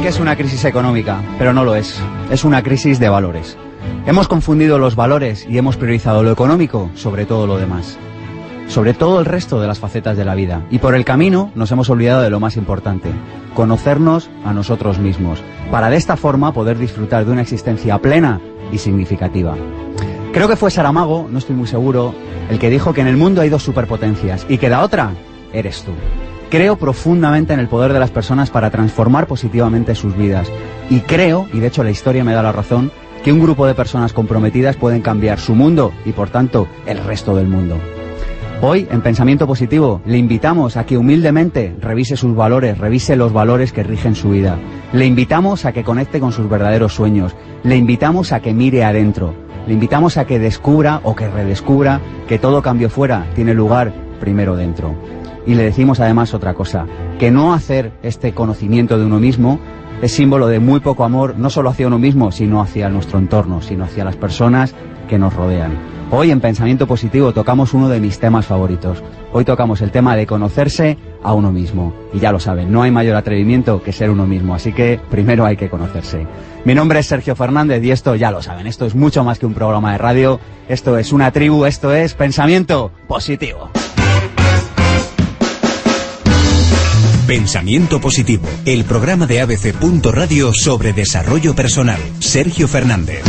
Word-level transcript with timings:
Que 0.00 0.08
es 0.08 0.20
una 0.20 0.36
crisis 0.36 0.64
económica, 0.64 1.22
pero 1.38 1.52
no 1.52 1.64
lo 1.64 1.74
es. 1.74 2.00
Es 2.30 2.44
una 2.44 2.62
crisis 2.62 2.98
de 2.98 3.10
valores. 3.10 3.58
Hemos 4.06 4.28
confundido 4.28 4.78
los 4.78 4.96
valores 4.96 5.46
y 5.48 5.58
hemos 5.58 5.76
priorizado 5.76 6.22
lo 6.22 6.32
económico 6.32 6.90
sobre 6.94 7.26
todo 7.26 7.46
lo 7.46 7.58
demás. 7.58 7.98
Sobre 8.68 8.94
todo 8.94 9.20
el 9.20 9.26
resto 9.26 9.60
de 9.60 9.66
las 9.66 9.78
facetas 9.78 10.16
de 10.16 10.24
la 10.24 10.34
vida. 10.34 10.64
Y 10.70 10.78
por 10.78 10.94
el 10.94 11.04
camino 11.04 11.50
nos 11.54 11.70
hemos 11.72 11.90
olvidado 11.90 12.22
de 12.22 12.30
lo 12.30 12.40
más 12.40 12.56
importante, 12.56 13.10
conocernos 13.54 14.30
a 14.44 14.54
nosotros 14.54 14.98
mismos, 14.98 15.42
para 15.70 15.90
de 15.90 15.96
esta 15.96 16.16
forma 16.16 16.52
poder 16.52 16.78
disfrutar 16.78 17.26
de 17.26 17.32
una 17.32 17.42
existencia 17.42 17.98
plena 17.98 18.40
y 18.72 18.78
significativa. 18.78 19.54
Creo 20.32 20.48
que 20.48 20.56
fue 20.56 20.70
Saramago, 20.70 21.28
no 21.30 21.38
estoy 21.38 21.56
muy 21.56 21.66
seguro, 21.66 22.14
el 22.48 22.58
que 22.58 22.70
dijo 22.70 22.94
que 22.94 23.02
en 23.02 23.08
el 23.08 23.16
mundo 23.16 23.42
hay 23.42 23.50
dos 23.50 23.64
superpotencias 23.64 24.46
y 24.48 24.56
que 24.56 24.70
la 24.70 24.82
otra 24.82 25.10
eres 25.52 25.82
tú. 25.82 25.92
Creo 26.50 26.74
profundamente 26.74 27.52
en 27.52 27.60
el 27.60 27.68
poder 27.68 27.92
de 27.92 28.00
las 28.00 28.10
personas 28.10 28.50
para 28.50 28.70
transformar 28.70 29.28
positivamente 29.28 29.94
sus 29.94 30.16
vidas. 30.16 30.50
Y 30.90 31.00
creo, 31.00 31.46
y 31.52 31.60
de 31.60 31.68
hecho 31.68 31.84
la 31.84 31.92
historia 31.92 32.24
me 32.24 32.32
da 32.32 32.42
la 32.42 32.50
razón, 32.50 32.90
que 33.22 33.32
un 33.32 33.38
grupo 33.38 33.68
de 33.68 33.74
personas 33.74 34.12
comprometidas 34.12 34.76
pueden 34.76 35.00
cambiar 35.00 35.38
su 35.38 35.54
mundo 35.54 35.92
y 36.04 36.10
por 36.10 36.30
tanto 36.30 36.66
el 36.86 36.98
resto 37.04 37.36
del 37.36 37.46
mundo. 37.46 37.76
Hoy, 38.62 38.88
en 38.90 39.00
Pensamiento 39.00 39.46
Positivo, 39.46 40.02
le 40.04 40.18
invitamos 40.18 40.76
a 40.76 40.84
que 40.84 40.98
humildemente 40.98 41.76
revise 41.80 42.16
sus 42.16 42.34
valores, 42.34 42.76
revise 42.78 43.14
los 43.14 43.32
valores 43.32 43.72
que 43.72 43.84
rigen 43.84 44.16
su 44.16 44.30
vida. 44.30 44.58
Le 44.92 45.06
invitamos 45.06 45.64
a 45.64 45.72
que 45.72 45.84
conecte 45.84 46.18
con 46.18 46.32
sus 46.32 46.50
verdaderos 46.50 46.94
sueños. 46.94 47.36
Le 47.62 47.76
invitamos 47.76 48.32
a 48.32 48.40
que 48.40 48.52
mire 48.52 48.82
adentro. 48.82 49.34
Le 49.68 49.74
invitamos 49.74 50.16
a 50.16 50.26
que 50.26 50.40
descubra 50.40 51.00
o 51.04 51.14
que 51.14 51.28
redescubra 51.28 52.00
que 52.28 52.40
todo 52.40 52.60
cambio 52.60 52.90
fuera 52.90 53.24
tiene 53.36 53.54
lugar 53.54 53.94
primero 54.18 54.56
dentro. 54.56 55.19
Y 55.46 55.54
le 55.54 55.64
decimos 55.64 56.00
además 56.00 56.34
otra 56.34 56.54
cosa, 56.54 56.86
que 57.18 57.30
no 57.30 57.52
hacer 57.52 57.92
este 58.02 58.32
conocimiento 58.32 58.98
de 58.98 59.06
uno 59.06 59.20
mismo 59.20 59.58
es 60.02 60.12
símbolo 60.12 60.46
de 60.46 60.60
muy 60.60 60.80
poco 60.80 61.04
amor, 61.04 61.34
no 61.36 61.50
solo 61.50 61.68
hacia 61.70 61.86
uno 61.86 61.98
mismo, 61.98 62.32
sino 62.32 62.62
hacia 62.62 62.88
nuestro 62.88 63.18
entorno, 63.18 63.60
sino 63.60 63.84
hacia 63.84 64.04
las 64.04 64.16
personas 64.16 64.74
que 65.08 65.18
nos 65.18 65.34
rodean. 65.34 65.72
Hoy 66.12 66.30
en 66.30 66.40
Pensamiento 66.40 66.86
Positivo 66.86 67.32
tocamos 67.32 67.72
uno 67.72 67.88
de 67.88 68.00
mis 68.00 68.18
temas 68.18 68.46
favoritos. 68.46 69.02
Hoy 69.32 69.44
tocamos 69.44 69.80
el 69.80 69.92
tema 69.92 70.16
de 70.16 70.26
conocerse 70.26 70.98
a 71.22 71.34
uno 71.34 71.52
mismo. 71.52 71.92
Y 72.12 72.18
ya 72.18 72.32
lo 72.32 72.40
saben, 72.40 72.72
no 72.72 72.82
hay 72.82 72.90
mayor 72.90 73.14
atrevimiento 73.14 73.82
que 73.82 73.92
ser 73.92 74.10
uno 74.10 74.26
mismo, 74.26 74.54
así 74.54 74.72
que 74.72 74.98
primero 75.10 75.44
hay 75.46 75.56
que 75.56 75.70
conocerse. 75.70 76.26
Mi 76.64 76.74
nombre 76.74 76.98
es 76.98 77.06
Sergio 77.06 77.36
Fernández 77.36 77.82
y 77.84 77.90
esto 77.90 78.16
ya 78.16 78.30
lo 78.30 78.42
saben, 78.42 78.66
esto 78.66 78.86
es 78.86 78.94
mucho 78.94 79.22
más 79.22 79.38
que 79.38 79.46
un 79.46 79.54
programa 79.54 79.92
de 79.92 79.98
radio, 79.98 80.40
esto 80.68 80.98
es 80.98 81.12
una 81.12 81.30
tribu, 81.30 81.64
esto 81.64 81.92
es 81.92 82.14
Pensamiento 82.14 82.90
Positivo. 83.06 83.70
Pensamiento 87.30 88.00
Positivo, 88.00 88.42
el 88.64 88.84
programa 88.84 89.24
de 89.24 89.40
ABC. 89.40 89.72
Radio 90.02 90.50
sobre 90.52 90.92
desarrollo 90.92 91.54
personal. 91.54 92.00
Sergio 92.18 92.66
Fernández. 92.66 93.22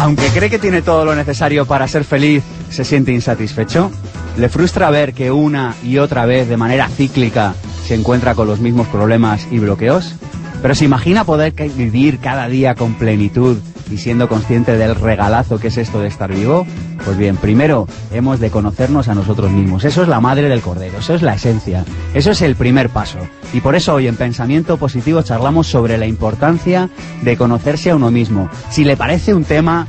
Aunque 0.00 0.28
cree 0.28 0.48
que 0.48 0.58
tiene 0.58 0.80
todo 0.80 1.04
lo 1.04 1.14
necesario 1.14 1.66
para 1.66 1.86
ser 1.88 2.04
feliz, 2.04 2.42
se 2.70 2.86
siente 2.86 3.12
insatisfecho. 3.12 3.90
Le 4.38 4.48
frustra 4.48 4.88
ver 4.88 5.12
que 5.12 5.30
una 5.30 5.74
y 5.84 5.98
otra 5.98 6.24
vez, 6.24 6.48
de 6.48 6.56
manera 6.56 6.88
cíclica, 6.88 7.54
se 7.86 7.94
encuentra 7.94 8.34
con 8.34 8.46
los 8.46 8.60
mismos 8.60 8.88
problemas 8.88 9.46
y 9.50 9.58
bloqueos. 9.58 10.14
Pero 10.60 10.74
se 10.74 10.84
imagina 10.84 11.24
poder 11.24 11.52
vivir 11.52 12.18
cada 12.18 12.48
día 12.48 12.74
con 12.74 12.94
plenitud 12.94 13.58
y 13.90 13.98
siendo 13.98 14.28
consciente 14.28 14.76
del 14.76 14.94
regalazo 14.94 15.58
que 15.58 15.68
es 15.68 15.78
esto 15.78 16.00
de 16.00 16.08
estar 16.08 16.32
vivo. 16.32 16.66
Pues 17.04 17.16
bien, 17.16 17.36
primero 17.36 17.86
hemos 18.12 18.40
de 18.40 18.50
conocernos 18.50 19.08
a 19.08 19.14
nosotros 19.14 19.50
mismos. 19.50 19.84
Eso 19.84 20.02
es 20.02 20.08
la 20.08 20.20
madre 20.20 20.48
del 20.48 20.60
cordero, 20.60 20.98
eso 20.98 21.14
es 21.14 21.22
la 21.22 21.34
esencia, 21.34 21.84
eso 22.12 22.32
es 22.32 22.42
el 22.42 22.56
primer 22.56 22.90
paso. 22.90 23.18
Y 23.52 23.60
por 23.60 23.76
eso 23.76 23.94
hoy 23.94 24.08
en 24.08 24.16
Pensamiento 24.16 24.76
Positivo 24.76 25.22
charlamos 25.22 25.68
sobre 25.68 25.96
la 25.96 26.06
importancia 26.06 26.90
de 27.22 27.36
conocerse 27.36 27.90
a 27.90 27.96
uno 27.96 28.10
mismo. 28.10 28.50
Si 28.68 28.84
le 28.84 28.96
parece 28.96 29.34
un 29.34 29.44
tema 29.44 29.86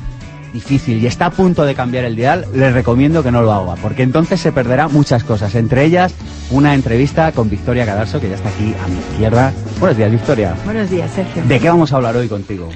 difícil 0.52 1.02
y 1.02 1.06
está 1.06 1.26
a 1.26 1.30
punto 1.30 1.64
de 1.64 1.74
cambiar 1.74 2.04
el 2.04 2.16
dial, 2.16 2.46
les 2.54 2.72
recomiendo 2.72 3.22
que 3.22 3.30
no 3.30 3.42
lo 3.42 3.52
haga, 3.52 3.74
porque 3.76 4.02
entonces 4.02 4.40
se 4.40 4.52
perderá 4.52 4.88
muchas 4.88 5.24
cosas, 5.24 5.54
entre 5.54 5.84
ellas 5.84 6.14
una 6.50 6.74
entrevista 6.74 7.32
con 7.32 7.48
Victoria 7.48 7.86
Cadarso, 7.86 8.20
que 8.20 8.28
ya 8.28 8.34
está 8.34 8.48
aquí 8.48 8.74
a 8.84 8.88
mi 8.88 8.98
izquierda. 8.98 9.52
Buenos 9.78 9.96
días, 9.96 10.10
Victoria. 10.10 10.54
Buenos 10.64 10.90
días, 10.90 11.10
Sergio. 11.12 11.42
¿De 11.44 11.60
qué 11.60 11.68
vamos 11.68 11.92
a 11.92 11.96
hablar 11.96 12.16
hoy 12.16 12.28
contigo? 12.28 12.68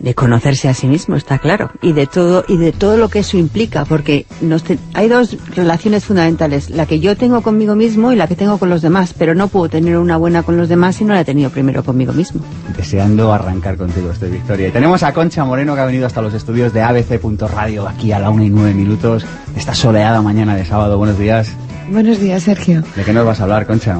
De 0.00 0.14
conocerse 0.14 0.66
a 0.66 0.72
sí 0.72 0.86
mismo, 0.86 1.14
está 1.14 1.38
claro, 1.38 1.70
y 1.82 1.92
de 1.92 2.06
todo 2.06 2.42
y 2.48 2.56
de 2.56 2.72
todo 2.72 2.96
lo 2.96 3.10
que 3.10 3.18
eso 3.18 3.36
implica, 3.36 3.84
porque 3.84 4.24
nos 4.40 4.64
te- 4.64 4.78
hay 4.94 5.08
dos 5.10 5.36
relaciones 5.54 6.06
fundamentales, 6.06 6.70
la 6.70 6.86
que 6.86 7.00
yo 7.00 7.18
tengo 7.18 7.42
conmigo 7.42 7.76
mismo 7.76 8.10
y 8.10 8.16
la 8.16 8.26
que 8.26 8.34
tengo 8.34 8.56
con 8.56 8.70
los 8.70 8.80
demás, 8.80 9.14
pero 9.16 9.34
no 9.34 9.48
puedo 9.48 9.68
tener 9.68 9.98
una 9.98 10.16
buena 10.16 10.42
con 10.42 10.56
los 10.56 10.70
demás 10.70 10.96
si 10.96 11.04
no 11.04 11.12
la 11.12 11.20
he 11.20 11.24
tenido 11.26 11.50
primero 11.50 11.84
conmigo 11.84 12.14
mismo. 12.14 12.40
Deseando 12.74 13.30
arrancar 13.30 13.76
contigo, 13.76 14.10
estoy 14.10 14.30
Victoria. 14.30 14.68
Y 14.68 14.70
tenemos 14.70 15.02
a 15.02 15.12
Concha 15.12 15.44
Moreno, 15.44 15.74
que 15.74 15.82
ha 15.82 15.84
venido 15.84 16.06
hasta 16.06 16.22
los 16.22 16.32
estudios 16.32 16.72
de 16.72 16.80
ABC.radio, 16.80 17.86
aquí 17.86 18.10
a 18.12 18.18
la 18.18 18.30
una 18.30 18.46
y 18.46 18.48
nueve 18.48 18.72
minutos, 18.72 19.26
esta 19.54 19.74
soleada 19.74 20.22
mañana 20.22 20.56
de 20.56 20.64
sábado. 20.64 20.96
Buenos 20.96 21.18
días. 21.18 21.52
Buenos 21.90 22.18
días, 22.18 22.42
Sergio. 22.44 22.82
¿De 22.96 23.04
qué 23.04 23.12
nos 23.12 23.26
vas 23.26 23.40
a 23.40 23.42
hablar, 23.42 23.66
Concha? 23.66 23.98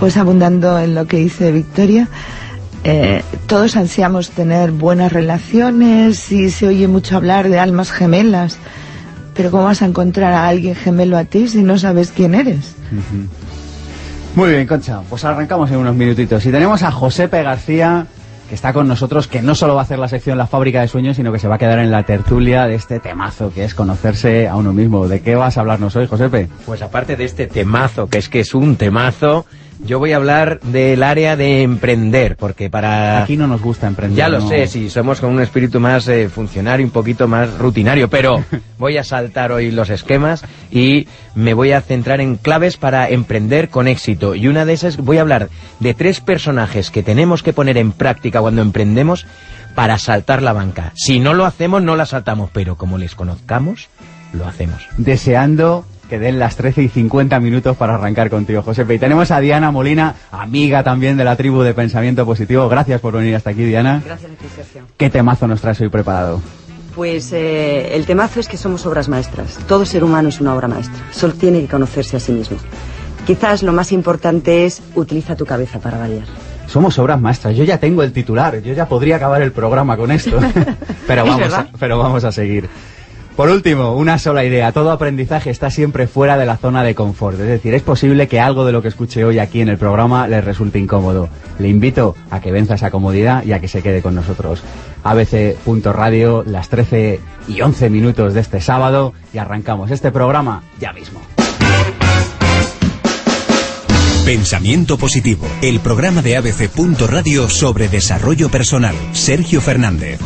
Pues 0.00 0.16
abundando 0.16 0.76
en 0.80 0.96
lo 0.96 1.06
que 1.06 1.18
dice 1.18 1.52
Victoria, 1.52 2.08
eh, 2.84 3.22
todos 3.46 3.76
ansiamos 3.76 4.30
tener 4.30 4.70
buenas 4.70 5.12
relaciones 5.12 6.30
y 6.32 6.50
se 6.50 6.68
oye 6.68 6.88
mucho 6.88 7.16
hablar 7.16 7.48
de 7.48 7.58
almas 7.58 7.90
gemelas, 7.90 8.58
pero 9.34 9.50
¿cómo 9.50 9.64
vas 9.64 9.82
a 9.82 9.86
encontrar 9.86 10.32
a 10.32 10.48
alguien 10.48 10.74
gemelo 10.74 11.16
a 11.16 11.24
ti 11.24 11.48
si 11.48 11.62
no 11.62 11.78
sabes 11.78 12.12
quién 12.12 12.34
eres? 12.34 12.74
Muy 14.34 14.50
bien, 14.50 14.66
Concha, 14.66 15.00
pues 15.08 15.24
arrancamos 15.24 15.70
en 15.70 15.78
unos 15.78 15.96
minutitos. 15.96 16.44
Y 16.46 16.52
tenemos 16.52 16.82
a 16.82 16.92
Josepe 16.92 17.42
García, 17.42 18.06
que 18.48 18.54
está 18.54 18.72
con 18.72 18.86
nosotros, 18.86 19.26
que 19.26 19.42
no 19.42 19.54
solo 19.54 19.74
va 19.74 19.80
a 19.80 19.84
hacer 19.84 19.98
la 19.98 20.08
sección 20.08 20.38
La 20.38 20.46
Fábrica 20.46 20.80
de 20.80 20.88
Sueños, 20.88 21.16
sino 21.16 21.32
que 21.32 21.38
se 21.38 21.48
va 21.48 21.56
a 21.56 21.58
quedar 21.58 21.80
en 21.80 21.90
la 21.90 22.04
tertulia 22.04 22.66
de 22.66 22.76
este 22.76 23.00
temazo, 23.00 23.52
que 23.52 23.64
es 23.64 23.74
conocerse 23.74 24.48
a 24.48 24.56
uno 24.56 24.72
mismo. 24.72 25.08
¿De 25.08 25.20
qué 25.20 25.34
vas 25.34 25.56
a 25.56 25.60
hablarnos 25.60 25.96
hoy, 25.96 26.06
Josepe? 26.06 26.48
Pues 26.64 26.82
aparte 26.82 27.16
de 27.16 27.24
este 27.24 27.46
temazo, 27.46 28.06
que 28.08 28.18
es 28.18 28.28
que 28.28 28.40
es 28.40 28.54
un 28.54 28.76
temazo, 28.76 29.44
yo 29.84 29.98
voy 29.98 30.12
a 30.12 30.16
hablar 30.16 30.60
del 30.60 31.02
área 31.02 31.36
de 31.36 31.62
emprender, 31.62 32.36
porque 32.36 32.68
para... 32.70 33.22
Aquí 33.22 33.36
no 33.36 33.46
nos 33.46 33.62
gusta 33.62 33.86
emprender. 33.86 34.16
Ya 34.16 34.28
lo 34.28 34.40
no- 34.40 34.48
sé, 34.48 34.66
si 34.66 34.90
somos 34.90 35.20
con 35.20 35.30
un 35.30 35.40
espíritu 35.40 35.80
más 35.80 36.08
eh, 36.08 36.28
funcionario, 36.28 36.84
un 36.84 36.92
poquito 36.92 37.28
más 37.28 37.56
rutinario, 37.58 38.08
pero 38.08 38.44
voy 38.78 38.96
a 38.96 39.04
saltar 39.04 39.52
hoy 39.52 39.70
los 39.70 39.90
esquemas 39.90 40.44
y 40.70 41.06
me 41.34 41.54
voy 41.54 41.72
a 41.72 41.80
centrar 41.80 42.20
en 42.20 42.36
claves 42.36 42.76
para 42.76 43.08
emprender 43.08 43.68
con 43.68 43.88
éxito. 43.88 44.34
Y 44.34 44.48
una 44.48 44.64
de 44.64 44.72
esas, 44.72 44.96
voy 44.96 45.18
a 45.18 45.22
hablar 45.22 45.48
de 45.80 45.94
tres 45.94 46.20
personajes 46.20 46.90
que 46.90 47.02
tenemos 47.02 47.42
que 47.42 47.52
poner 47.52 47.76
en 47.78 47.92
práctica 47.92 48.40
cuando 48.40 48.62
emprendemos 48.62 49.26
para 49.74 49.98
saltar 49.98 50.42
la 50.42 50.52
banca. 50.52 50.92
Si 50.96 51.20
no 51.20 51.34
lo 51.34 51.44
hacemos, 51.46 51.82
no 51.82 51.94
la 51.94 52.04
saltamos, 52.06 52.50
pero 52.52 52.74
como 52.76 52.98
les 52.98 53.14
conozcamos, 53.14 53.88
lo 54.32 54.44
hacemos. 54.46 54.82
Deseando 54.96 55.84
que 56.08 56.18
den 56.18 56.38
las 56.38 56.56
13 56.56 56.82
y 56.82 56.88
50 56.88 57.38
minutos 57.40 57.76
para 57.76 57.94
arrancar 57.94 58.30
contigo, 58.30 58.62
Josepe. 58.62 58.94
Y 58.94 58.98
tenemos 58.98 59.30
a 59.30 59.40
Diana 59.40 59.70
Molina, 59.70 60.14
amiga 60.30 60.82
también 60.82 61.16
de 61.16 61.24
la 61.24 61.36
tribu 61.36 61.62
de 61.62 61.74
Pensamiento 61.74 62.24
Positivo. 62.24 62.68
Gracias 62.68 63.00
por 63.00 63.14
venir 63.14 63.34
hasta 63.36 63.50
aquí, 63.50 63.64
Diana. 63.64 64.02
Gracias 64.04 64.32
a 64.32 64.34
ti, 64.34 64.46
Sergio. 64.54 64.82
¿Qué 64.96 65.10
temazo 65.10 65.46
nos 65.46 65.60
traes 65.60 65.80
hoy 65.80 65.88
preparado? 65.88 66.40
Pues 66.94 67.32
eh, 67.32 67.94
el 67.94 68.06
temazo 68.06 68.40
es 68.40 68.48
que 68.48 68.56
somos 68.56 68.84
obras 68.86 69.08
maestras. 69.08 69.58
Todo 69.68 69.84
ser 69.84 70.02
humano 70.02 70.30
es 70.30 70.40
una 70.40 70.54
obra 70.54 70.66
maestra. 70.66 70.98
Solo 71.12 71.34
tiene 71.34 71.60
que 71.60 71.68
conocerse 71.68 72.16
a 72.16 72.20
sí 72.20 72.32
mismo. 72.32 72.56
Quizás 73.26 73.62
lo 73.62 73.72
más 73.72 73.92
importante 73.92 74.64
es 74.64 74.82
utiliza 74.94 75.36
tu 75.36 75.44
cabeza 75.44 75.78
para 75.78 75.98
variar. 75.98 76.24
Somos 76.66 76.98
obras 76.98 77.20
maestras. 77.20 77.56
Yo 77.56 77.64
ya 77.64 77.78
tengo 77.78 78.02
el 78.02 78.12
titular. 78.12 78.60
Yo 78.62 78.74
ya 78.74 78.88
podría 78.88 79.16
acabar 79.16 79.42
el 79.42 79.52
programa 79.52 79.96
con 79.96 80.10
esto. 80.10 80.38
pero, 81.06 81.24
vamos 81.24 81.52
a, 81.52 81.68
pero 81.78 81.98
vamos 81.98 82.24
a 82.24 82.32
seguir. 82.32 82.68
Por 83.38 83.50
último, 83.50 83.94
una 83.94 84.18
sola 84.18 84.44
idea. 84.44 84.72
Todo 84.72 84.90
aprendizaje 84.90 85.50
está 85.50 85.70
siempre 85.70 86.08
fuera 86.08 86.36
de 86.36 86.44
la 86.44 86.56
zona 86.56 86.82
de 86.82 86.96
confort. 86.96 87.38
Es 87.38 87.46
decir, 87.46 87.72
es 87.72 87.82
posible 87.82 88.26
que 88.26 88.40
algo 88.40 88.64
de 88.64 88.72
lo 88.72 88.82
que 88.82 88.88
escuche 88.88 89.24
hoy 89.24 89.38
aquí 89.38 89.60
en 89.60 89.68
el 89.68 89.78
programa 89.78 90.26
le 90.26 90.40
resulte 90.40 90.80
incómodo. 90.80 91.28
Le 91.60 91.68
invito 91.68 92.16
a 92.32 92.40
que 92.40 92.50
venza 92.50 92.74
esa 92.74 92.90
comodidad 92.90 93.44
y 93.44 93.52
a 93.52 93.60
que 93.60 93.68
se 93.68 93.80
quede 93.80 94.02
con 94.02 94.16
nosotros. 94.16 94.64
ABC.radio, 95.04 96.42
las 96.48 96.68
13 96.68 97.20
y 97.46 97.60
11 97.60 97.90
minutos 97.90 98.34
de 98.34 98.40
este 98.40 98.60
sábado 98.60 99.12
y 99.32 99.38
arrancamos 99.38 99.92
este 99.92 100.10
programa 100.10 100.64
ya 100.80 100.92
mismo. 100.92 101.20
Pensamiento 104.24 104.98
Positivo, 104.98 105.46
el 105.62 105.78
programa 105.78 106.22
de 106.22 106.38
ABC. 106.38 106.72
Radio 107.06 107.48
sobre 107.48 107.86
desarrollo 107.86 108.48
personal. 108.48 108.96
Sergio 109.12 109.60
Fernández. 109.60 110.18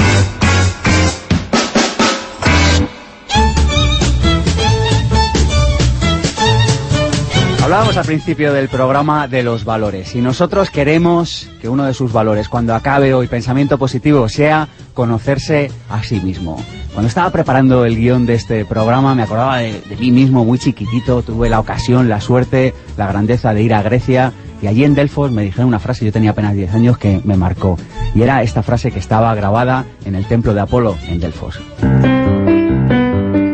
Hablábamos 7.63 7.97
al 7.97 8.05
principio 8.05 8.53
del 8.53 8.69
programa 8.69 9.29
de 9.29 9.45
los 9.45 9.65
valores 9.65 10.17
y 10.17 10.21
nosotros 10.21 10.69
queremos 10.69 11.49
que 11.61 11.69
uno 11.69 11.85
de 11.85 11.95
sus 11.95 12.13
valores 12.13 12.49
cuando 12.49 12.75
acabe 12.75 13.15
hoy 13.15 13.29
pensamiento 13.29 13.79
positivo 13.79 14.29
sea 14.29 14.67
conocerse 14.95 15.71
a 15.89 16.03
sí 16.03 16.21
mismo. 16.21 16.61
Cuando 16.93 17.07
estaba 17.07 17.31
preparando 17.31 17.85
el 17.85 17.97
guion 17.97 18.27
de 18.27 18.35
este 18.35 18.65
programa 18.65 19.15
me 19.15 19.23
acordaba 19.23 19.59
de, 19.59 19.81
mí 19.97 20.11
mismo 20.11 20.45
muy 20.45 20.59
chiquitito, 20.59 21.23
tuve 21.23 21.49
la 21.49 21.61
ocasión, 21.61 22.09
la 22.09 22.21
suerte, 22.21 22.75
la 22.97 23.07
grandeza 23.07 23.55
de 23.55 23.63
ir 23.63 23.75
a 23.75 23.83
Grecia 23.83 24.33
y 24.61 24.67
allí 24.67 24.85
en 24.85 24.97
Delfos 24.97 25.31
me 25.31 25.45
dijeron 25.45 25.69
una 25.69 25.79
frase, 25.79 26.05
yo 26.05 26.13
tenía 26.13 26.33
apenas 26.33 26.55
10 26.55 26.75
años, 26.75 26.99
que 26.99 27.21
me 27.25 27.37
marcó. 27.37 27.79
Y 28.15 28.23
era 28.23 28.43
esta 28.43 28.65
frase 28.65 28.91
que 28.91 28.99
estaba 28.99 29.35
grabada 29.37 29.87
en 30.05 30.17
el 30.17 30.27
templo 30.27 30.53
de 30.53 30.61
Apolo 30.61 30.97
en 31.07 31.21
Delfos. 31.21 31.61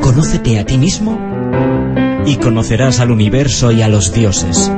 Conócete 0.01 0.59
a 0.59 0.65
ti 0.65 0.79
mismo 0.79 1.38
y 2.29 2.37
conocerás 2.37 3.01
al 3.01 3.11
universo 3.11 3.73
y 3.73 3.81
a 3.81 3.89
los 3.89 4.13
dioses. 4.13 4.71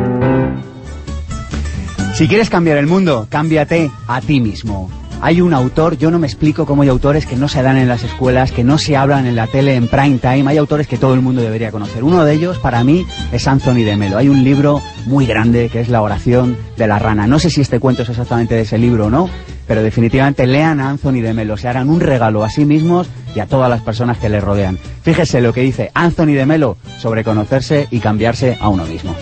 Si 2.14 2.28
quieres 2.28 2.48
cambiar 2.48 2.76
el 2.78 2.86
mundo, 2.86 3.26
cámbiate 3.28 3.90
a 4.06 4.20
ti 4.20 4.40
mismo. 4.40 4.88
Hay 5.20 5.40
un 5.40 5.52
autor, 5.52 5.98
yo 5.98 6.12
no 6.12 6.20
me 6.20 6.28
explico 6.28 6.64
cómo 6.64 6.82
hay 6.82 6.88
autores 6.88 7.26
que 7.26 7.34
no 7.34 7.48
se 7.48 7.62
dan 7.62 7.76
en 7.76 7.88
las 7.88 8.04
escuelas, 8.04 8.52
que 8.52 8.62
no 8.62 8.78
se 8.78 8.96
hablan 8.96 9.26
en 9.26 9.34
la 9.34 9.48
tele 9.48 9.74
en 9.74 9.88
prime 9.88 10.18
time, 10.18 10.44
hay 10.46 10.58
autores 10.58 10.86
que 10.86 10.96
todo 10.96 11.12
el 11.12 11.22
mundo 11.22 11.42
debería 11.42 11.72
conocer. 11.72 12.04
Uno 12.04 12.24
de 12.24 12.34
ellos, 12.34 12.56
para 12.58 12.84
mí, 12.84 13.04
es 13.32 13.46
Anthony 13.48 13.82
de 13.84 13.96
Melo. 13.96 14.16
Hay 14.16 14.28
un 14.28 14.44
libro 14.44 14.80
muy 15.06 15.26
grande 15.26 15.68
que 15.70 15.80
es 15.80 15.88
La 15.88 16.02
oración 16.02 16.56
de 16.76 16.86
la 16.86 17.00
rana. 17.00 17.26
No 17.26 17.40
sé 17.40 17.50
si 17.50 17.60
este 17.60 17.80
cuento 17.80 18.02
es 18.02 18.08
exactamente 18.08 18.54
de 18.54 18.62
ese 18.62 18.78
libro 18.78 19.06
o 19.06 19.10
no, 19.10 19.28
pero 19.70 19.84
definitivamente 19.84 20.48
lean 20.48 20.80
a 20.80 20.90
Anthony 20.90 21.20
de 21.22 21.32
Melo, 21.32 21.56
se 21.56 21.68
harán 21.68 21.90
un 21.90 22.00
regalo 22.00 22.42
a 22.42 22.50
sí 22.50 22.64
mismos 22.64 23.06
y 23.36 23.38
a 23.38 23.46
todas 23.46 23.70
las 23.70 23.82
personas 23.82 24.18
que 24.18 24.28
le 24.28 24.40
rodean. 24.40 24.76
Fíjese 25.02 25.40
lo 25.40 25.52
que 25.52 25.60
dice 25.60 25.92
Anthony 25.94 26.32
de 26.32 26.44
Melo 26.44 26.76
sobre 26.98 27.22
conocerse 27.22 27.86
y 27.88 28.00
cambiarse 28.00 28.58
a 28.60 28.68
uno 28.68 28.84
mismo. 28.84 29.14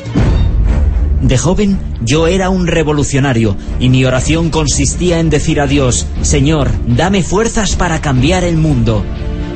De 1.20 1.36
joven 1.36 1.78
yo 2.00 2.28
era 2.28 2.48
un 2.48 2.66
revolucionario 2.66 3.58
y 3.78 3.90
mi 3.90 4.06
oración 4.06 4.48
consistía 4.48 5.20
en 5.20 5.28
decir 5.28 5.60
a 5.60 5.66
Dios, 5.66 6.06
Señor, 6.22 6.70
dame 6.86 7.22
fuerzas 7.22 7.76
para 7.76 8.00
cambiar 8.00 8.42
el 8.42 8.56
mundo. 8.56 9.04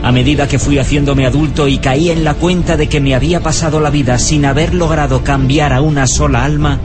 A 0.02 0.12
medida 0.12 0.46
que 0.46 0.58
fui 0.58 0.78
haciéndome 0.78 1.24
adulto 1.24 1.68
y 1.68 1.78
caí 1.78 2.10
en 2.10 2.22
la 2.22 2.34
cuenta 2.34 2.76
de 2.76 2.90
que 2.90 3.00
me 3.00 3.14
había 3.14 3.40
pasado 3.40 3.80
la 3.80 3.88
vida 3.88 4.18
sin 4.18 4.44
haber 4.44 4.74
logrado 4.74 5.24
cambiar 5.24 5.72
a 5.72 5.80
una 5.80 6.06
sola 6.06 6.44
alma, 6.44 6.78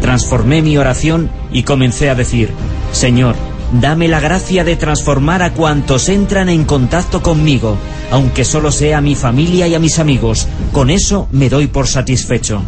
transformé 0.00 0.62
mi 0.62 0.78
oración 0.78 1.28
y 1.52 1.64
comencé 1.64 2.08
a 2.08 2.14
decir, 2.14 2.50
Señor, 2.92 3.36
dame 3.72 4.08
la 4.08 4.20
gracia 4.20 4.64
de 4.64 4.76
transformar 4.76 5.42
a 5.42 5.52
cuantos 5.52 6.08
entran 6.08 6.48
en 6.48 6.64
contacto 6.64 7.22
conmigo, 7.22 7.76
aunque 8.10 8.44
solo 8.44 8.72
sea 8.72 8.98
a 8.98 9.02
mi 9.02 9.14
familia 9.14 9.68
y 9.68 9.74
a 9.74 9.78
mis 9.78 9.98
amigos. 9.98 10.48
Con 10.72 10.90
eso 10.90 11.28
me 11.30 11.48
doy 11.48 11.66
por 11.66 11.86
satisfecho. 11.86 12.62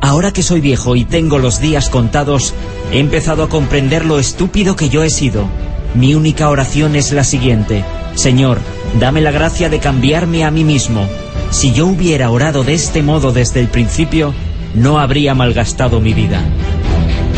Ahora 0.00 0.32
que 0.32 0.42
soy 0.42 0.60
viejo 0.60 0.96
y 0.96 1.04
tengo 1.04 1.38
los 1.38 1.60
días 1.60 1.88
contados, 1.88 2.52
he 2.92 2.98
empezado 2.98 3.42
a 3.42 3.48
comprender 3.48 4.04
lo 4.04 4.18
estúpido 4.18 4.76
que 4.76 4.90
yo 4.90 5.02
he 5.02 5.10
sido. 5.10 5.48
Mi 5.94 6.14
única 6.14 6.50
oración 6.50 6.94
es 6.94 7.12
la 7.12 7.24
siguiente. 7.24 7.84
Señor, 8.14 8.58
dame 9.00 9.20
la 9.20 9.30
gracia 9.30 9.70
de 9.70 9.78
cambiarme 9.78 10.44
a 10.44 10.50
mí 10.50 10.62
mismo. 10.62 11.08
Si 11.50 11.72
yo 11.72 11.86
hubiera 11.86 12.30
orado 12.30 12.64
de 12.64 12.74
este 12.74 13.02
modo 13.02 13.32
desde 13.32 13.60
el 13.60 13.68
principio, 13.68 14.34
no 14.74 14.98
habría 14.98 15.34
malgastado 15.34 16.00
mi 16.00 16.12
vida. 16.12 16.42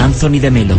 Anthony 0.00 0.40
de 0.40 0.50
Melo. 0.50 0.76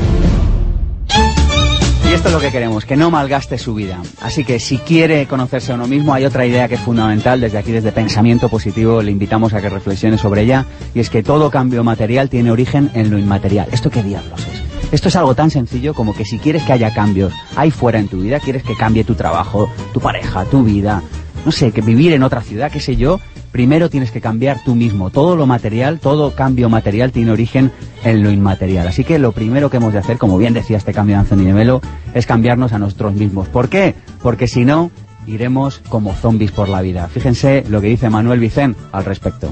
Y 2.10 2.14
esto 2.14 2.30
es 2.30 2.34
lo 2.34 2.40
que 2.40 2.52
queremos, 2.52 2.86
que 2.86 2.96
no 2.96 3.12
malgaste 3.12 3.58
su 3.58 3.74
vida. 3.74 4.02
Así 4.22 4.46
que 4.46 4.60
si 4.60 4.78
quiere 4.78 5.28
conocerse 5.28 5.74
a 5.74 5.76
uno 5.76 5.88
mismo, 5.88 6.14
hay 6.14 6.24
otra 6.24 6.46
idea 6.46 6.70
que 6.70 6.76
es 6.76 6.82
fundamental. 6.82 7.42
Desde 7.42 7.58
aquí, 7.58 7.74
desde 7.74 7.92
Pensamiento 7.92 8.48
Positivo, 8.48 9.02
le 9.02 9.12
invitamos 9.12 9.54
a 9.54 9.62
que 9.62 9.70
reflexione 9.70 10.18
sobre 10.18 10.44
ella. 10.44 10.66
Y 10.94 11.02
es 11.02 11.10
que 11.10 11.22
todo 11.22 11.52
cambio 11.52 11.84
material 11.84 12.30
tiene 12.30 12.50
origen 12.50 12.92
en 12.94 13.12
lo 13.12 13.18
inmaterial. 13.18 13.68
¿Esto 13.74 13.90
qué 13.90 14.04
diablos 14.04 14.40
es? 14.40 14.94
Esto 14.94 15.10
es 15.10 15.18
algo 15.18 15.36
tan 15.36 15.52
sencillo 15.52 15.94
como 15.94 16.16
que 16.16 16.24
si 16.24 16.40
quieres 16.40 16.64
que 16.64 16.72
haya 16.72 16.94
cambios 16.94 17.34
ahí 17.58 17.72
fuera 17.72 18.00
en 18.00 18.08
tu 18.08 18.22
vida, 18.22 18.40
quieres 18.40 18.64
que 18.64 18.78
cambie 18.78 19.04
tu 19.04 19.16
trabajo, 19.16 19.70
tu 19.94 20.00
pareja, 20.00 20.46
tu 20.46 20.64
vida, 20.64 21.04
no 21.46 21.52
sé, 21.52 21.74
que 21.74 21.82
vivir 21.82 22.14
en 22.14 22.24
otra 22.24 22.42
ciudad, 22.42 22.72
qué 22.72 22.80
sé 22.80 22.96
yo, 22.96 23.20
primero 23.58 23.90
tienes 23.90 24.12
que 24.12 24.22
cambiar 24.22 24.64
tú 24.64 24.76
mismo. 24.76 25.10
Todo 25.10 25.36
lo 25.36 25.48
material, 25.48 26.00
todo 26.00 26.36
cambio 26.36 26.70
material 26.70 27.12
tiene 27.12 27.32
origen 27.32 27.72
en 28.04 28.22
lo 28.22 28.30
inmaterial. 28.30 28.88
Así 28.88 29.04
que 29.04 29.18
lo 29.18 29.32
primero 29.32 29.72
que 29.72 29.78
hemos 29.78 29.94
de 29.94 29.98
hacer, 29.98 30.20
como 30.20 30.38
bien 30.38 30.54
decía 30.54 30.78
este 30.78 30.94
cambio 30.94 31.16
de 31.16 31.22
Anthony 31.22 31.44
de 31.44 31.54
Melo, 31.54 31.82
es 32.14 32.28
cambiarnos 32.28 32.72
a 32.72 32.78
nosotros 32.78 33.16
mismos. 33.16 33.48
¿Por 33.48 33.68
qué? 33.68 33.96
Porque 34.22 34.48
si 34.48 34.64
no, 34.64 34.92
iremos 35.26 35.82
como 35.90 36.14
zombies 36.14 36.52
por 36.52 36.70
la 36.70 36.84
vida. 36.84 37.08
Fíjense 37.08 37.64
lo 37.68 37.82
que 37.82 37.88
dice 37.88 38.12
Manuel 38.12 38.40
Vicén 38.40 38.76
al 38.92 39.06
respecto. 39.06 39.52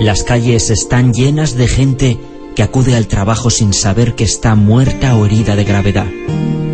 Las 0.00 0.22
calles 0.22 0.70
están 0.70 1.12
llenas 1.12 1.56
de 1.56 1.66
gente 1.66 2.16
que 2.54 2.62
acude 2.62 2.94
al 2.94 3.08
trabajo 3.08 3.50
sin 3.50 3.72
saber 3.72 4.14
que 4.14 4.22
está 4.22 4.54
muerta 4.54 5.16
o 5.16 5.26
herida 5.26 5.56
de 5.56 5.64
gravedad. 5.64 6.06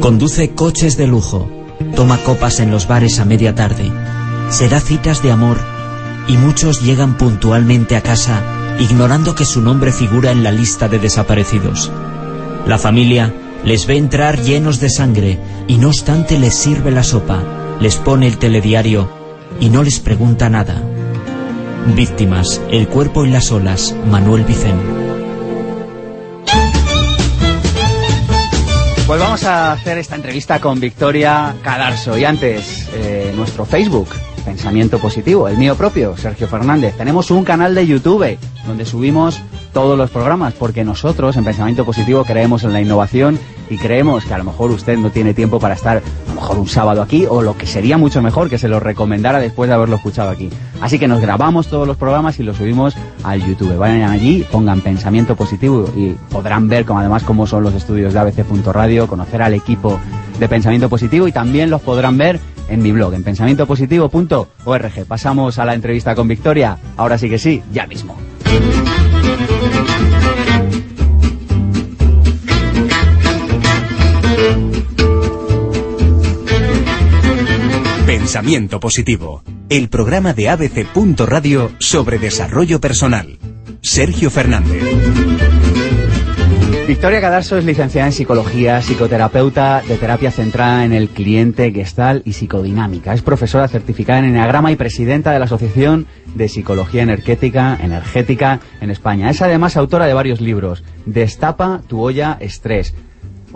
Conduce 0.00 0.50
coches 0.50 0.98
de 0.98 1.06
lujo, 1.06 1.48
toma 1.94 2.18
copas 2.18 2.60
en 2.60 2.70
los 2.70 2.86
bares 2.86 3.18
a 3.20 3.24
media 3.24 3.54
tarde, 3.54 3.90
se 4.48 4.68
da 4.68 4.80
citas 4.80 5.22
de 5.22 5.32
amor 5.32 5.58
y 6.28 6.36
muchos 6.36 6.82
llegan 6.82 7.16
puntualmente 7.16 7.96
a 7.96 8.02
casa 8.02 8.42
ignorando 8.78 9.34
que 9.34 9.44
su 9.44 9.62
nombre 9.62 9.92
figura 9.92 10.30
en 10.30 10.42
la 10.42 10.52
lista 10.52 10.88
de 10.88 10.98
desaparecidos. 10.98 11.90
La 12.66 12.78
familia 12.78 13.32
les 13.64 13.86
ve 13.86 13.96
entrar 13.96 14.40
llenos 14.40 14.80
de 14.80 14.90
sangre 14.90 15.38
y 15.66 15.78
no 15.78 15.88
obstante 15.88 16.38
les 16.38 16.54
sirve 16.54 16.90
la 16.90 17.02
sopa, 17.02 17.42
les 17.80 17.96
pone 17.96 18.26
el 18.26 18.38
telediario 18.38 19.10
y 19.60 19.70
no 19.70 19.82
les 19.82 20.00
pregunta 20.00 20.50
nada. 20.50 20.82
Víctimas, 21.94 22.60
el 22.70 22.88
cuerpo 22.88 23.24
en 23.24 23.32
las 23.32 23.50
olas, 23.52 23.94
Manuel 24.10 24.44
Vicente. 24.44 24.84
Pues 29.06 29.20
vamos 29.20 29.44
a 29.44 29.72
hacer 29.72 29.98
esta 29.98 30.16
entrevista 30.16 30.60
con 30.60 30.80
Victoria 30.80 31.54
Cadarso. 31.62 32.18
Y 32.18 32.24
antes, 32.24 32.88
eh, 32.92 33.32
nuestro 33.36 33.64
Facebook, 33.64 34.08
Pensamiento 34.46 35.00
Positivo, 35.00 35.48
el 35.48 35.58
mío 35.58 35.74
propio, 35.74 36.16
Sergio 36.16 36.46
Fernández. 36.46 36.96
Tenemos 36.96 37.32
un 37.32 37.42
canal 37.44 37.74
de 37.74 37.84
YouTube 37.84 38.38
donde 38.64 38.86
subimos 38.86 39.40
todos 39.72 39.98
los 39.98 40.08
programas, 40.08 40.54
porque 40.54 40.84
nosotros 40.84 41.36
en 41.36 41.44
Pensamiento 41.44 41.84
Positivo 41.84 42.24
creemos 42.24 42.62
en 42.62 42.72
la 42.72 42.80
innovación 42.80 43.40
y 43.68 43.76
creemos 43.76 44.24
que 44.24 44.34
a 44.34 44.38
lo 44.38 44.44
mejor 44.44 44.70
usted 44.70 44.96
no 44.98 45.10
tiene 45.10 45.34
tiempo 45.34 45.58
para 45.58 45.74
estar 45.74 45.96
a 45.96 46.28
lo 46.28 46.40
mejor 46.40 46.58
un 46.58 46.68
sábado 46.68 47.02
aquí 47.02 47.26
o 47.28 47.42
lo 47.42 47.58
que 47.58 47.66
sería 47.66 47.98
mucho 47.98 48.22
mejor 48.22 48.48
que 48.48 48.56
se 48.56 48.68
lo 48.68 48.78
recomendara 48.78 49.40
después 49.40 49.68
de 49.68 49.74
haberlo 49.74 49.96
escuchado 49.96 50.30
aquí. 50.30 50.48
Así 50.80 51.00
que 51.00 51.08
nos 51.08 51.20
grabamos 51.20 51.66
todos 51.66 51.88
los 51.88 51.96
programas 51.96 52.38
y 52.38 52.44
los 52.44 52.56
subimos 52.56 52.94
al 53.24 53.44
YouTube. 53.44 53.76
Vayan 53.76 54.12
allí, 54.12 54.46
pongan 54.52 54.80
Pensamiento 54.80 55.34
Positivo 55.34 55.90
y 55.96 56.10
podrán 56.30 56.68
ver 56.68 56.84
como, 56.84 57.00
además 57.00 57.24
cómo 57.24 57.48
son 57.48 57.64
los 57.64 57.74
estudios 57.74 58.14
de 58.14 58.20
ABC.radio, 58.20 59.08
conocer 59.08 59.42
al 59.42 59.54
equipo 59.54 59.98
de 60.38 60.48
Pensamiento 60.48 60.88
Positivo 60.88 61.26
y 61.26 61.32
también 61.32 61.68
los 61.68 61.80
podrán 61.80 62.16
ver 62.16 62.38
en 62.68 62.82
mi 62.82 62.92
blog, 62.92 63.14
en 63.14 63.24
pensamientopositivo.org. 63.24 65.06
Pasamos 65.06 65.58
a 65.58 65.64
la 65.64 65.74
entrevista 65.74 66.14
con 66.14 66.28
Victoria. 66.28 66.78
Ahora 66.96 67.18
sí 67.18 67.28
que 67.28 67.38
sí, 67.38 67.62
ya 67.72 67.86
mismo. 67.86 68.16
Pensamiento 78.06 78.80
Positivo, 78.80 79.42
el 79.68 79.88
programa 79.88 80.32
de 80.32 80.48
ABC. 80.48 80.86
Radio 81.26 81.70
sobre 81.78 82.18
desarrollo 82.18 82.80
personal. 82.80 83.38
Sergio 83.82 84.30
Fernández. 84.30 84.82
Victoria 86.86 87.20
Cadarso 87.20 87.58
es 87.58 87.64
licenciada 87.64 88.06
en 88.06 88.12
psicología, 88.12 88.80
psicoterapeuta 88.80 89.82
de 89.82 89.96
terapia 89.96 90.30
centrada 90.30 90.84
en 90.84 90.92
el 90.92 91.08
cliente, 91.08 91.72
gestal 91.72 92.22
y 92.24 92.34
psicodinámica. 92.34 93.12
Es 93.12 93.22
profesora 93.22 93.66
certificada 93.66 94.20
en 94.20 94.26
Enneagrama 94.26 94.70
y 94.70 94.76
presidenta 94.76 95.32
de 95.32 95.40
la 95.40 95.46
Asociación 95.46 96.06
de 96.36 96.48
Psicología 96.48 97.02
Energética, 97.02 97.76
Energética 97.82 98.60
en 98.80 98.90
España. 98.90 99.30
Es 99.30 99.42
además 99.42 99.76
autora 99.76 100.06
de 100.06 100.14
varios 100.14 100.40
libros. 100.40 100.84
Destapa 101.06 101.82
tu 101.88 102.00
olla 102.00 102.36
estrés. 102.38 102.94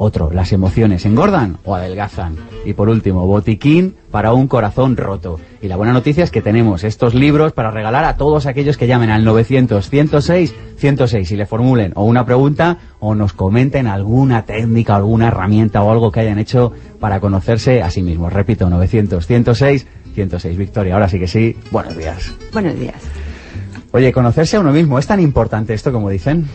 Otro, 0.02 0.30
las 0.30 0.50
emociones 0.54 1.04
engordan 1.04 1.58
o 1.62 1.74
adelgazan. 1.74 2.34
Y 2.64 2.72
por 2.72 2.88
último, 2.88 3.26
botiquín 3.26 3.96
para 4.10 4.32
un 4.32 4.48
corazón 4.48 4.96
roto. 4.96 5.38
Y 5.60 5.68
la 5.68 5.76
buena 5.76 5.92
noticia 5.92 6.24
es 6.24 6.30
que 6.30 6.40
tenemos 6.40 6.84
estos 6.84 7.12
libros 7.12 7.52
para 7.52 7.70
regalar 7.70 8.06
a 8.06 8.16
todos 8.16 8.46
aquellos 8.46 8.78
que 8.78 8.86
llamen 8.86 9.10
al 9.10 9.26
900 9.26 9.90
106 9.90 10.54
106 10.78 11.32
y 11.32 11.36
le 11.36 11.44
formulen 11.44 11.92
o 11.96 12.04
una 12.04 12.24
pregunta 12.24 12.78
o 12.98 13.14
nos 13.14 13.34
comenten 13.34 13.86
alguna 13.86 14.46
técnica, 14.46 14.96
alguna 14.96 15.28
herramienta 15.28 15.82
o 15.82 15.92
algo 15.92 16.10
que 16.10 16.20
hayan 16.20 16.38
hecho 16.38 16.72
para 16.98 17.20
conocerse 17.20 17.82
a 17.82 17.90
sí 17.90 18.02
mismos. 18.02 18.32
Repito, 18.32 18.70
900 18.70 19.26
106 19.26 19.86
106. 20.14 20.56
Victoria, 20.56 20.94
ahora 20.94 21.10
sí 21.10 21.18
que 21.18 21.28
sí, 21.28 21.54
buenos 21.70 21.94
días. 21.94 22.34
Buenos 22.54 22.74
días. 22.80 23.02
Oye, 23.92 24.12
conocerse 24.12 24.56
a 24.56 24.60
uno 24.60 24.72
mismo, 24.72 24.98
¿es 24.98 25.06
tan 25.06 25.20
importante 25.20 25.74
esto 25.74 25.92
como 25.92 26.08
dicen? 26.08 26.48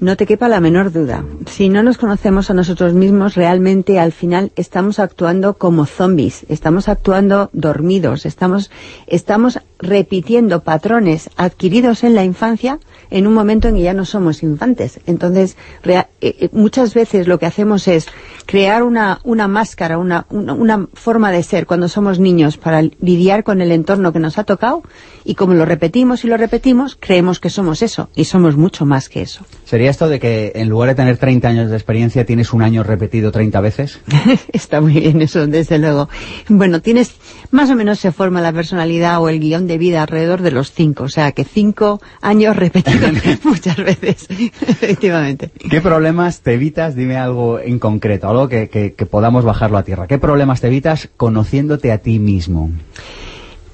No 0.00 0.16
te 0.16 0.24
quepa 0.24 0.48
la 0.48 0.60
menor 0.60 0.92
duda. 0.92 1.26
Si 1.44 1.68
no 1.68 1.82
nos 1.82 1.98
conocemos 1.98 2.48
a 2.48 2.54
nosotros 2.54 2.94
mismos, 2.94 3.34
realmente 3.34 4.00
al 4.00 4.12
final 4.12 4.50
estamos 4.56 4.98
actuando 4.98 5.58
como 5.58 5.84
zombies, 5.84 6.46
estamos 6.48 6.88
actuando 6.88 7.50
dormidos, 7.52 8.24
estamos, 8.24 8.70
estamos 9.06 9.60
repitiendo 9.78 10.64
patrones 10.64 11.28
adquiridos 11.36 12.02
en 12.02 12.14
la 12.14 12.24
infancia 12.24 12.78
en 13.10 13.26
un 13.26 13.34
momento 13.34 13.68
en 13.68 13.74
que 13.76 13.82
ya 13.82 13.94
no 13.94 14.04
somos 14.04 14.42
infantes. 14.42 15.00
Entonces, 15.06 15.56
rea- 15.82 16.08
eh, 16.20 16.36
eh, 16.40 16.48
muchas 16.52 16.94
veces 16.94 17.26
lo 17.26 17.38
que 17.38 17.46
hacemos 17.46 17.88
es 17.88 18.06
crear 18.46 18.82
una, 18.82 19.20
una 19.24 19.48
máscara, 19.48 19.98
una, 19.98 20.26
una, 20.30 20.54
una 20.54 20.88
forma 20.94 21.30
de 21.32 21.42
ser 21.42 21.66
cuando 21.66 21.88
somos 21.88 22.18
niños 22.18 22.56
para 22.56 22.82
lidiar 22.82 23.44
con 23.44 23.60
el 23.60 23.72
entorno 23.72 24.12
que 24.12 24.18
nos 24.18 24.38
ha 24.38 24.44
tocado 24.44 24.82
y 25.24 25.34
como 25.34 25.54
lo 25.54 25.64
repetimos 25.64 26.24
y 26.24 26.28
lo 26.28 26.36
repetimos, 26.36 26.96
creemos 26.98 27.40
que 27.40 27.50
somos 27.50 27.82
eso 27.82 28.08
y 28.14 28.24
somos 28.24 28.56
mucho 28.56 28.86
más 28.86 29.08
que 29.08 29.22
eso. 29.22 29.44
¿Sería 29.64 29.90
esto 29.90 30.08
de 30.08 30.18
que 30.18 30.52
en 30.54 30.68
lugar 30.68 30.88
de 30.90 30.94
tener 30.96 31.16
30 31.18 31.48
años 31.48 31.70
de 31.70 31.76
experiencia 31.76 32.24
tienes 32.26 32.52
un 32.52 32.62
año 32.62 32.82
repetido 32.82 33.30
30 33.32 33.60
veces? 33.60 34.00
Está 34.52 34.80
muy 34.80 34.94
bien 34.94 35.20
eso, 35.22 35.46
desde 35.46 35.78
luego. 35.78 36.08
Bueno, 36.48 36.80
tienes, 36.82 37.14
más 37.50 37.70
o 37.70 37.74
menos 37.76 37.98
se 38.00 38.12
forma 38.12 38.40
la 38.40 38.52
personalidad 38.52 39.20
o 39.22 39.28
el 39.28 39.40
guion 39.40 39.66
de 39.66 39.78
vida 39.78 40.02
alrededor 40.02 40.42
de 40.42 40.50
los 40.50 40.72
cinco, 40.72 41.04
o 41.04 41.08
sea 41.08 41.32
que 41.32 41.44
cinco 41.44 42.00
años 42.20 42.56
repetidos 42.56 42.99
muchas 43.44 43.76
veces, 43.76 44.26
efectivamente. 44.30 45.50
¿Qué 45.70 45.80
problemas 45.80 46.40
te 46.40 46.54
evitas? 46.54 46.94
Dime 46.94 47.16
algo 47.16 47.58
en 47.58 47.78
concreto, 47.78 48.28
algo 48.28 48.48
que, 48.48 48.68
que- 48.68 48.94
que 48.94 49.06
podamos 49.06 49.44
bajarlo 49.44 49.78
a 49.78 49.82
tierra. 49.82 50.06
¿Qué 50.06 50.18
problemas 50.18 50.60
te 50.60 50.66
evitas 50.68 51.08
conociéndote 51.16 51.92
a 51.92 51.98
ti 51.98 52.18
mismo? 52.18 52.70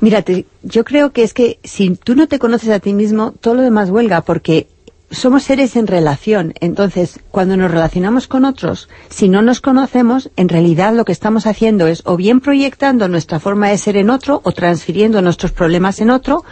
Mírate, 0.00 0.45
yo 0.62 0.85
creo 0.85 1.12
que 1.12 1.23
es 1.23 1.33
que 1.33 1.59
si 1.64 1.90
tú 1.97 2.14
no 2.14 2.26
te 2.28 2.38
conoces 2.38 2.68
a 2.71 2.80
ti 2.80 2.92
mismo, 2.92 3.33
todo 3.33 3.54
lo 3.54 3.62
demás 3.62 3.88
huelga, 3.90 4.21
porque 4.21 4.68
somos 5.11 5.45
seres 5.45 5.76
en 5.76 5.87
relación. 5.87 6.52
Entonces, 6.61 7.21
cuando 7.30 7.56
nos 7.56 7.71
relacionamos 7.71 8.26
con 8.28 8.45
otros, 8.45 8.88
si 9.09 9.28
no 9.28 9.40
nos 9.40 9.61
conocemos, 9.61 10.30
en 10.37 10.49
realidad 10.49 10.92
lo 10.95 11.04
que 11.04 11.12
estamos 11.12 11.47
haciendo 11.47 11.87
es 11.87 12.02
o 12.04 12.16
bien 12.16 12.40
proyectando 12.40 13.09
nuestra 13.09 13.40
forma 13.40 13.68
de 13.71 13.78
ser 13.78 13.97
en 13.97 14.11
otro, 14.11 14.40
o 14.45 14.52
transfiriendo 14.52 15.23
nuestros 15.23 15.52
problemas 15.52 16.00
en 16.00 16.11
otro, 16.11 16.45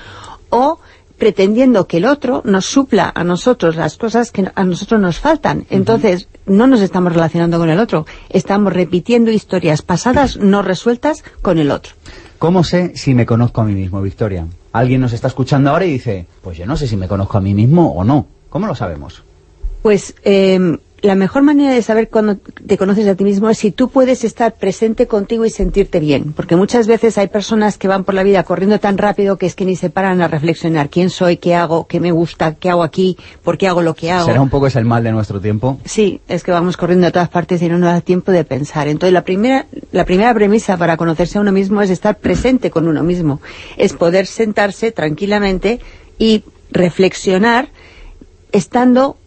o 0.51 0.79
pretendiendo 1.19 1.87
que 1.87 1.99
el 1.99 2.07
otro 2.07 2.43
nos 2.45 2.67
supla 2.67 3.13
a 3.15 3.25
nosotros 3.25 3.77
las 3.77 3.97
cosas 3.97 4.31
que 4.31 4.51
a 4.55 4.65
nosotros 4.65 5.01
nos 5.01 5.19
faltan. 5.19 5.67
Entonces, 5.71 6.29
no 6.47 6.67
nos 6.67 6.81
estamos 6.81 7.13
relacionando 7.13 7.59
con 7.59 7.71
el 7.71 7.79
otro, 7.79 8.07
estamos 8.29 8.73
repitiendo 8.73 9.31
historias 9.31 9.83
pasadas 9.83 10.37
no 10.37 10.63
resueltas 10.63 11.25
con 11.43 11.59
el 11.59 11.71
otro. 11.71 11.93
¿Cómo 12.39 12.65
sé 12.65 12.97
si 12.97 13.15
me 13.15 13.27
conozco 13.27 13.61
a 13.61 13.65
mí 13.65 13.75
mismo, 13.75 14.03
Victoria? 14.03 14.47
Alguien 14.73 15.01
nos 15.01 15.13
está 15.13 15.29
escuchando 15.29 15.71
ahora 15.71 15.87
y 15.87 15.93
dice, 15.93 16.27
pues 16.43 16.59
yo 16.59 16.67
no 16.67 16.77
sé 16.77 16.87
si 16.89 16.97
me 16.97 17.09
conozco 17.09 17.39
a 17.39 17.41
mí 17.41 17.55
mismo 17.55 17.93
o 17.93 18.05
no. 18.05 18.27
¿Cómo 18.51 18.67
lo 18.67 18.75
sabemos? 18.75 19.23
Pues 19.83 20.15
eh, 20.25 20.79
la 21.05 21.15
mejor 21.17 21.43
manera 21.43 21.71
de 21.71 21.83
saber 21.83 22.09
cuando 22.09 22.39
te 22.39 22.79
conoces 22.79 23.07
a 23.07 23.15
ti 23.15 23.25
mismo 23.25 23.51
es 23.51 23.59
si 23.59 23.71
tú 23.71 23.91
puedes 23.91 24.25
estar 24.25 24.55
presente 24.55 25.07
contigo 25.07 25.45
y 25.45 25.51
sentirte 25.51 26.01
bien. 26.01 26.33
Porque 26.33 26.57
muchas 26.57 26.87
veces 26.87 27.19
hay 27.19 27.29
personas 27.29 27.77
que 27.77 27.89
van 27.89 28.05
por 28.05 28.15
la 28.15 28.23
vida 28.23 28.43
corriendo 28.43 28.81
tan 28.81 28.97
rápido 28.97 29.37
que 29.37 29.45
es 29.45 29.55
que 29.55 29.67
ni 29.67 29.77
se 29.77 29.91
paran 29.91 30.23
a 30.23 30.29
reflexionar 30.29 30.89
quién 30.89 31.11
soy, 31.11 31.37
qué 31.37 31.55
hago, 31.55 31.87
qué 31.87 32.01
me 32.01 32.11
gusta, 32.11 32.55
qué 32.55 32.71
hago 32.71 32.83
aquí, 32.83 33.19
por 33.43 33.59
qué 33.59 33.69
hago 33.69 33.83
lo 33.83 33.93
que 33.93 34.11
hago. 34.11 34.25
¿Será 34.25 34.41
un 34.41 34.49
poco 34.49 34.67
ese 34.67 34.79
el 34.79 34.87
mal 34.87 35.05
de 35.05 35.13
nuestro 35.13 35.43
tiempo? 35.43 35.79
Sí, 35.85 36.23
es 36.27 36.43
que 36.43 36.53
vamos 36.53 36.79
corriendo 36.79 37.07
a 37.07 37.11
todas 37.11 37.29
partes 37.29 37.61
y 37.61 37.69
no 37.69 37.77
nos 37.77 37.93
da 37.93 38.01
tiempo 38.01 38.33
de 38.33 38.45
pensar. 38.45 38.89
Entonces, 38.89 39.13
la 39.13 39.25
primera, 39.25 39.67
la 39.93 40.07
primera 40.07 40.33
premisa 40.33 40.79
para 40.79 40.97
conocerse 40.97 41.37
a 41.37 41.43
uno 41.43 41.53
mismo 41.53 41.83
es 41.83 41.91
estar 41.91 42.17
presente 42.17 42.71
con 42.71 42.89
uno 42.89 43.03
mismo. 43.03 43.43
Es 43.77 43.93
poder 43.93 44.25
sentarse 44.25 44.91
tranquilamente 44.91 45.81
y 46.19 46.45
reflexionar 46.71 47.69
estando 48.53 49.19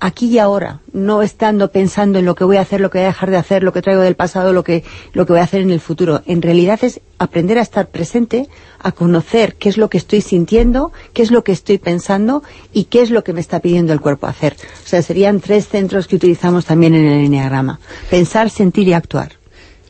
aquí 0.00 0.26
y 0.26 0.38
ahora, 0.38 0.80
no 0.92 1.22
estando 1.22 1.70
pensando 1.70 2.18
en 2.18 2.24
lo 2.24 2.34
que 2.34 2.44
voy 2.44 2.56
a 2.56 2.62
hacer, 2.62 2.80
lo 2.80 2.90
que 2.90 2.98
voy 2.98 3.04
a 3.04 3.08
dejar 3.08 3.30
de 3.30 3.36
hacer, 3.36 3.62
lo 3.62 3.72
que 3.72 3.82
traigo 3.82 4.02
del 4.02 4.16
pasado, 4.16 4.52
lo 4.52 4.64
que, 4.64 4.82
lo 5.12 5.26
que 5.26 5.34
voy 5.34 5.40
a 5.40 5.44
hacer 5.44 5.60
en 5.60 5.70
el 5.70 5.80
futuro. 5.80 6.22
En 6.26 6.42
realidad 6.42 6.80
es 6.82 7.00
aprender 7.18 7.58
a 7.58 7.62
estar 7.62 7.88
presente, 7.88 8.48
a 8.78 8.92
conocer 8.92 9.56
qué 9.56 9.68
es 9.68 9.76
lo 9.76 9.90
que 9.90 9.98
estoy 9.98 10.22
sintiendo, 10.22 10.90
qué 11.12 11.22
es 11.22 11.30
lo 11.30 11.44
que 11.44 11.52
estoy 11.52 11.78
pensando 11.78 12.42
y 12.72 12.84
qué 12.84 13.02
es 13.02 13.10
lo 13.10 13.22
que 13.22 13.34
me 13.34 13.40
está 13.40 13.60
pidiendo 13.60 13.92
el 13.92 14.00
cuerpo 14.00 14.26
hacer. 14.26 14.56
O 14.84 14.88
sea, 14.88 15.02
serían 15.02 15.40
tres 15.40 15.68
centros 15.68 16.08
que 16.08 16.16
utilizamos 16.16 16.64
también 16.64 16.94
en 16.94 17.06
el 17.06 17.24
Enneagrama. 17.26 17.78
Pensar, 18.08 18.50
sentir 18.50 18.88
y 18.88 18.94
actuar. 18.94 19.39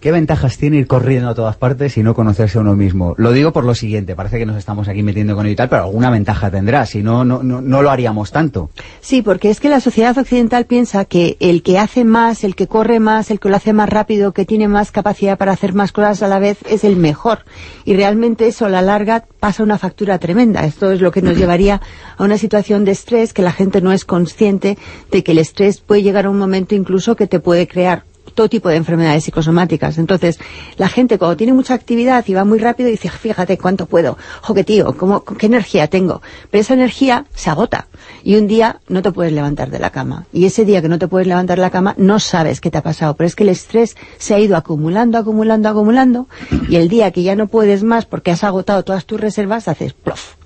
¿Qué 0.00 0.12
ventajas 0.12 0.56
tiene 0.56 0.78
ir 0.78 0.86
corriendo 0.86 1.28
a 1.28 1.34
todas 1.34 1.56
partes 1.56 1.98
y 1.98 2.02
no 2.02 2.14
conocerse 2.14 2.56
a 2.56 2.62
uno 2.62 2.74
mismo? 2.74 3.14
Lo 3.18 3.32
digo 3.32 3.52
por 3.52 3.64
lo 3.64 3.74
siguiente, 3.74 4.16
parece 4.16 4.38
que 4.38 4.46
nos 4.46 4.56
estamos 4.56 4.88
aquí 4.88 5.02
metiendo 5.02 5.36
con 5.36 5.44
ello 5.44 5.52
y 5.52 5.56
tal, 5.56 5.68
pero 5.68 5.82
alguna 5.82 6.08
ventaja 6.08 6.50
tendrá, 6.50 6.86
si 6.86 7.02
no, 7.02 7.22
no, 7.22 7.42
no, 7.42 7.60
no 7.60 7.82
lo 7.82 7.90
haríamos 7.90 8.32
tanto. 8.32 8.70
Sí, 9.02 9.20
porque 9.20 9.50
es 9.50 9.60
que 9.60 9.68
la 9.68 9.78
sociedad 9.78 10.16
occidental 10.16 10.64
piensa 10.64 11.04
que 11.04 11.36
el 11.38 11.62
que 11.62 11.78
hace 11.78 12.06
más, 12.06 12.44
el 12.44 12.54
que 12.54 12.66
corre 12.66 12.98
más, 12.98 13.30
el 13.30 13.40
que 13.40 13.50
lo 13.50 13.56
hace 13.56 13.74
más 13.74 13.90
rápido, 13.90 14.32
que 14.32 14.46
tiene 14.46 14.68
más 14.68 14.90
capacidad 14.90 15.36
para 15.36 15.52
hacer 15.52 15.74
más 15.74 15.92
cosas 15.92 16.22
a 16.22 16.28
la 16.28 16.38
vez, 16.38 16.56
es 16.66 16.82
el 16.84 16.96
mejor. 16.96 17.40
Y 17.84 17.94
realmente 17.94 18.46
eso 18.46 18.64
a 18.64 18.70
la 18.70 18.80
larga 18.80 19.26
pasa 19.38 19.62
una 19.62 19.76
factura 19.76 20.18
tremenda. 20.18 20.64
Esto 20.64 20.92
es 20.92 21.02
lo 21.02 21.12
que 21.12 21.20
nos 21.20 21.36
llevaría 21.36 21.82
a 22.16 22.24
una 22.24 22.38
situación 22.38 22.86
de 22.86 22.92
estrés 22.92 23.34
que 23.34 23.42
la 23.42 23.52
gente 23.52 23.82
no 23.82 23.92
es 23.92 24.06
consciente 24.06 24.78
de 25.10 25.22
que 25.22 25.32
el 25.32 25.38
estrés 25.38 25.82
puede 25.82 26.02
llegar 26.02 26.24
a 26.24 26.30
un 26.30 26.38
momento 26.38 26.74
incluso 26.74 27.16
que 27.16 27.26
te 27.26 27.38
puede 27.38 27.68
crear 27.68 28.04
todo 28.34 28.48
tipo 28.48 28.68
de 28.68 28.76
enfermedades 28.76 29.24
psicosomáticas. 29.24 29.98
Entonces, 29.98 30.38
la 30.76 30.88
gente 30.88 31.18
cuando 31.18 31.36
tiene 31.36 31.52
mucha 31.52 31.74
actividad 31.74 32.24
y 32.26 32.34
va 32.34 32.44
muy 32.44 32.58
rápido 32.58 32.88
dice, 32.88 33.10
fíjate 33.10 33.58
cuánto 33.58 33.86
puedo, 33.86 34.16
jo, 34.42 34.54
qué 34.54 34.64
tío, 34.64 34.96
cómo, 34.96 35.24
qué 35.24 35.46
energía 35.46 35.88
tengo. 35.88 36.22
Pero 36.50 36.62
esa 36.62 36.74
energía 36.74 37.26
se 37.34 37.50
agota 37.50 37.88
y 38.22 38.36
un 38.36 38.46
día 38.46 38.80
no 38.88 39.02
te 39.02 39.12
puedes 39.12 39.32
levantar 39.32 39.70
de 39.70 39.78
la 39.78 39.90
cama. 39.90 40.26
Y 40.32 40.44
ese 40.46 40.64
día 40.64 40.82
que 40.82 40.88
no 40.88 40.98
te 40.98 41.08
puedes 41.08 41.26
levantar 41.26 41.58
de 41.58 41.62
la 41.62 41.70
cama 41.70 41.94
no 41.96 42.20
sabes 42.20 42.60
qué 42.60 42.70
te 42.70 42.78
ha 42.78 42.82
pasado, 42.82 43.14
pero 43.14 43.26
es 43.26 43.36
que 43.36 43.44
el 43.44 43.50
estrés 43.50 43.96
se 44.18 44.34
ha 44.34 44.38
ido 44.38 44.56
acumulando, 44.56 45.18
acumulando, 45.18 45.68
acumulando 45.68 46.28
y 46.68 46.76
el 46.76 46.88
día 46.88 47.10
que 47.10 47.22
ya 47.22 47.36
no 47.36 47.46
puedes 47.46 47.82
más 47.82 48.06
porque 48.06 48.30
has 48.30 48.44
agotado 48.44 48.84
todas 48.84 49.04
tus 49.04 49.20
reservas, 49.20 49.68
haces 49.68 49.92
plof. 49.92 50.39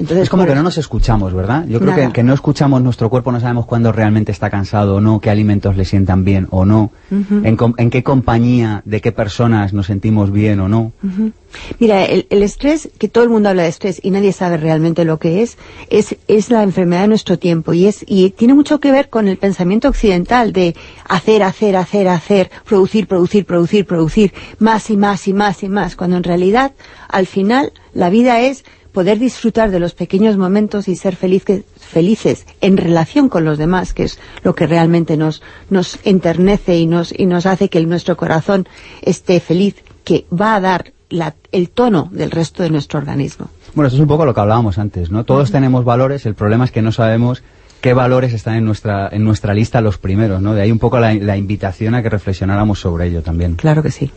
Entonces, 0.00 0.24
es 0.24 0.30
como 0.30 0.42
por- 0.42 0.48
que 0.50 0.54
no 0.56 0.62
nos 0.62 0.78
escuchamos, 0.78 1.32
¿verdad? 1.34 1.66
Yo 1.68 1.78
creo 1.78 1.94
que, 1.94 2.12
que 2.12 2.22
no 2.22 2.32
escuchamos 2.34 2.82
nuestro 2.82 3.10
cuerpo, 3.10 3.30
no 3.32 3.38
sabemos 3.40 3.66
cuándo 3.66 3.92
realmente 3.92 4.32
está 4.32 4.50
cansado 4.50 4.96
o 4.96 5.00
no, 5.00 5.20
qué 5.20 5.30
alimentos 5.30 5.76
le 5.76 5.84
sientan 5.84 6.24
bien 6.24 6.46
o 6.50 6.64
no, 6.64 6.90
en, 7.10 7.90
qué 7.90 8.02
compañía, 8.02 8.82
de 8.84 9.00
qué 9.00 9.12
personas 9.12 9.72
nos 9.72 9.86
sentimos 9.86 10.32
bien 10.32 10.58
o 10.60 10.68
no. 10.68 10.92
Mira, 11.78 12.04
el, 12.04 12.26
el 12.30 12.42
estrés, 12.42 12.88
que 12.98 13.08
todo 13.08 13.24
el 13.24 13.30
mundo 13.30 13.48
habla 13.48 13.64
de 13.64 13.68
estrés 13.68 14.00
y 14.02 14.10
nadie 14.10 14.32
sabe 14.32 14.56
realmente 14.56 15.04
lo 15.04 15.18
que 15.18 15.42
es, 15.42 15.58
es, 15.90 16.16
es 16.28 16.50
la 16.50 16.62
enfermedad 16.62 17.02
de 17.02 17.08
nuestro 17.08 17.38
tiempo 17.38 17.72
y 17.72 17.86
es 17.86 18.04
y 18.06 18.30
tiene 18.30 18.54
mucho 18.54 18.78
que 18.80 18.92
ver 18.92 19.08
con 19.10 19.28
el 19.28 19.36
pensamiento 19.36 19.88
occidental 19.88 20.52
de 20.52 20.76
hacer, 21.08 21.42
hacer, 21.42 21.76
hacer, 21.76 22.08
hacer, 22.08 22.50
producir, 22.64 23.06
producir, 23.06 23.44
producir, 23.44 23.84
producir, 23.84 24.32
más 24.58 24.90
y 24.90 24.96
más 24.96 25.26
y 25.28 25.32
más 25.34 25.62
y 25.62 25.68
más, 25.68 25.96
cuando 25.96 26.16
en 26.16 26.22
realidad, 26.22 26.72
al 27.08 27.26
final, 27.26 27.72
la 27.92 28.10
vida 28.10 28.40
es 28.40 28.64
poder 28.92 29.18
disfrutar 29.18 29.70
de 29.70 29.80
los 29.80 29.94
pequeños 29.94 30.36
momentos 30.36 30.88
y 30.88 30.96
ser 30.96 31.16
felices, 31.16 31.64
felices 31.78 32.46
en 32.60 32.76
relación 32.76 33.28
con 33.28 33.44
los 33.44 33.58
demás, 33.58 33.94
que 33.94 34.04
es 34.04 34.18
lo 34.42 34.54
que 34.54 34.66
realmente 34.66 35.16
nos, 35.16 35.42
nos 35.68 35.98
enternece 36.04 36.76
y 36.78 36.86
nos, 36.86 37.12
y 37.16 37.26
nos 37.26 37.46
hace 37.46 37.68
que 37.68 37.84
nuestro 37.86 38.16
corazón 38.16 38.66
esté 39.02 39.40
feliz, 39.40 39.76
que 40.04 40.26
va 40.32 40.54
a 40.56 40.60
dar 40.60 40.92
la- 41.08 41.34
el 41.52 41.70
tono 41.70 42.08
del 42.12 42.30
resto 42.30 42.62
de 42.62 42.70
nuestro 42.70 42.98
organismo. 42.98 43.48
Bueno, 43.74 43.88
eso 43.88 43.96
es 43.96 44.02
un 44.02 44.08
poco 44.08 44.24
lo 44.24 44.34
que 44.34 44.40
hablábamos 44.40 44.78
antes, 44.78 45.10
¿no? 45.10 45.24
Todos 45.24 45.50
tenemos 45.52 45.84
valores, 45.84 46.26
el 46.26 46.34
problema 46.34 46.64
es 46.64 46.70
que 46.72 46.82
no 46.82 46.92
sabemos 46.92 47.42
qué 47.80 47.94
valores 47.94 48.32
están 48.34 48.56
en 48.56 48.64
nuestra, 48.64 49.08
en 49.10 49.24
nuestra 49.24 49.54
lista 49.54 49.80
los 49.80 49.96
primeros, 49.98 50.42
¿no? 50.42 50.54
De 50.54 50.62
ahí 50.62 50.70
un 50.72 50.78
poco 50.78 50.98
la, 51.00 51.14
la 51.14 51.36
invitación 51.36 51.94
a 51.94 52.02
que 52.02 52.10
reflexionáramos 52.10 52.78
sobre 52.80 53.06
ello 53.06 53.22
también. 53.22 53.54
Claro 53.54 53.82
que 53.82 53.90
sí. 53.90 54.10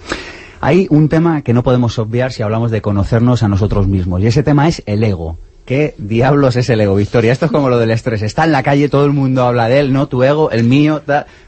Hay 0.64 0.88
un 0.90 1.10
tema 1.10 1.42
que 1.42 1.54
no 1.54 1.62
podemos 1.62 2.00
obviar 2.00 2.32
si 2.32 2.42
hablamos 2.42 2.72
de 2.72 2.82
conocernos 2.82 3.44
a 3.44 3.48
nosotros 3.48 3.88
mismos, 3.88 4.22
y 4.22 4.28
ese 4.28 4.44
tema 4.44 4.68
es 4.68 4.82
el 4.86 5.04
ego. 5.04 5.38
¿Qué 5.66 5.96
diablos 5.98 6.58
es 6.58 6.70
el 6.70 6.82
ego, 6.82 6.96
Victoria? 6.96 7.32
Esto 7.32 7.46
es 7.46 7.52
como 7.52 7.70
lo 7.70 7.78
del 7.80 7.92
estrés. 7.92 8.22
Está 8.22 8.44
en 8.44 8.52
la 8.52 8.64
calle, 8.64 8.90
todo 8.90 9.06
el 9.06 9.14
mundo 9.14 9.44
habla 9.44 9.70
de 9.70 9.80
él, 9.80 9.94
¿no? 9.94 10.08
Tu 10.08 10.22
ego, 10.24 10.52
el 10.52 10.64
mío, 10.66 11.02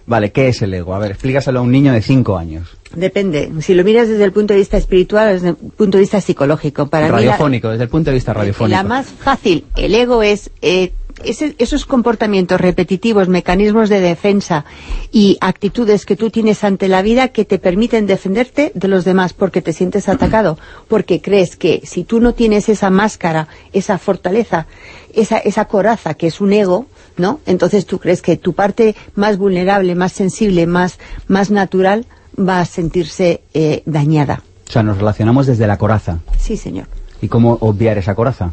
Vale, 0.07 0.31
¿qué 0.31 0.47
es 0.49 0.61
el 0.61 0.73
ego? 0.73 0.93
A 0.95 0.99
ver, 0.99 1.11
explícaselo 1.11 1.59
a 1.59 1.61
un 1.63 1.71
niño 1.71 1.91
de 1.91 2.01
cinco 2.01 2.37
años. 2.37 2.77
Depende. 2.95 3.51
Si 3.61 3.73
lo 3.73 3.83
miras 3.83 4.07
desde 4.07 4.23
el 4.23 4.31
punto 4.31 4.53
de 4.53 4.59
vista 4.59 4.77
espiritual 4.77 5.29
o 5.29 5.33
desde 5.33 5.49
el 5.49 5.55
punto 5.55 5.97
de 5.97 6.01
vista 6.01 6.21
psicológico. 6.21 6.87
Para 6.87 7.05
mí 7.07 7.11
la- 7.11 7.17
radiofónico, 7.17 7.69
desde 7.69 7.83
el 7.83 7.89
punto 7.89 8.09
de 8.11 8.13
vista 8.15 8.33
radiofónico. 8.33 8.77
La 8.77 8.83
más 8.83 9.07
fácil, 9.07 9.65
el 9.75 9.95
ego 9.95 10.23
es 10.23 10.49
eh, 10.61 10.93
ese- 11.23 11.55
esos 11.59 11.85
comportamientos 11.85 12.59
repetitivos, 12.59 13.27
mecanismos 13.27 13.89
de 13.89 13.99
defensa 14.01 14.65
y 15.11 15.37
actitudes 15.41 16.05
que 16.05 16.15
tú 16.15 16.29
tienes 16.29 16.63
ante 16.63 16.87
la 16.87 17.01
vida 17.01 17.29
que 17.29 17.45
te 17.45 17.57
permiten 17.59 18.05
defenderte 18.05 18.71
de 18.75 18.87
los 18.87 19.05
demás 19.05 19.33
porque 19.33 19.61
te 19.61 19.73
sientes 19.73 20.09
atacado, 20.09 20.57
porque 20.87 21.21
crees 21.21 21.55
que 21.55 21.81
si 21.85 22.03
tú 22.03 22.19
no 22.19 22.33
tienes 22.33 22.69
esa 22.69 22.89
máscara, 22.89 23.47
esa 23.73 23.97
fortaleza, 23.97 24.67
esa, 25.13 25.37
esa 25.37 25.65
coraza 25.65 26.13
que 26.15 26.27
es 26.27 26.41
un 26.41 26.51
ego, 26.53 26.85
¿no? 27.17 27.39
Entonces 27.45 27.85
tú 27.85 27.99
crees 27.99 28.21
que 28.21 28.35
tu 28.37 28.53
parte 28.53 28.95
más 29.15 29.37
vulnerable, 29.37 29.95
más 29.95 30.11
sensible, 30.11 30.67
más, 30.67 30.99
más 31.27 31.49
natural 31.51 32.05
va 32.37 32.59
a 32.59 32.65
sentirse 32.65 33.41
eh, 33.53 33.81
dañada. 33.85 34.43
O 34.67 34.71
sea, 34.71 34.83
nos 34.83 34.97
relacionamos 34.97 35.47
desde 35.47 35.67
la 35.67 35.77
coraza. 35.77 36.19
Sí, 36.39 36.57
señor. 36.57 36.87
¿Y 37.21 37.27
cómo 37.29 37.57
obviar 37.61 37.97
esa 37.97 38.13
coraza? 38.15 38.51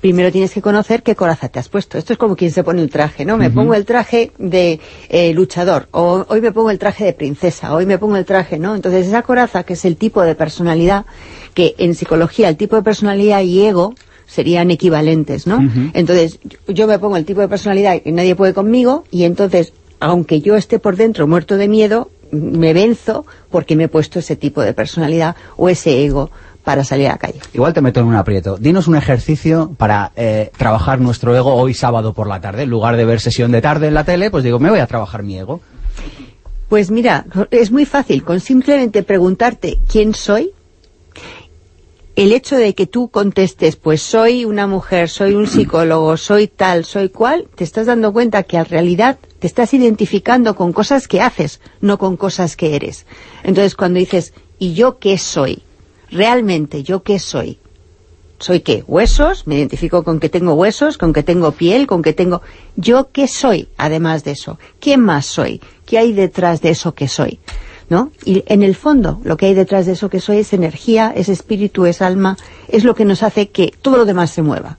Primero 0.00 0.32
tienes 0.32 0.52
que 0.52 0.62
conocer 0.62 1.02
qué 1.02 1.14
coraza 1.14 1.48
te 1.48 1.58
has 1.58 1.68
puesto. 1.68 1.98
Esto 1.98 2.12
es 2.14 2.18
como 2.18 2.36
quien 2.36 2.50
se 2.50 2.64
pone 2.64 2.80
un 2.82 2.88
traje, 2.88 3.24
¿no? 3.24 3.36
Me 3.36 3.50
pongo 3.54 3.74
el 3.74 3.84
traje 3.84 4.32
de 4.38 4.80
eh, 5.08 5.32
luchador, 5.34 5.88
o 5.90 6.24
hoy 6.28 6.40
me 6.40 6.52
pongo 6.52 6.70
el 6.70 6.78
traje 6.78 7.04
de 7.04 7.12
princesa, 7.12 7.74
hoy 7.74 7.84
me 7.86 7.98
pongo 7.98 8.16
el 8.16 8.24
traje, 8.24 8.58
¿no? 8.58 8.74
Entonces 8.74 9.06
esa 9.06 9.22
coraza, 9.22 9.62
que 9.64 9.74
es 9.74 9.84
el 9.84 9.96
tipo 9.96 10.22
de 10.22 10.34
personalidad, 10.34 11.04
que 11.54 11.74
en 11.78 11.94
psicología 11.94 12.48
el 12.48 12.56
tipo 12.56 12.76
de 12.76 12.82
personalidad 12.82 13.42
y 13.42 13.66
ego 13.66 13.94
serían 14.26 14.70
equivalentes, 14.70 15.46
¿no? 15.46 15.58
Entonces 15.92 16.38
yo- 16.44 16.58
yo 16.72 16.86
me 16.86 16.98
pongo 16.98 17.16
el 17.16 17.24
tipo 17.24 17.40
de 17.40 17.48
personalidad 17.48 18.00
que 18.00 18.12
nadie 18.12 18.34
puede 18.36 18.54
conmigo, 18.54 19.04
y 19.10 19.24
entonces, 19.24 19.72
aunque 19.98 20.40
yo 20.40 20.56
esté 20.56 20.78
por 20.78 20.96
dentro 20.96 21.26
muerto 21.26 21.56
de 21.56 21.68
miedo, 21.68 22.10
me 22.32 22.72
venzo 22.72 23.26
porque 23.50 23.74
me 23.74 23.84
he 23.84 23.88
puesto 23.88 24.20
ese 24.20 24.36
tipo 24.36 24.62
de 24.62 24.72
personalidad 24.72 25.34
o 25.56 25.68
ese 25.68 26.04
ego 26.04 26.30
para 26.70 26.84
salir 26.84 27.08
a 27.08 27.10
la 27.10 27.18
calle. 27.18 27.40
Igual 27.52 27.74
te 27.74 27.80
meto 27.80 27.98
en 27.98 28.06
un 28.06 28.14
aprieto. 28.14 28.56
Dinos 28.56 28.86
un 28.86 28.94
ejercicio 28.94 29.74
para 29.76 30.12
eh, 30.14 30.52
trabajar 30.56 31.00
nuestro 31.00 31.34
ego 31.34 31.54
hoy 31.54 31.74
sábado 31.74 32.14
por 32.14 32.28
la 32.28 32.40
tarde. 32.40 32.62
En 32.62 32.70
lugar 32.70 32.96
de 32.96 33.04
ver 33.04 33.18
sesión 33.18 33.50
de 33.50 33.60
tarde 33.60 33.88
en 33.88 33.94
la 33.94 34.04
tele, 34.04 34.30
pues 34.30 34.44
digo, 34.44 34.60
me 34.60 34.70
voy 34.70 34.78
a 34.78 34.86
trabajar 34.86 35.24
mi 35.24 35.36
ego. 35.36 35.60
Pues 36.68 36.92
mira, 36.92 37.26
es 37.50 37.72
muy 37.72 37.86
fácil. 37.86 38.22
Con 38.22 38.38
simplemente 38.38 39.02
preguntarte 39.02 39.80
quién 39.88 40.14
soy, 40.14 40.52
el 42.14 42.30
hecho 42.30 42.54
de 42.54 42.76
que 42.76 42.86
tú 42.86 43.08
contestes, 43.08 43.74
pues 43.74 44.00
soy 44.00 44.44
una 44.44 44.68
mujer, 44.68 45.08
soy 45.08 45.34
un 45.34 45.48
psicólogo, 45.48 46.16
soy 46.16 46.46
tal, 46.46 46.84
soy 46.84 47.08
cual, 47.08 47.48
te 47.56 47.64
estás 47.64 47.86
dando 47.86 48.12
cuenta 48.12 48.44
que 48.44 48.58
en 48.58 48.66
realidad 48.66 49.18
te 49.40 49.48
estás 49.48 49.74
identificando 49.74 50.54
con 50.54 50.72
cosas 50.72 51.08
que 51.08 51.20
haces, 51.20 51.60
no 51.80 51.98
con 51.98 52.16
cosas 52.16 52.54
que 52.54 52.76
eres. 52.76 53.06
Entonces 53.42 53.74
cuando 53.74 53.98
dices, 53.98 54.34
¿y 54.60 54.74
yo 54.74 55.00
qué 55.00 55.18
soy? 55.18 55.64
Realmente, 56.10 56.82
¿yo 56.82 57.02
qué 57.02 57.18
soy? 57.18 57.58
¿Soy 58.38 58.60
qué? 58.60 58.82
¿Huesos? 58.86 59.46
Me 59.46 59.56
identifico 59.56 60.02
con 60.02 60.18
que 60.18 60.30
tengo 60.30 60.54
huesos, 60.54 60.96
con 60.96 61.12
que 61.12 61.22
tengo 61.22 61.52
piel, 61.52 61.86
con 61.86 62.02
que 62.02 62.14
tengo... 62.14 62.40
¿Yo 62.74 63.10
qué 63.12 63.28
soy, 63.28 63.68
además 63.76 64.24
de 64.24 64.30
eso? 64.30 64.58
¿Qué 64.80 64.96
más 64.96 65.26
soy? 65.26 65.60
¿Qué 65.84 65.98
hay 65.98 66.12
detrás 66.12 66.62
de 66.62 66.70
eso 66.70 66.94
que 66.94 67.06
soy? 67.06 67.38
¿No? 67.90 68.12
Y 68.24 68.42
en 68.46 68.62
el 68.62 68.76
fondo, 68.76 69.20
lo 69.24 69.36
que 69.36 69.46
hay 69.46 69.54
detrás 69.54 69.84
de 69.84 69.92
eso 69.92 70.08
que 70.08 70.20
soy 70.20 70.38
es 70.38 70.52
energía, 70.52 71.12
es 71.14 71.28
espíritu, 71.28 71.84
es 71.84 72.00
alma, 72.00 72.38
es 72.68 72.84
lo 72.84 72.94
que 72.94 73.04
nos 73.04 73.22
hace 73.22 73.50
que 73.50 73.74
todo 73.82 73.98
lo 73.98 74.04
demás 74.06 74.30
se 74.30 74.42
mueva. 74.42 74.78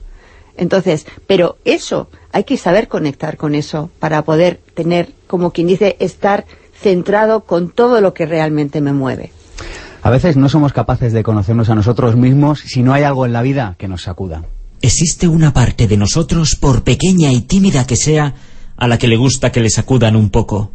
Entonces, 0.56 1.06
pero 1.26 1.56
eso, 1.64 2.08
hay 2.32 2.44
que 2.44 2.56
saber 2.56 2.88
conectar 2.88 3.36
con 3.36 3.54
eso 3.54 3.90
para 4.00 4.22
poder 4.22 4.60
tener, 4.74 5.12
como 5.26 5.52
quien 5.52 5.68
dice, 5.68 5.96
estar 6.00 6.46
centrado 6.74 7.42
con 7.44 7.70
todo 7.70 8.00
lo 8.00 8.12
que 8.12 8.26
realmente 8.26 8.80
me 8.80 8.92
mueve. 8.92 9.30
A 10.02 10.10
veces 10.10 10.36
no 10.36 10.48
somos 10.48 10.72
capaces 10.72 11.12
de 11.12 11.22
conocernos 11.22 11.70
a 11.70 11.76
nosotros 11.76 12.16
mismos 12.16 12.60
si 12.60 12.82
no 12.82 12.92
hay 12.92 13.04
algo 13.04 13.24
en 13.24 13.32
la 13.32 13.42
vida 13.42 13.76
que 13.78 13.86
nos 13.86 14.02
sacuda. 14.02 14.42
Existe 14.80 15.28
una 15.28 15.52
parte 15.52 15.86
de 15.86 15.96
nosotros, 15.96 16.56
por 16.60 16.82
pequeña 16.82 17.32
y 17.32 17.42
tímida 17.42 17.86
que 17.86 17.94
sea, 17.94 18.34
a 18.76 18.88
la 18.88 18.98
que 18.98 19.06
le 19.06 19.16
gusta 19.16 19.52
que 19.52 19.60
le 19.60 19.70
sacudan 19.70 20.16
un 20.16 20.30
poco. 20.30 20.72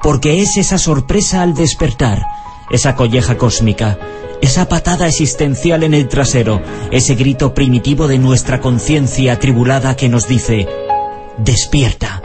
Porque 0.00 0.40
es 0.40 0.56
esa 0.56 0.78
sorpresa 0.78 1.42
al 1.42 1.54
despertar, 1.54 2.24
esa 2.70 2.94
colleja 2.94 3.36
cósmica, 3.36 3.98
esa 4.40 4.68
patada 4.68 5.08
existencial 5.08 5.82
en 5.82 5.94
el 5.94 6.06
trasero, 6.06 6.62
ese 6.92 7.16
grito 7.16 7.54
primitivo 7.54 8.06
de 8.06 8.18
nuestra 8.18 8.60
conciencia 8.60 9.32
atribulada 9.32 9.96
que 9.96 10.08
nos 10.08 10.28
dice, 10.28 10.68
despierta. 11.38 12.22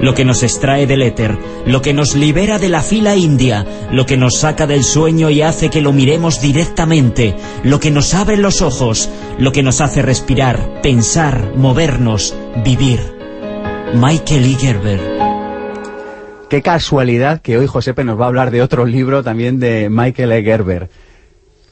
Lo 0.00 0.14
que 0.14 0.24
nos 0.24 0.42
extrae 0.42 0.86
del 0.86 1.02
éter, 1.02 1.36
lo 1.66 1.82
que 1.82 1.92
nos 1.92 2.14
libera 2.14 2.58
de 2.58 2.68
la 2.68 2.82
fila 2.82 3.16
india, 3.16 3.66
lo 3.90 4.06
que 4.06 4.16
nos 4.16 4.38
saca 4.38 4.66
del 4.66 4.84
sueño 4.84 5.30
y 5.30 5.42
hace 5.42 5.70
que 5.70 5.80
lo 5.80 5.92
miremos 5.92 6.40
directamente, 6.40 7.34
lo 7.64 7.80
que 7.80 7.90
nos 7.90 8.14
abre 8.14 8.36
los 8.36 8.62
ojos, 8.62 9.10
lo 9.38 9.52
que 9.52 9.62
nos 9.62 9.80
hace 9.80 10.02
respirar, 10.02 10.80
pensar, 10.82 11.52
movernos, 11.56 12.34
vivir. 12.64 13.00
Michael 13.94 14.44
E. 14.44 14.54
Gerber. 14.54 15.00
Qué 16.48 16.62
casualidad 16.62 17.40
que 17.40 17.58
hoy 17.58 17.66
Josepe 17.66 18.04
nos 18.04 18.20
va 18.20 18.24
a 18.24 18.28
hablar 18.28 18.50
de 18.50 18.62
otro 18.62 18.84
libro 18.84 19.22
también 19.22 19.58
de 19.58 19.88
Michael 19.90 20.32
E. 20.32 20.42
Gerber. 20.42 20.90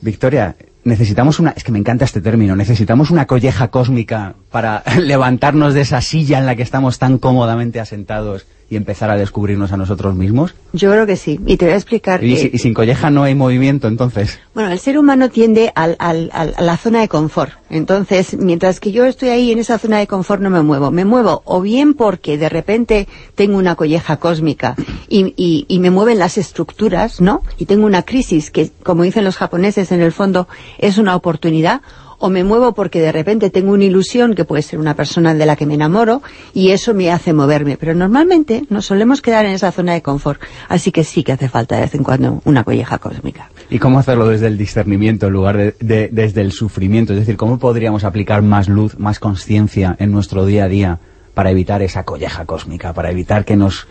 Victoria, 0.00 0.56
necesitamos 0.86 1.38
una... 1.40 1.50
Es 1.50 1.64
que 1.64 1.72
me 1.72 1.78
encanta 1.78 2.04
este 2.04 2.20
término. 2.20 2.56
Necesitamos 2.56 3.10
una 3.10 3.26
colleja 3.26 3.68
cósmica 3.68 4.34
para 4.50 4.82
levantarnos 4.98 5.74
de 5.74 5.82
esa 5.82 6.00
silla 6.00 6.38
en 6.38 6.46
la 6.46 6.56
que 6.56 6.62
estamos 6.62 6.98
tan 6.98 7.18
cómodamente 7.18 7.80
asentados 7.80 8.46
y 8.68 8.76
empezar 8.76 9.10
a 9.10 9.16
descubrirnos 9.16 9.70
a 9.72 9.76
nosotros 9.76 10.14
mismos. 10.16 10.54
Yo 10.72 10.90
creo 10.90 11.06
que 11.06 11.16
sí. 11.16 11.38
Y 11.46 11.56
te 11.56 11.66
voy 11.66 11.74
a 11.74 11.76
explicar. 11.76 12.24
Y, 12.24 12.58
sin 12.58 12.74
colleja 12.74 13.10
no 13.10 13.22
hay 13.22 13.34
movimiento, 13.36 13.86
entonces. 13.86 14.40
Bueno, 14.54 14.72
el 14.72 14.78
ser 14.80 14.98
humano 14.98 15.28
tiende 15.30 15.70
al- 15.76 15.94
al- 16.00 16.30
al- 16.32 16.54
a 16.56 16.62
la 16.62 16.76
zona 16.76 17.00
de 17.00 17.08
confort. 17.08 17.52
Entonces, 17.70 18.36
mientras 18.36 18.80
que 18.80 18.90
yo 18.90 19.04
estoy 19.04 19.28
ahí 19.28 19.52
en 19.52 19.58
esa 19.60 19.78
zona 19.78 19.98
de 19.98 20.06
confort 20.08 20.42
no 20.42 20.50
me 20.50 20.62
muevo. 20.62 20.90
Me 20.90 21.04
muevo 21.04 21.42
o 21.44 21.60
bien 21.60 21.94
porque 21.94 22.38
de 22.38 22.48
repente 22.48 23.06
tengo 23.36 23.56
una 23.56 23.76
colleja 23.76 24.16
cósmica 24.16 24.74
y, 25.08 25.32
y- 25.36 25.64
y 25.68 25.78
me 25.78 25.90
mueven 25.90 26.18
las 26.18 26.36
estructuras, 26.38 27.20
¿no? 27.20 27.42
Y 27.58 27.66
tengo 27.66 27.86
una 27.86 28.02
crisis 28.02 28.50
que, 28.50 28.70
como 28.82 29.04
dicen 29.04 29.24
los 29.24 29.36
japoneses, 29.36 29.92
en 29.92 30.00
el 30.00 30.10
fondo 30.12 30.48
es 30.78 30.98
una 30.98 31.14
oportunidad. 31.14 31.82
O 32.18 32.30
me 32.30 32.44
muevo 32.44 32.72
porque 32.74 33.00
de 33.00 33.12
repente 33.12 33.50
tengo 33.50 33.72
una 33.72 33.84
ilusión 33.84 34.34
que 34.34 34.44
puede 34.44 34.62
ser 34.62 34.78
una 34.78 34.94
persona 34.94 35.34
de 35.34 35.44
la 35.46 35.54
que 35.56 35.66
me 35.66 35.74
enamoro 35.74 36.22
y 36.54 36.70
eso 36.70 36.94
me 36.94 37.10
hace 37.10 37.32
moverme. 37.32 37.76
Pero 37.76 37.94
normalmente 37.94 38.64
nos 38.70 38.86
solemos 38.86 39.20
quedar 39.20 39.44
en 39.44 39.52
esa 39.52 39.70
zona 39.72 39.92
de 39.94 40.02
confort. 40.02 40.40
Así 40.68 40.92
que 40.92 41.04
sí 41.04 41.22
que 41.24 41.32
hace 41.32 41.48
falta 41.48 41.74
de 41.76 41.82
vez 41.82 41.94
en 41.94 42.02
cuando 42.04 42.40
una 42.44 42.64
colleja 42.64 42.98
cósmica. 42.98 43.50
¿Y 43.68 43.78
cómo 43.78 43.98
hacerlo 43.98 44.28
desde 44.28 44.46
el 44.46 44.56
discernimiento 44.56 45.26
en 45.26 45.32
lugar 45.32 45.56
de, 45.56 45.74
de- 45.80 46.08
desde 46.10 46.40
el 46.40 46.52
sufrimiento? 46.52 47.12
Es 47.12 47.18
decir, 47.18 47.36
¿cómo 47.36 47.58
podríamos 47.58 48.04
aplicar 48.04 48.40
más 48.42 48.68
luz, 48.68 48.98
más 48.98 49.18
conciencia 49.18 49.94
en 49.98 50.10
nuestro 50.12 50.46
día 50.46 50.64
a 50.64 50.68
día 50.68 50.98
para 51.34 51.50
evitar 51.50 51.82
esa 51.82 52.04
colleja 52.04 52.46
cósmica, 52.46 52.92
para 52.94 53.10
evitar 53.10 53.44
que 53.44 53.56
nos... 53.56 53.86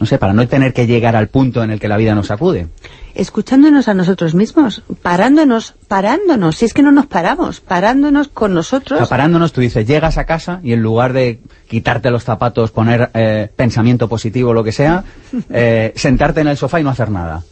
No 0.00 0.06
sé, 0.06 0.18
para 0.18 0.32
no 0.32 0.46
tener 0.48 0.72
que 0.74 0.86
llegar 0.88 1.14
al 1.16 1.28
punto 1.28 1.62
en 1.62 1.70
el 1.70 1.78
que 1.80 1.86
la 1.88 1.96
vida 1.96 2.14
nos 2.16 2.26
sacude. 2.26 2.66
Escuchándonos 3.14 3.88
a 3.88 3.94
nosotros 3.94 4.34
mismos, 4.34 4.82
parándonos, 5.02 5.74
parándonos, 5.88 6.56
si 6.56 6.64
es 6.64 6.74
que 6.74 6.82
no 6.82 6.92
nos 6.92 7.06
paramos, 7.06 7.60
parándonos 7.60 8.28
con 8.28 8.52
O 8.52 8.54
nosotros. 8.54 8.98
sea, 8.98 9.08
parándonos, 9.08 9.52
tú 9.52 9.60
dices, 9.60 9.86
llegas 9.86 10.18
a 10.18 10.24
casa 10.24 10.60
y 10.62 10.72
en 10.72 10.82
lugar 10.82 11.12
de 11.12 11.40
quitarte 11.68 12.10
los 12.10 12.24
zapatos, 12.24 12.70
poner 12.70 13.10
eh, 13.14 13.48
pensamiento 13.54 14.08
positivo, 14.08 14.52
lo 14.52 14.64
que 14.64 14.72
sea, 14.72 15.04
eh, 15.50 15.92
sentarte 15.96 16.40
en 16.40 16.48
el 16.48 16.56
sofá 16.56 16.80
y 16.80 16.84
no 16.84 16.90
hacer 16.90 17.10
nada. 17.10 17.42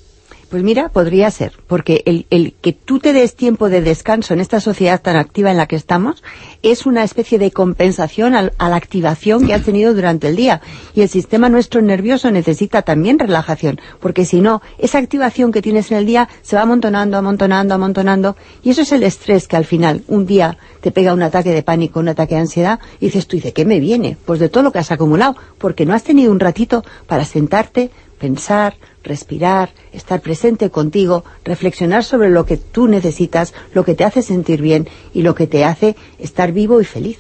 Pues 0.53 0.63
mira, 0.65 0.91
podría 0.91 1.31
ser, 1.31 1.55
porque 1.67 2.03
el, 2.05 2.27
el 2.29 2.53
que 2.61 2.75
tú 2.75 2.99
te 2.99 3.15
des 3.15 3.35
tiempo 3.37 3.71
de 3.71 3.81
descanso 3.81 4.35
en 4.35 4.41
esta 4.41 4.61
sociedad 4.61 5.01
tan 5.01 5.17
activa 5.17 5.51
en 5.51 5.57
la 5.57 5.67
que 5.67 5.77
estamos 5.77 6.23
es 6.63 6.85
una 6.85 7.05
especie 7.05 7.39
de 7.39 7.51
compensación 7.53 8.35
al- 8.35 8.53
a 8.59 8.69
la 8.69 8.77
activación 8.77 9.47
que 9.47 9.55
has 9.55 9.63
tenido 9.63 9.95
durante 9.95 10.29
el 10.29 10.37
día. 10.37 10.61
Y 10.95 11.01
el 11.01 11.09
sistema 11.09 11.49
nuestro 11.49 11.81
nervioso 11.81 12.31
necesita 12.31 12.83
también 12.83 13.19
relajación, 13.19 13.81
porque 13.99 14.27
si 14.27 14.43
no, 14.43 14.61
esa 14.77 14.99
activación 14.99 15.53
que 15.53 15.63
tienes 15.63 15.91
en 15.91 15.97
el 15.97 16.05
día 16.05 16.29
se 16.43 16.57
va 16.57 16.63
amontonando, 16.63 17.17
amontonando, 17.17 17.73
amontonando, 17.75 18.37
y 18.63 18.69
eso 18.73 18.83
es 18.83 18.93
el 18.93 19.05
estrés 19.05 19.49
que 19.49 19.57
al 19.57 19.65
final 19.65 20.03
un 20.07 20.27
día 20.27 20.59
te 20.83 20.91
pega 20.91 21.15
un 21.15 21.23
ataque 21.23 21.53
de 21.53 21.63
pánico, 21.63 21.99
un 21.99 22.09
ataque 22.11 22.35
de 22.35 22.43
ansiedad, 22.43 22.79
y 23.01 23.07
dices 23.07 23.27
tú, 23.27 23.39
¿y 23.39 23.41
de 23.41 23.55
qué 23.55 23.65
me 23.65 23.81
viene? 23.81 24.19
Pues 24.27 24.39
de 24.39 24.51
todo 24.51 24.65
lo 24.65 24.71
que 24.71 24.81
has 24.81 24.93
acumulado, 24.93 25.35
porque 25.57 25.87
no 25.87 25.95
has 25.95 26.05
tenido 26.05 26.31
un 26.31 26.41
ratito 26.41 26.85
para 27.07 27.25
sentarte, 27.25 27.91
pensar, 28.19 28.75
respirar, 29.05 29.71
estar 29.93 30.21
presente 30.21 30.71
contigo, 30.71 31.25
reflexionar 31.45 32.05
sobre 32.05 32.31
lo 32.31 32.47
que 32.47 32.57
tú 32.57 32.89
necesitas, 32.89 33.53
lo 33.75 33.85
que 33.85 33.95
te 33.95 34.05
hace 34.05 34.23
sentir 34.23 34.63
bien 34.63 34.89
y 35.15 35.23
lo 35.23 35.35
que 35.35 35.47
te 35.47 35.65
hace 35.65 35.97
estar 36.19 36.53
vivo 36.53 36.81
y 36.81 36.85
feliz. 36.85 37.19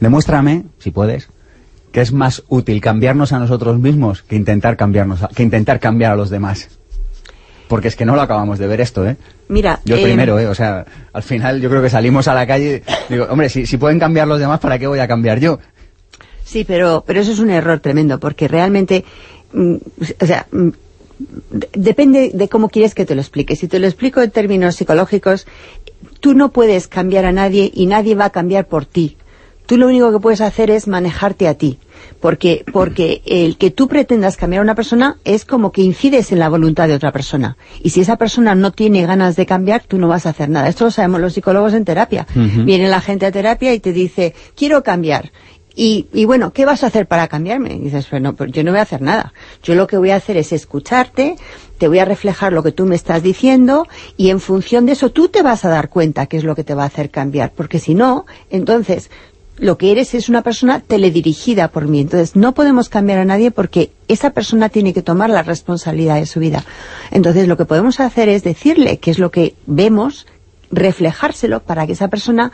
Demuéstrame, 0.00 0.64
si 0.78 0.90
puedes, 0.90 1.28
que 1.92 2.00
es 2.00 2.12
más 2.12 2.42
útil 2.48 2.80
cambiarnos 2.80 3.32
a 3.32 3.38
nosotros 3.38 3.78
mismos 3.78 4.22
que 4.22 4.36
intentar 4.36 4.76
cambiarnos, 4.76 5.22
a- 5.22 5.28
que 5.28 5.42
intentar 5.42 5.80
cambiar 5.80 6.12
a 6.12 6.16
los 6.16 6.30
demás. 6.30 6.68
Porque 7.68 7.86
es 7.88 7.94
que 7.94 8.04
no 8.04 8.16
lo 8.16 8.22
acabamos 8.22 8.58
de 8.58 8.66
ver 8.66 8.80
esto, 8.80 9.06
¿eh? 9.06 9.16
Mira, 9.48 9.80
Yo 9.84 9.96
eh, 9.96 10.02
primero, 10.02 10.38
¿eh? 10.40 10.46
O 10.48 10.54
sea, 10.56 10.84
al 11.12 11.22
final 11.22 11.60
yo 11.60 11.68
creo 11.70 11.82
que 11.82 11.90
salimos 11.90 12.26
a 12.26 12.34
la 12.34 12.46
calle 12.46 12.82
y 13.08 13.12
digo, 13.12 13.26
hombre, 13.30 13.48
si, 13.48 13.64
si 13.66 13.76
pueden 13.76 14.00
cambiar 14.00 14.26
los 14.26 14.40
demás, 14.40 14.58
¿para 14.58 14.78
qué 14.78 14.86
voy 14.88 14.98
a 14.98 15.06
cambiar 15.06 15.38
yo? 15.38 15.60
Sí, 16.44 16.64
pero, 16.64 17.04
pero 17.06 17.20
eso 17.20 17.30
es 17.30 17.38
un 17.38 17.50
error 17.50 17.78
tremendo, 17.78 18.18
porque 18.18 18.48
realmente, 18.48 19.04
mm, 19.52 19.74
o 20.20 20.26
sea, 20.26 20.46
mm, 20.50 20.68
depende 21.72 22.30
de 22.32 22.48
cómo 22.48 22.68
quieres 22.68 22.94
que 22.94 23.06
te 23.06 23.14
lo 23.14 23.20
explique. 23.20 23.56
Si 23.56 23.68
te 23.68 23.78
lo 23.78 23.86
explico 23.86 24.22
en 24.22 24.30
términos 24.30 24.76
psicológicos, 24.76 25.46
tú 26.20 26.34
no 26.34 26.50
puedes 26.52 26.88
cambiar 26.88 27.24
a 27.24 27.32
nadie 27.32 27.70
y 27.74 27.86
nadie 27.86 28.14
va 28.14 28.26
a 28.26 28.30
cambiar 28.30 28.66
por 28.66 28.86
ti. 28.86 29.16
Tú 29.66 29.76
lo 29.76 29.86
único 29.86 30.10
que 30.10 30.18
puedes 30.18 30.40
hacer 30.40 30.68
es 30.70 30.88
manejarte 30.88 31.46
a 31.46 31.54
ti. 31.54 31.78
Porque, 32.18 32.64
porque 32.72 33.22
el 33.24 33.56
que 33.56 33.70
tú 33.70 33.86
pretendas 33.86 34.36
cambiar 34.36 34.60
a 34.60 34.64
una 34.64 34.74
persona 34.74 35.18
es 35.24 35.44
como 35.44 35.70
que 35.70 35.82
incides 35.82 36.32
en 36.32 36.38
la 36.38 36.48
voluntad 36.48 36.88
de 36.88 36.94
otra 36.94 37.12
persona. 37.12 37.56
Y 37.82 37.90
si 37.90 38.00
esa 38.00 38.16
persona 38.16 38.54
no 38.54 38.72
tiene 38.72 39.06
ganas 39.06 39.36
de 39.36 39.46
cambiar, 39.46 39.84
tú 39.86 39.98
no 39.98 40.08
vas 40.08 40.26
a 40.26 40.30
hacer 40.30 40.48
nada. 40.48 40.68
Esto 40.68 40.86
lo 40.86 40.90
sabemos 40.90 41.20
los 41.20 41.34
psicólogos 41.34 41.72
en 41.74 41.84
terapia. 41.84 42.26
Viene 42.34 42.88
la 42.88 43.00
gente 43.00 43.26
a 43.26 43.32
terapia 43.32 43.72
y 43.72 43.80
te 43.80 43.92
dice, 43.92 44.34
quiero 44.56 44.82
cambiar. 44.82 45.30
Y, 45.82 46.08
y 46.12 46.26
bueno, 46.26 46.52
¿qué 46.52 46.66
vas 46.66 46.84
a 46.84 46.88
hacer 46.88 47.06
para 47.06 47.26
cambiarme? 47.26 47.72
Y 47.72 47.78
dices, 47.78 48.10
bueno, 48.10 48.36
pues 48.36 48.52
yo 48.52 48.62
no 48.62 48.70
voy 48.70 48.80
a 48.80 48.82
hacer 48.82 49.00
nada. 49.00 49.32
Yo 49.62 49.74
lo 49.74 49.86
que 49.86 49.96
voy 49.96 50.10
a 50.10 50.16
hacer 50.16 50.36
es 50.36 50.52
escucharte, 50.52 51.36
te 51.78 51.88
voy 51.88 52.00
a 52.00 52.04
reflejar 52.04 52.52
lo 52.52 52.62
que 52.62 52.70
tú 52.70 52.84
me 52.84 52.96
estás 52.96 53.22
diciendo 53.22 53.86
y 54.18 54.28
en 54.28 54.40
función 54.40 54.84
de 54.84 54.92
eso 54.92 55.08
tú 55.08 55.28
te 55.28 55.40
vas 55.40 55.64
a 55.64 55.70
dar 55.70 55.88
cuenta 55.88 56.26
qué 56.26 56.36
es 56.36 56.44
lo 56.44 56.54
que 56.54 56.64
te 56.64 56.74
va 56.74 56.82
a 56.82 56.88
hacer 56.88 57.08
cambiar. 57.08 57.52
Porque 57.56 57.78
si 57.78 57.94
no, 57.94 58.26
entonces 58.50 59.10
lo 59.56 59.78
que 59.78 59.90
eres 59.90 60.12
es 60.12 60.28
una 60.28 60.42
persona 60.42 60.80
teledirigida 60.80 61.68
por 61.68 61.88
mí. 61.88 62.00
Entonces, 62.00 62.36
no 62.36 62.52
podemos 62.52 62.90
cambiar 62.90 63.18
a 63.20 63.24
nadie 63.24 63.50
porque 63.50 63.90
esa 64.06 64.34
persona 64.34 64.68
tiene 64.68 64.92
que 64.92 65.00
tomar 65.00 65.30
la 65.30 65.42
responsabilidad 65.42 66.16
de 66.16 66.26
su 66.26 66.40
vida. 66.40 66.62
Entonces, 67.10 67.48
lo 67.48 67.56
que 67.56 67.64
podemos 67.64 68.00
hacer 68.00 68.28
es 68.28 68.44
decirle 68.44 68.98
qué 68.98 69.12
es 69.12 69.18
lo 69.18 69.30
que 69.30 69.54
vemos, 69.64 70.26
reflejárselo 70.70 71.60
para 71.60 71.86
que 71.86 71.94
esa 71.94 72.08
persona, 72.08 72.52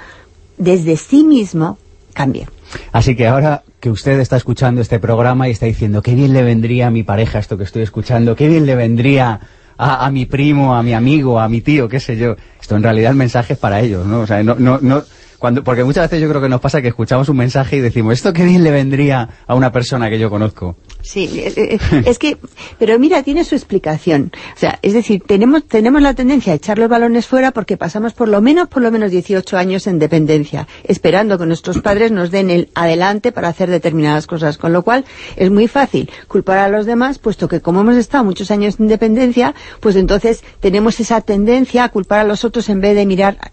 desde 0.58 0.96
sí 0.96 1.24
mismo, 1.24 1.76
cambie. 2.12 2.46
Así 2.92 3.16
que 3.16 3.26
ahora 3.26 3.62
que 3.80 3.90
usted 3.90 4.18
está 4.20 4.36
escuchando 4.36 4.80
este 4.80 4.98
programa 4.98 5.48
y 5.48 5.52
está 5.52 5.66
diciendo 5.66 6.02
qué 6.02 6.14
bien 6.14 6.32
le 6.32 6.42
vendría 6.42 6.88
a 6.88 6.90
mi 6.90 7.02
pareja 7.02 7.38
esto 7.38 7.56
que 7.56 7.64
estoy 7.64 7.82
escuchando, 7.82 8.36
qué 8.36 8.48
bien 8.48 8.66
le 8.66 8.74
vendría 8.74 9.40
a, 9.78 10.10
mi 10.10 10.26
primo, 10.26 10.74
a 10.74 10.82
mi 10.82 10.94
amigo, 10.94 11.38
a 11.38 11.48
mi 11.48 11.60
tío, 11.60 11.88
qué 11.88 12.00
sé 12.00 12.16
yo. 12.16 12.36
Esto 12.60 12.76
en 12.76 12.82
realidad 12.82 13.10
el 13.10 13.16
mensaje 13.16 13.54
es 13.54 13.58
para 13.58 13.80
ellos, 13.80 14.06
¿no? 14.06 14.20
O 14.20 14.26
sea, 14.26 14.42
no, 14.42 14.54
no, 14.58 14.78
no, 14.80 15.04
cuando, 15.38 15.62
porque 15.62 15.84
muchas 15.84 16.04
veces 16.04 16.22
yo 16.22 16.28
creo 16.28 16.40
que 16.40 16.48
nos 16.48 16.60
pasa 16.60 16.82
que 16.82 16.88
escuchamos 16.88 17.28
un 17.28 17.36
mensaje 17.36 17.76
y 17.76 17.80
decimos, 17.80 18.14
esto 18.14 18.32
qué 18.32 18.44
bien 18.44 18.64
le 18.64 18.70
vendría 18.70 19.28
a 19.46 19.54
una 19.54 19.72
persona 19.72 20.08
que 20.10 20.18
yo 20.18 20.30
conozco. 20.30 20.76
Sí, 21.02 21.28
eh, 21.34 21.52
eh, 21.56 21.78
es 22.06 22.18
que, 22.18 22.38
pero 22.78 22.98
mira, 22.98 23.22
tiene 23.22 23.44
su 23.44 23.54
explicación. 23.54 24.32
O 24.54 24.58
sea, 24.58 24.78
es 24.82 24.92
decir, 24.92 25.22
tenemos, 25.26 25.64
tenemos 25.66 26.02
la 26.02 26.14
tendencia 26.14 26.52
a 26.52 26.56
echar 26.56 26.78
los 26.78 26.88
balones 26.88 27.26
fuera 27.26 27.52
porque 27.52 27.76
pasamos 27.76 28.12
por 28.12 28.28
lo 28.28 28.40
menos, 28.40 28.68
por 28.68 28.82
lo 28.82 28.90
menos 28.90 29.10
18 29.10 29.56
años 29.56 29.86
en 29.86 29.98
dependencia, 29.98 30.66
esperando 30.84 31.38
que 31.38 31.46
nuestros 31.46 31.80
padres 31.80 32.10
nos 32.10 32.30
den 32.30 32.50
el 32.50 32.70
adelante 32.74 33.32
para 33.32 33.48
hacer 33.48 33.70
determinadas 33.70 34.26
cosas. 34.26 34.58
Con 34.58 34.72
lo 34.72 34.82
cual, 34.82 35.04
es 35.36 35.50
muy 35.50 35.68
fácil 35.68 36.10
culpar 36.28 36.58
a 36.58 36.68
los 36.68 36.86
demás, 36.86 37.18
puesto 37.18 37.48
que 37.48 37.60
como 37.60 37.80
hemos 37.80 37.96
estado 37.96 38.24
muchos 38.24 38.50
años 38.50 38.76
en 38.80 38.88
dependencia, 38.88 39.54
pues 39.80 39.96
entonces 39.96 40.42
tenemos 40.60 40.98
esa 41.00 41.20
tendencia 41.20 41.84
a 41.84 41.88
culpar 41.90 42.20
a 42.20 42.24
los 42.24 42.44
otros 42.44 42.68
en 42.68 42.80
vez 42.80 42.96
de 42.96 43.06
mirar 43.06 43.52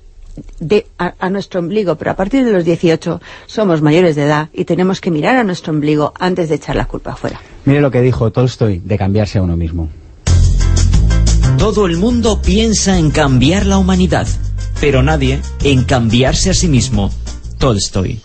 de, 0.59 0.87
a, 0.97 1.13
a 1.19 1.29
nuestro 1.29 1.59
ombligo, 1.59 1.95
pero 1.95 2.11
a 2.11 2.15
partir 2.15 2.45
de 2.45 2.51
los 2.51 2.65
18 2.65 3.21
somos 3.45 3.81
mayores 3.81 4.15
de 4.15 4.23
edad 4.23 4.49
y 4.53 4.65
tenemos 4.65 5.01
que 5.01 5.11
mirar 5.11 5.35
a 5.35 5.43
nuestro 5.43 5.73
ombligo 5.73 6.13
antes 6.19 6.49
de 6.49 6.55
echar 6.55 6.75
la 6.75 6.85
culpa 6.85 7.13
afuera. 7.13 7.39
Mire 7.65 7.81
lo 7.81 7.91
que 7.91 8.01
dijo 8.01 8.31
Tolstoy 8.31 8.79
de 8.79 8.97
cambiarse 8.97 9.39
a 9.39 9.41
uno 9.41 9.55
mismo. 9.55 9.89
Todo 11.57 11.85
el 11.85 11.97
mundo 11.97 12.41
piensa 12.41 12.97
en 12.97 13.11
cambiar 13.11 13.65
la 13.65 13.77
humanidad, 13.77 14.27
pero 14.81 15.01
nadie 15.01 15.39
en 15.63 15.85
cambiarse 15.85 16.49
a 16.49 16.53
sí 16.53 16.67
mismo. 16.67 17.09
Tolstoy. 17.57 18.19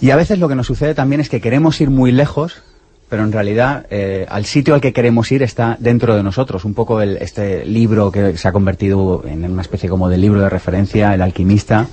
Y 0.00 0.10
a 0.10 0.16
veces 0.16 0.38
lo 0.38 0.48
que 0.48 0.54
nos 0.54 0.66
sucede 0.66 0.94
también 0.94 1.20
es 1.20 1.28
que 1.28 1.40
queremos 1.40 1.80
ir 1.80 1.90
muy 1.90 2.12
lejos, 2.12 2.62
pero 3.08 3.24
en 3.24 3.32
realidad 3.32 3.86
eh, 3.90 4.26
al 4.28 4.44
sitio 4.44 4.74
al 4.74 4.80
que 4.80 4.92
queremos 4.92 5.30
ir 5.32 5.42
está 5.42 5.76
dentro 5.80 6.14
de 6.16 6.22
nosotros. 6.22 6.64
Un 6.64 6.74
poco 6.74 7.00
el, 7.00 7.16
este 7.16 7.64
libro 7.64 8.12
que 8.12 8.36
se 8.36 8.48
ha 8.48 8.52
convertido 8.52 9.24
en 9.26 9.50
una 9.50 9.62
especie 9.62 9.88
como 9.88 10.08
de 10.08 10.18
libro 10.18 10.40
de 10.40 10.48
referencia, 10.48 11.14
El 11.14 11.22
alquimista. 11.22 11.86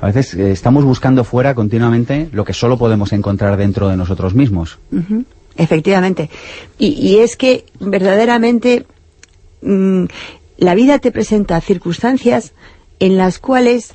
A 0.00 0.06
veces 0.06 0.34
eh, 0.34 0.50
estamos 0.50 0.84
buscando 0.84 1.24
fuera 1.24 1.54
continuamente 1.54 2.28
lo 2.32 2.44
que 2.44 2.52
solo 2.52 2.78
podemos 2.78 3.12
encontrar 3.12 3.56
dentro 3.56 3.88
de 3.88 3.96
nosotros 3.96 4.34
mismos. 4.34 4.78
Efectivamente. 5.56 6.30
Y, 6.78 6.88
y 6.88 7.18
es 7.18 7.36
que 7.36 7.64
verdaderamente 7.78 8.86
mm, 9.62 10.04
la 10.58 10.74
vida 10.74 10.98
te 10.98 11.12
presenta 11.12 11.60
circunstancias 11.60 12.52
en 12.98 13.16
las 13.16 13.38
cuales 13.38 13.94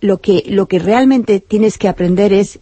lo 0.00 0.18
que, 0.20 0.44
lo 0.46 0.66
que 0.66 0.78
realmente 0.78 1.40
tienes 1.40 1.78
que 1.78 1.88
aprender 1.88 2.32
es 2.32 2.58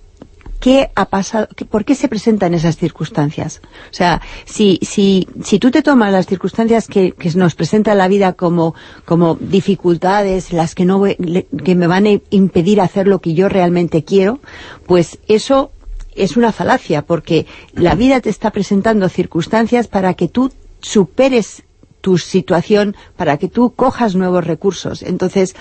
qué 0.61 0.91
ha 0.95 1.07
pasado, 1.07 1.49
por 1.71 1.85
qué 1.85 1.95
se 1.95 2.09
presentan 2.09 2.55
esas 2.55 2.77
circunstancias. 2.77 3.61
O 3.91 3.95
sea, 3.95 4.21
si, 4.45 4.79
si, 4.83 5.29
si 5.45 5.59
tú 5.59 5.71
te 5.71 5.83
tomas 5.83 6.13
las 6.13 6.27
circunstancias 6.27 6.89
que, 6.89 7.15
nos 7.35 7.55
presenta 7.55 7.95
la 7.95 8.09
vida 8.09 8.33
como, 8.33 8.75
como 9.05 9.37
dificultades, 9.41 10.53
las 10.53 10.75
que 10.75 10.85
no 10.85 11.03
que 11.03 11.75
me 11.75 11.87
van 11.87 12.07
a 12.07 12.21
impedir 12.31 12.81
hacer 12.81 13.07
lo 13.07 13.21
que 13.21 13.35
yo 13.35 13.49
realmente 13.49 14.03
quiero, 14.03 14.41
pues 14.87 15.19
eso 15.29 15.71
es 16.15 16.37
una 16.37 16.51
falacia, 16.53 17.03
porque 17.03 17.47
la 17.73 17.95
vida 17.95 18.21
te 18.21 18.31
está 18.31 18.51
presentando 18.51 19.09
circunstancias 19.09 19.87
para 19.87 20.15
que 20.15 20.27
tú 20.27 20.51
superes 20.81 21.63
tu 22.01 22.19
situación, 22.19 22.97
para 23.17 23.37
que 23.37 23.49
tú 23.49 23.75
cojas 23.75 24.15
nuevos 24.15 24.45
recursos. 24.45 25.03
Entonces, 25.03 25.55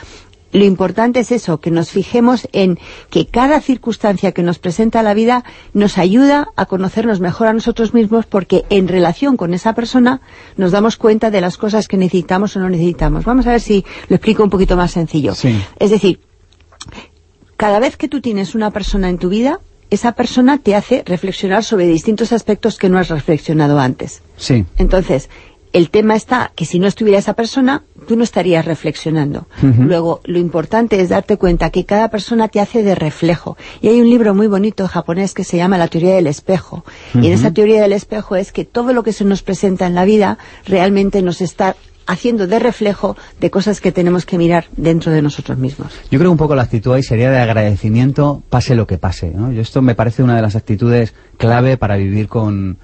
lo 0.52 0.64
importante 0.64 1.20
es 1.20 1.32
eso, 1.32 1.60
que 1.60 1.72
nos 1.72 1.92
fijemos 1.92 2.48
en 2.54 2.80
que 3.10 3.28
cada 3.28 3.60
circunstancia 3.60 4.32
que 4.32 4.44
nos 4.44 4.60
presenta 4.60 5.04
la 5.04 5.14
vida 5.14 5.44
nos 5.74 5.98
ayuda 5.98 6.48
a 6.56 6.66
conocernos 6.66 7.20
mejor 7.20 7.48
a 7.48 7.54
nosotros 7.54 7.94
mismos 7.94 8.26
porque 8.26 8.64
en 8.70 8.88
relación 8.88 9.36
con 9.38 9.54
esa 9.54 9.74
persona 9.74 10.22
nos 10.56 10.72
damos 10.72 10.96
cuenta 10.98 11.32
de 11.32 11.42
las 11.42 11.58
cosas 11.58 11.88
que 11.88 11.98
necesitamos 11.98 12.56
o 12.56 12.60
no 12.60 12.70
necesitamos. 12.70 13.26
Vamos 13.26 13.46
a 13.48 13.52
ver 13.52 13.62
si 13.62 13.86
lo 14.08 14.16
explico 14.16 14.44
un 14.44 14.50
poquito 14.50 14.78
más 14.78 14.92
sencillo. 14.92 15.36
Sí. 15.36 15.60
Es 15.80 15.92
decir, 15.92 16.22
cada 17.58 17.80
vez 17.80 17.98
que 17.98 18.08
tú 18.08 18.22
tienes 18.22 18.56
una 18.56 18.72
persona 18.72 19.10
en 19.10 19.18
tu 19.18 19.30
vida, 19.30 19.60
esa 19.90 20.14
persona 20.14 20.58
te 20.58 20.76
hace 20.76 21.04
reflexionar 21.06 21.64
sobre 21.64 21.88
distintos 21.88 22.32
aspectos 22.32 22.78
que 22.78 22.90
no 22.90 22.98
has 23.00 23.10
reflexionado 23.10 23.80
antes. 23.80 24.22
Sí. 24.38 24.66
Entonces, 24.78 25.30
el 25.74 25.90
tema 25.90 26.16
está 26.16 26.52
que 26.56 26.66
si 26.66 26.80
no 26.80 26.88
estuviera 26.88 27.20
esa 27.20 27.34
persona, 27.34 27.84
tú 28.08 28.16
no 28.16 28.24
estarías 28.24 28.66
reflexionando. 28.66 29.48
Luego, 29.62 30.22
lo 30.24 30.40
importante 30.40 31.00
es 31.00 31.10
darte 31.10 31.38
cuenta 31.38 31.70
que 31.70 31.86
cada 31.86 32.10
persona 32.10 32.48
te 32.48 32.60
hace 32.60 32.82
de 32.82 32.96
reflejo. 32.96 33.58
Y 33.82 33.90
hay 33.90 34.02
un 34.02 34.10
libro 34.10 34.34
muy 34.34 34.48
bonito 34.48 34.88
japonés 34.88 35.34
que 35.34 35.44
se 35.44 35.58
llama 35.58 35.78
La 35.78 35.90
teoría 35.90 36.16
del 36.16 36.28
espejo. 36.28 36.84
Y 37.14 37.28
en 37.28 37.34
esa 37.34 37.52
teoría 37.52 37.82
del 37.82 37.94
espejo 37.94 38.36
es 38.36 38.52
que 38.52 38.66
todo 38.66 38.94
lo 38.94 39.04
que 39.04 39.14
se 39.14 39.26
nos 39.26 39.44
presenta 39.44 39.86
en 39.86 39.94
la 39.94 40.06
vida 40.06 40.38
realmente 40.66 41.22
nos 41.22 41.42
está 41.42 41.76
haciendo 42.08 42.48
de 42.48 42.58
reflejo 42.60 43.18
de 43.42 43.52
cosas 43.52 43.82
que 43.82 43.92
tenemos 43.92 44.26
que 44.26 44.38
mirar 44.38 44.66
dentro 44.78 45.12
de 45.12 45.22
nosotros 45.22 45.58
mismos. 45.58 45.92
Yo 46.10 46.18
creo 46.18 46.30
que 46.30 46.32
un 46.32 46.38
poco 46.38 46.56
la 46.56 46.64
actitud 46.64 46.94
ahí 46.94 47.04
sería 47.04 47.30
de 47.30 47.40
agradecimiento, 47.40 48.42
pase 48.50 48.76
lo 48.76 48.88
que 48.88 48.98
pase. 48.98 49.32
¿no? 49.32 49.52
Yo 49.52 49.62
esto 49.62 49.82
me 49.82 49.94
parece 49.94 50.24
una 50.24 50.38
de 50.38 50.42
las 50.42 50.56
actitudes 50.56 51.14
clave 51.38 51.76
para 51.76 51.98
vivir 51.98 52.30
con, 52.30 52.78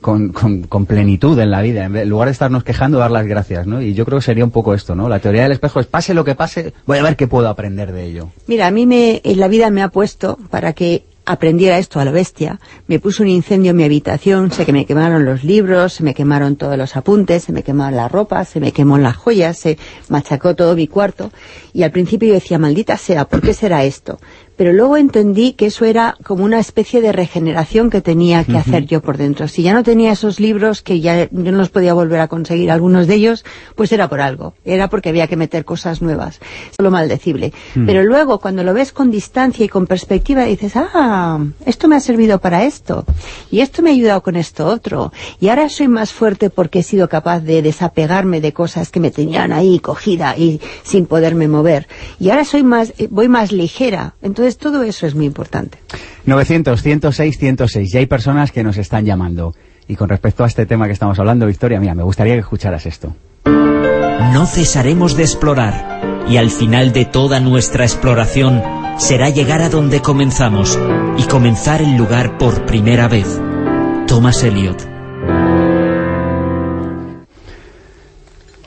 con, 0.00 0.30
con- 0.30 0.62
con 0.62 0.86
plenitud 0.86 1.38
en 1.38 1.50
la 1.50 1.60
vida. 1.62 1.84
En 1.84 2.08
lugar 2.08 2.28
de 2.28 2.32
estarnos 2.32 2.64
quejando, 2.64 2.98
dar 2.98 3.10
las 3.10 3.26
gracias. 3.26 3.66
¿no? 3.66 3.80
Y 3.82 3.94
yo 3.94 4.04
creo 4.04 4.18
que 4.18 4.24
sería 4.24 4.44
un 4.44 4.50
poco 4.50 4.74
esto. 4.74 4.94
¿no? 4.94 5.08
La 5.08 5.18
teoría 5.20 5.42
del 5.44 5.52
espejo 5.52 5.80
es 5.80 5.86
pase 5.86 6.14
lo 6.14 6.24
que 6.24 6.34
pase, 6.34 6.72
voy 6.86 6.98
a 6.98 7.02
ver 7.02 7.16
qué 7.16 7.26
puedo 7.26 7.48
aprender 7.48 7.92
de 7.92 8.04
ello. 8.06 8.28
Mira, 8.46 8.66
a 8.66 8.70
mí 8.70 8.86
me, 8.86 9.20
en 9.24 9.40
la 9.40 9.48
vida 9.48 9.70
me 9.70 9.82
ha 9.82 9.88
puesto 9.88 10.38
para 10.50 10.72
que 10.72 11.04
aprendiera 11.26 11.78
esto 11.78 12.00
a 12.00 12.04
la 12.04 12.10
bestia. 12.10 12.58
Me 12.88 12.98
puso 12.98 13.22
un 13.22 13.28
incendio 13.28 13.70
en 13.70 13.76
mi 13.76 13.84
habitación, 13.84 14.50
se 14.50 14.64
que 14.66 14.72
me 14.72 14.84
quemaron 14.84 15.24
los 15.24 15.44
libros, 15.44 15.92
se 15.92 16.02
me 16.02 16.12
quemaron 16.12 16.56
todos 16.56 16.76
los 16.76 16.96
apuntes, 16.96 17.44
se 17.44 17.52
me 17.52 17.62
quemaron 17.62 17.94
la 17.96 18.08
ropa, 18.08 18.44
se 18.44 18.58
me 18.58 18.72
quemó 18.72 18.98
las 18.98 19.16
joyas, 19.16 19.56
se 19.56 19.78
machacó 20.08 20.56
todo 20.56 20.74
mi 20.74 20.88
cuarto. 20.88 21.30
Y 21.72 21.84
al 21.84 21.92
principio 21.92 22.28
yo 22.28 22.34
decía, 22.34 22.58
maldita 22.58 22.96
sea, 22.96 23.26
¿por 23.26 23.42
qué 23.42 23.54
será 23.54 23.84
esto? 23.84 24.18
Pero 24.60 24.74
luego 24.74 24.98
entendí 24.98 25.54
que 25.54 25.64
eso 25.64 25.86
era 25.86 26.18
como 26.22 26.44
una 26.44 26.58
especie 26.58 27.00
de 27.00 27.12
regeneración 27.12 27.88
que 27.88 28.02
tenía 28.02 28.44
que 28.44 28.58
hacer 28.58 28.84
yo 28.84 29.00
por 29.00 29.16
dentro. 29.16 29.48
Si 29.48 29.62
ya 29.62 29.72
no 29.72 29.82
tenía 29.82 30.12
esos 30.12 30.38
libros, 30.38 30.82
que 30.82 31.00
ya 31.00 31.30
yo 31.30 31.50
no 31.50 31.56
los 31.56 31.70
podía 31.70 31.94
volver 31.94 32.20
a 32.20 32.28
conseguir, 32.28 32.70
algunos 32.70 33.06
de 33.06 33.14
ellos, 33.14 33.42
pues 33.74 33.90
era 33.90 34.10
por 34.10 34.20
algo. 34.20 34.52
Era 34.66 34.90
porque 34.90 35.08
había 35.08 35.28
que 35.28 35.36
meter 35.38 35.64
cosas 35.64 36.02
nuevas. 36.02 36.40
Es 36.70 36.76
lo 36.78 36.90
maldecible. 36.90 37.54
Mm. 37.74 37.86
Pero 37.86 38.04
luego, 38.04 38.38
cuando 38.38 38.62
lo 38.62 38.74
ves 38.74 38.92
con 38.92 39.10
distancia 39.10 39.64
y 39.64 39.68
con 39.70 39.86
perspectiva, 39.86 40.44
dices, 40.44 40.74
ah, 40.76 41.42
esto 41.64 41.88
me 41.88 41.96
ha 41.96 42.00
servido 42.00 42.38
para 42.38 42.64
esto. 42.64 43.06
Y 43.50 43.60
esto 43.60 43.80
me 43.80 43.88
ha 43.88 43.92
ayudado 43.94 44.22
con 44.22 44.36
esto 44.36 44.66
otro. 44.66 45.10
Y 45.40 45.48
ahora 45.48 45.70
soy 45.70 45.88
más 45.88 46.12
fuerte 46.12 46.50
porque 46.50 46.80
he 46.80 46.82
sido 46.82 47.08
capaz 47.08 47.40
de 47.40 47.62
desapegarme 47.62 48.42
de 48.42 48.52
cosas 48.52 48.90
que 48.90 49.00
me 49.00 49.10
tenían 49.10 49.52
ahí 49.52 49.78
cogida 49.78 50.36
y 50.36 50.60
sin 50.82 51.06
poderme 51.06 51.48
mover. 51.48 51.88
Y 52.18 52.28
ahora 52.28 52.44
soy 52.44 52.62
más, 52.62 52.92
eh, 52.98 53.08
voy 53.10 53.28
más 53.28 53.52
ligera. 53.52 54.16
Entonces 54.20 54.49
todo 54.58 54.82
eso 54.82 55.06
es 55.06 55.14
muy 55.14 55.26
importante. 55.26 55.78
900, 56.26 56.82
106, 56.82 57.38
106. 57.38 57.92
Ya 57.92 58.00
hay 58.00 58.06
personas 58.06 58.52
que 58.52 58.62
nos 58.62 58.76
están 58.76 59.04
llamando. 59.04 59.54
Y 59.88 59.96
con 59.96 60.08
respecto 60.08 60.44
a 60.44 60.46
este 60.46 60.66
tema 60.66 60.86
que 60.86 60.92
estamos 60.92 61.18
hablando, 61.18 61.46
Victoria, 61.46 61.80
mira, 61.80 61.94
me 61.94 62.02
gustaría 62.02 62.34
que 62.34 62.40
escucharas 62.40 62.86
esto. 62.86 63.14
No 63.44 64.46
cesaremos 64.46 65.16
de 65.16 65.24
explorar 65.24 66.24
y 66.28 66.36
al 66.36 66.50
final 66.50 66.92
de 66.92 67.04
toda 67.04 67.40
nuestra 67.40 67.84
exploración 67.84 68.62
será 68.98 69.30
llegar 69.30 69.62
a 69.62 69.68
donde 69.68 70.00
comenzamos 70.00 70.78
y 71.18 71.24
comenzar 71.24 71.82
el 71.82 71.96
lugar 71.96 72.38
por 72.38 72.66
primera 72.66 73.08
vez. 73.08 73.40
Thomas 74.06 74.42
Eliot. 74.44 74.88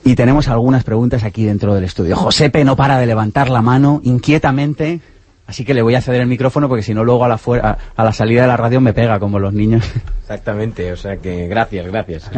Y 0.05 0.15
tenemos 0.15 0.49
algunas 0.49 0.83
preguntas 0.83 1.23
aquí 1.23 1.45
dentro 1.45 1.73
del 1.73 1.85
estudio. 1.85 2.17
Josepe 2.17 2.65
no 2.65 2.75
para 2.75 2.97
de 2.97 3.05
levantar 3.05 3.49
la 3.49 3.61
mano 3.61 4.01
inquietamente. 4.03 4.99
Así 5.45 5.65
que 5.65 5.73
le 5.73 5.81
voy 5.81 5.95
a 5.95 6.01
ceder 6.01 6.21
el 6.21 6.27
micrófono 6.27 6.69
porque 6.69 6.83
si 6.83 6.93
no 6.93 7.03
luego 7.03 7.25
a 7.25 7.27
la, 7.27 7.37
fuera, 7.37 7.77
a 7.95 8.03
la 8.03 8.13
salida 8.13 8.43
de 8.43 8.47
la 8.47 8.57
radio 8.57 8.79
me 8.79 8.93
pega 8.93 9.19
como 9.19 9.39
los 9.39 9.53
niños. 9.53 9.83
Exactamente, 10.21 10.91
o 10.91 10.97
sea 10.97 11.17
que 11.17 11.47
gracias, 11.47 11.85
gracias. 11.85 12.31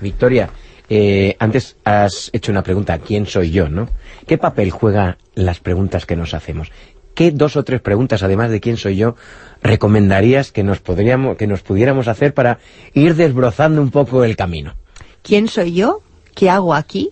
Victoria, 0.00 0.50
eh, 0.88 1.36
antes 1.38 1.76
has 1.84 2.30
hecho 2.32 2.50
una 2.50 2.62
pregunta, 2.62 2.98
¿quién 2.98 3.26
soy 3.26 3.52
yo, 3.52 3.68
no? 3.68 3.88
¿Qué 4.26 4.38
papel 4.38 4.72
juegan 4.72 5.16
las 5.34 5.60
preguntas 5.60 6.04
que 6.04 6.16
nos 6.16 6.34
hacemos? 6.34 6.72
¿Qué 7.14 7.30
dos 7.30 7.56
o 7.56 7.62
tres 7.62 7.80
preguntas, 7.80 8.22
además 8.22 8.50
de 8.50 8.60
quién 8.60 8.76
soy 8.76 8.96
yo, 8.96 9.14
recomendarías 9.62 10.50
que 10.50 10.64
nos, 10.64 10.80
podríamos, 10.80 11.36
que 11.36 11.46
nos 11.46 11.62
pudiéramos 11.62 12.08
hacer 12.08 12.34
para 12.34 12.58
ir 12.94 13.14
desbrozando 13.14 13.80
un 13.80 13.90
poco 13.90 14.24
el 14.24 14.36
camino? 14.36 14.74
¿Quién 15.22 15.46
soy 15.46 15.74
yo? 15.74 16.00
¿Qué 16.34 16.50
hago 16.50 16.74
aquí? 16.74 17.10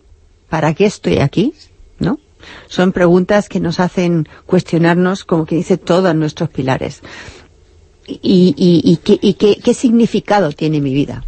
¿Para 0.49 0.75
qué 0.75 0.87
estoy 0.87 1.19
aquí? 1.19 1.55
Son 2.69 2.93
preguntas 2.93 3.49
que 3.49 3.61
nos 3.61 3.81
hacen 3.81 4.29
cuestionarnos, 4.47 5.25
como 5.25 5.45
que 5.47 5.57
dice, 5.57 5.77
todos 5.79 6.15
nuestros 6.15 6.51
pilares. 6.51 7.01
Y, 8.07 8.55
y- 8.57 8.81
y 8.85 8.97
qué, 8.99 9.19
y 9.21 9.35
qué- 9.35 9.57
qué 9.63 9.75
significado 9.75 10.53
tiene 10.53 10.81
mi 10.81 10.95
vida. 10.95 11.25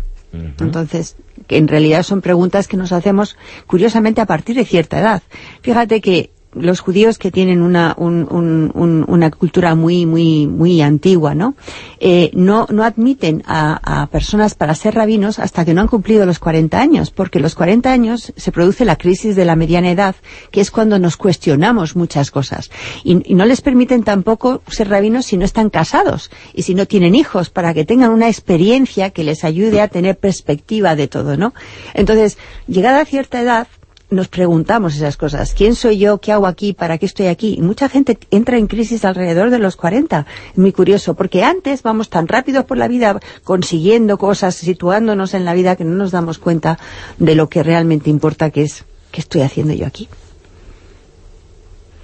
Entonces, 0.61 1.17
que 1.47 1.57
en 1.57 1.69
realidad 1.69 2.05
son 2.05 2.21
preguntas 2.23 2.69
que 2.69 2.77
nos 2.77 2.93
hacemos, 2.93 3.37
curiosamente, 3.67 4.21
a 4.21 4.27
partir 4.27 4.57
de 4.57 4.65
cierta 4.65 4.99
edad. 5.01 5.23
Fíjate 5.63 6.01
que 6.01 6.31
los 6.53 6.81
judíos 6.81 7.19
que 7.19 7.31
tienen 7.31 7.63
una, 7.63 7.95
un- 7.97 8.27
un- 8.31 8.71
un- 8.75 9.05
una 9.09 9.31
cultura 9.31 9.75
muy, 9.75 10.05
muy, 10.07 10.47
muy 10.47 10.81
antigua, 10.83 11.35
¿no? 11.35 11.55
Eh, 12.01 12.31
no, 12.35 12.67
no 12.71 12.83
admiten 12.85 13.43
a, 13.47 14.03
a 14.03 14.07
personas 14.09 14.55
para 14.55 14.75
ser 14.75 14.95
rabinos 14.95 15.39
hasta 15.39 15.65
que 15.65 15.75
no 15.75 15.81
han 15.81 15.87
cumplido 15.89 16.27
los 16.27 16.39
40 16.39 16.81
años, 16.81 17.11
porque 17.11 17.39
los 17.41 17.55
40 17.55 17.91
años 17.93 18.33
se 18.37 18.53
produce 18.53 18.85
la 18.85 18.97
crisis 18.97 19.37
de 19.37 19.45
la 19.45 19.55
mediana 19.57 19.91
edad, 19.91 20.17
que 20.51 20.61
es 20.61 20.71
cuando 20.71 20.99
nos 20.99 21.17
cuestionamos 21.17 21.95
muchas 21.95 22.31
cosas. 22.31 22.71
Y, 23.05 23.31
y 23.31 23.35
no 23.35 23.45
les 23.45 23.61
permiten 23.61 24.03
tampoco 24.03 24.63
ser 24.69 24.89
rabinos 24.89 25.27
si 25.27 25.37
no 25.37 25.45
están 25.45 25.71
casados 25.71 26.31
y 26.55 26.63
si 26.63 26.75
no 26.75 26.87
tienen 26.87 27.15
hijos, 27.15 27.51
para 27.51 27.75
que 27.75 27.85
tengan 27.85 28.11
una 28.11 28.29
experiencia 28.29 29.11
que 29.11 29.25
les 29.25 29.45
ayude 29.45 29.81
a 29.81 29.89
tener 29.89 30.19
perspectiva 30.19 30.97
de 30.97 31.07
todo, 31.09 31.37
¿no? 31.37 31.55
Entonces, 31.95 32.39
llegada 32.67 33.01
a 33.01 33.05
cierta 33.05 33.41
edad, 33.41 33.69
nos 34.11 34.29
preguntamos 34.29 34.97
esas 34.97 35.17
cosas. 35.17 35.55
¿Quién 35.55 35.75
soy 35.75 35.99
yo? 35.99 36.19
¿Qué 36.19 36.33
hago 36.33 36.47
aquí? 36.47 36.73
¿Para 36.73 36.99
qué 36.99 37.07
estoy 37.07 37.27
aquí? 37.27 37.55
Y 37.59 37.63
mucha 37.63 37.89
gente 37.89 38.19
entra 38.31 38.59
en 38.59 38.67
crisis 38.67 39.05
alrededor 39.05 39.51
de 39.51 39.59
los 39.59 39.77
40. 39.77 40.27
Es 40.53 40.59
muy 40.59 40.73
curioso, 40.73 41.15
porque 41.15 41.45
antes 41.45 41.83
vamos 41.83 42.11
tan 42.11 42.29
rápidos 42.29 42.65
por 42.65 42.77
la 42.77 42.89
vida 42.89 43.19
consiguiendo 43.45 44.19
cosas, 44.19 44.57
situándonos 44.57 45.35
en 45.35 45.45
la 45.45 45.55
vida 45.55 45.77
que 45.77 45.85
no 45.85 45.95
nos 45.95 46.11
damos 46.11 46.39
cuenta 46.39 46.79
de 47.19 47.35
lo 47.35 47.49
que 47.49 47.63
realmente 47.63 48.11
importa, 48.11 48.51
que 48.51 48.63
es 48.63 48.85
¿qué 49.11 49.21
estoy 49.21 49.43
haciendo 49.43 49.73
yo 49.75 49.87
aquí? 49.87 50.09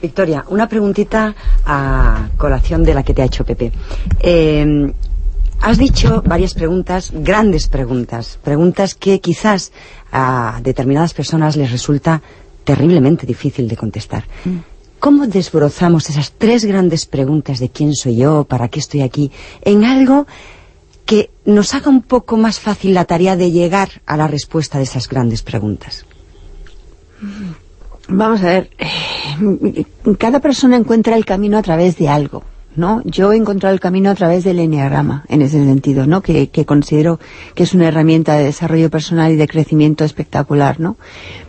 Victoria, 0.01 0.45
una 0.49 0.69
preguntita 0.69 1.35
a 1.65 2.29
colación 2.37 2.85
de 2.85 2.95
la 2.95 3.03
que 3.03 3.15
te 3.15 3.23
ha 3.23 3.25
hecho 3.25 3.45
Pepe. 3.45 3.73
Eh, 4.21 4.93
has 5.67 5.79
dicho 5.79 6.23
varias 6.25 6.55
preguntas, 6.55 7.11
grandes 7.13 7.67
preguntas, 7.67 8.39
preguntas 8.45 8.95
que 8.95 9.21
quizás 9.21 9.73
a 10.13 10.61
determinadas 10.63 11.13
personas 11.13 11.57
les 11.57 11.73
resulta 11.73 12.23
terriblemente 12.63 13.27
difícil 13.27 13.67
de 13.67 13.77
contestar. 13.77 14.25
¿Cómo 15.01 15.27
desbrozamos 15.27 16.09
esas 16.09 16.31
tres 16.39 16.65
grandes 16.65 17.05
preguntas 17.05 17.59
de 17.59 17.69
quién 17.69 17.97
soy 17.97 18.15
yo, 18.19 18.45
para 18.45 18.69
qué 18.69 18.79
estoy 18.79 19.01
aquí, 19.03 19.33
en 19.63 19.85
algo 19.85 20.29
que 21.05 21.31
nos 21.45 21.75
haga 21.75 21.91
un 21.91 22.03
poco 22.03 22.37
más 22.37 22.61
fácil 22.61 22.95
la 22.95 23.05
tarea 23.05 23.35
de 23.35 23.51
llegar 23.51 23.89
a 24.07 24.17
la 24.17 24.29
respuesta 24.29 24.79
de 24.79 24.85
esas 24.85 25.09
grandes 25.09 25.43
preguntas? 25.43 26.07
Vamos 28.07 28.41
a 28.43 28.47
ver, 28.47 28.71
eh, 28.79 29.85
cada 30.17 30.39
persona 30.39 30.77
encuentra 30.77 31.17
el 31.17 31.25
camino 31.25 31.59
a 31.59 31.63
través 31.63 31.97
de 31.97 32.09
algo, 32.09 32.45
¿no? 32.77 33.03
Yo 33.05 33.33
he 33.33 33.37
encontrado 33.37 33.75
el 33.75 33.81
camino 33.81 34.11
a 34.11 34.15
través 34.15 34.45
del 34.45 34.59
enneagrama, 34.59 35.25
en 35.29 35.43
ese 35.43 35.65
sentido, 35.65 36.07
¿no? 36.07 36.23
Que, 36.23 36.49
considero 36.67 37.19
que 37.55 37.63
es 37.63 37.75
una 37.75 37.89
herramienta 37.89 38.35
de 38.35 38.45
desarrollo 38.45 38.91
personal 38.91 39.33
y 39.33 39.37
de 39.37 39.49
crecimiento 39.49 40.05
espectacular, 40.05 40.81
¿no? 40.81 40.97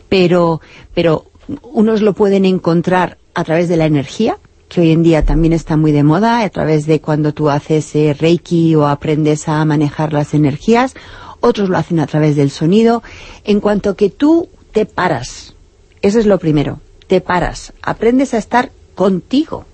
Pero, 0.09 0.61
pero 0.93 1.25
unos 1.61 2.01
lo 2.01 2.13
pueden 2.13 2.45
encontrar 2.45 3.17
a 3.33 3.43
través 3.43 3.69
de 3.69 3.77
la 3.77 3.85
energía, 3.85 4.37
que 4.69 4.81
hoy 4.81 4.91
en 4.91 5.03
día 5.03 5.23
también 5.23 5.53
está 5.53 5.77
muy 5.77 5.91
de 5.91 6.03
moda, 6.03 6.41
a 6.41 6.49
través 6.49 6.85
de 6.85 6.99
cuando 6.99 7.33
tú 7.33 7.49
haces 7.49 7.95
eh, 7.95 8.15
Reiki 8.17 8.75
o 8.75 8.87
aprendes 8.87 9.47
a 9.47 9.63
manejar 9.65 10.13
las 10.13 10.33
energías, 10.33 10.93
otros 11.39 11.69
lo 11.69 11.77
hacen 11.77 11.99
a 11.99 12.07
través 12.07 12.35
del 12.35 12.51
sonido. 12.51 13.03
En 13.43 13.59
cuanto 13.59 13.95
que 13.95 14.09
tú 14.09 14.49
te 14.71 14.85
paras, 14.85 15.55
eso 16.01 16.19
es 16.19 16.25
lo 16.25 16.37
primero, 16.39 16.79
te 17.07 17.21
paras, 17.21 17.73
aprendes 17.81 18.33
a 18.33 18.37
estar 18.37 18.71
contigo, 18.95 19.65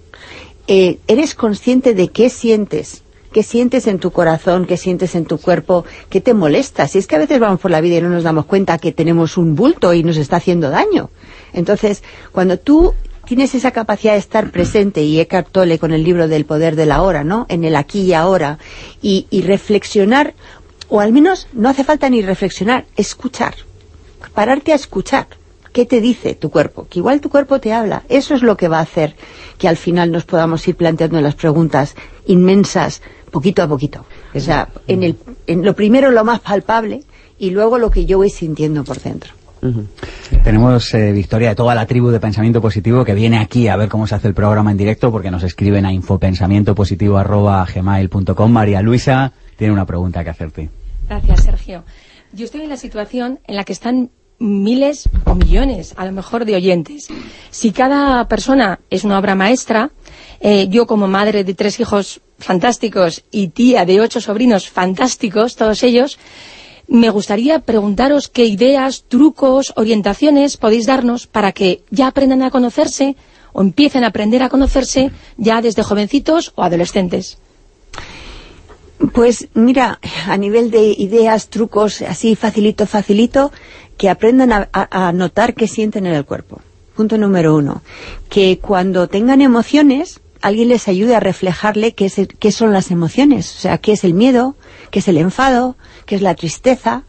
Eh, 0.67 0.99
eres 1.07 1.35
consciente 1.35 1.93
de 1.93 2.07
qué 2.07 2.29
sientes, 2.29 3.03
qué 3.33 3.43
sientes 3.43 3.87
en 3.87 3.99
tu 3.99 4.11
corazón, 4.11 4.65
qué 4.65 4.77
sientes 4.77 5.15
en 5.15 5.25
tu 5.25 5.37
cuerpo, 5.37 5.83
qué 6.09 6.21
te 6.21 6.33
molesta. 6.33 6.87
Si 6.87 6.99
es 6.99 7.07
que 7.07 7.15
a 7.15 7.19
veces 7.19 7.39
vamos 7.39 7.59
por 7.59 7.71
la 7.71 7.81
vida 7.81 7.97
y 7.97 8.01
no 8.01 8.09
nos 8.09 8.23
damos 8.23 8.45
cuenta 8.45 8.77
que 8.77 8.93
tenemos 8.93 9.37
un 9.37 9.55
bulto 9.55 9.93
y 9.93 10.03
nos 10.03 10.15
está 10.15 10.37
haciendo 10.37 10.69
daño. 10.69 11.09
Entonces, 11.51 12.03
cuando 12.31 12.57
tú 12.57 12.93
tienes 13.25 13.55
esa 13.55 13.71
capacidad 13.71 14.13
de 14.13 14.19
estar 14.19 14.51
presente, 14.51 15.03
y 15.03 15.19
Eckhart 15.19 15.49
Tolle 15.51 15.79
con 15.79 15.91
el 15.91 16.03
libro 16.03 16.27
del 16.27 16.45
poder 16.45 16.75
de 16.75 16.85
la 16.85 17.01
hora, 17.01 17.23
¿no? 17.23 17.45
En 17.49 17.63
el 17.63 17.75
aquí 17.75 18.01
y 18.01 18.13
ahora, 18.13 18.57
y, 19.01 19.27
y 19.29 19.41
reflexionar, 19.41 20.33
o 20.89 20.99
al 20.99 21.11
menos 21.11 21.47
no 21.53 21.69
hace 21.69 21.83
falta 21.83 22.09
ni 22.09 22.21
reflexionar, 22.21 22.85
escuchar, 22.95 23.55
pararte 24.33 24.71
a 24.71 24.75
escuchar. 24.75 25.27
¿Qué 25.73 25.85
te 25.85 26.01
dice 26.01 26.35
tu 26.35 26.51
cuerpo? 26.51 26.87
Que 26.89 26.99
igual 26.99 27.19
tu 27.19 27.29
cuerpo 27.29 27.59
te 27.59 27.73
habla. 27.73 28.03
Eso 28.07 28.35
es 28.35 28.43
lo 28.43 28.55
que 28.55 28.67
va 28.67 28.77
a 28.77 28.83
hacer 28.83 29.15
que 29.57 29.67
al 29.67 29.75
final 29.75 30.11
nos 30.11 30.23
podamos 30.23 30.67
ir 30.67 30.75
planteando 30.75 31.19
las 31.19 31.33
preguntas 31.33 31.95
inmensas, 32.27 33.01
poquito 33.31 33.63
a 33.63 33.67
poquito. 33.67 34.05
O 34.35 34.39
sea, 34.39 34.69
en, 34.87 35.01
el, 35.01 35.17
en 35.47 35.65
lo 35.65 35.75
primero 35.75 36.11
lo 36.11 36.23
más 36.23 36.41
palpable 36.41 37.01
y 37.39 37.49
luego 37.49 37.79
lo 37.79 37.89
que 37.89 38.05
yo 38.05 38.19
voy 38.19 38.29
sintiendo 38.29 38.83
por 38.83 38.99
dentro. 38.99 39.33
Tenemos 40.43 40.93
eh, 40.93 41.13
Victoria 41.13 41.49
de 41.49 41.55
toda 41.55 41.73
la 41.73 41.85
tribu 41.85 42.09
de 42.09 42.19
Pensamiento 42.19 42.61
Positivo 42.61 43.05
que 43.05 43.13
viene 43.13 43.39
aquí 43.39 43.69
a 43.69 43.77
ver 43.77 43.87
cómo 43.89 44.07
se 44.07 44.15
hace 44.15 44.27
el 44.27 44.33
programa 44.33 44.71
en 44.71 44.77
directo 44.77 45.09
porque 45.09 45.31
nos 45.31 45.43
escriben 45.43 45.85
a 45.85 45.93
infopensamientopositivo.gmail.com 45.93 48.51
María 48.51 48.81
Luisa 48.81 49.31
tiene 49.55 49.71
una 49.71 49.85
pregunta 49.85 50.21
que 50.23 50.29
hacerte. 50.29 50.69
Gracias, 51.07 51.43
Sergio. 51.43 51.85
Yo 52.33 52.45
estoy 52.45 52.61
en 52.61 52.69
la 52.69 52.77
situación 52.77 53.39
en 53.47 53.55
la 53.55 53.63
que 53.63 53.73
están 53.73 54.09
miles 54.43 55.09
o 55.25 55.35
millones, 55.35 55.93
a 55.97 56.05
lo 56.05 56.11
mejor, 56.11 56.45
de 56.45 56.55
oyentes. 56.55 57.07
Si 57.49 57.71
cada 57.71 58.27
persona 58.27 58.79
es 58.89 59.03
una 59.03 59.17
obra 59.17 59.35
maestra, 59.35 59.91
eh, 60.41 60.67
yo 60.69 60.85
como 60.85 61.07
madre 61.07 61.43
de 61.43 61.53
tres 61.53 61.79
hijos 61.79 62.19
fantásticos 62.37 63.23
y 63.31 63.47
tía 63.47 63.85
de 63.85 64.01
ocho 64.01 64.19
sobrinos 64.19 64.69
fantásticos, 64.69 65.55
todos 65.55 65.81
ellos, 65.83 66.19
me 66.87 67.09
gustaría 67.09 67.59
preguntaros 67.59 68.27
qué 68.27 68.45
ideas, 68.45 69.05
trucos, 69.07 69.71
orientaciones 69.77 70.57
podéis 70.57 70.85
darnos 70.85 71.27
para 71.27 71.53
que 71.53 71.83
ya 71.89 72.07
aprendan 72.07 72.43
a 72.43 72.51
conocerse 72.51 73.15
o 73.53 73.61
empiecen 73.61 74.03
a 74.03 74.07
aprender 74.07 74.43
a 74.43 74.49
conocerse 74.49 75.11
ya 75.37 75.61
desde 75.61 75.83
jovencitos 75.83 76.51
o 76.55 76.63
adolescentes. 76.63 77.37
Pues 79.11 79.47
mira, 79.53 79.99
a 80.27 80.37
nivel 80.37 80.71
de 80.71 80.95
ideas, 80.97 81.49
trucos, 81.49 82.01
así 82.01 82.35
facilito, 82.35 82.85
facilito, 82.87 83.51
que 83.97 84.09
aprendan 84.09 84.51
a, 84.71 85.11
notar 85.13 85.53
qué 85.53 85.67
sienten 85.67 86.05
en 86.05 86.13
el 86.13 86.25
cuerpo. 86.25 86.61
Punto 86.95 87.17
número 87.17 87.55
uno. 87.55 87.81
Que 88.29 88.59
cuando 88.59 89.07
tengan 89.07 89.41
emociones, 89.41 90.21
alguien 90.41 90.69
les 90.69 90.87
ayude 90.87 91.15
a 91.15 91.19
reflejarle 91.19 91.93
qué, 91.93 92.05
es 92.05 92.15
qué 92.39 92.51
son 92.51 92.73
las 92.73 92.91
emociones. 92.91 93.55
O 93.55 93.59
sea, 93.59 93.77
qué 93.77 93.93
es 93.93 94.03
el 94.03 94.13
miedo, 94.13 94.55
qué 94.91 94.99
es 94.99 95.07
el 95.07 95.17
enfado, 95.17 95.75
qué 96.05 96.15
es 96.15 96.21
la 96.21 96.35
tristeza, 96.35 97.03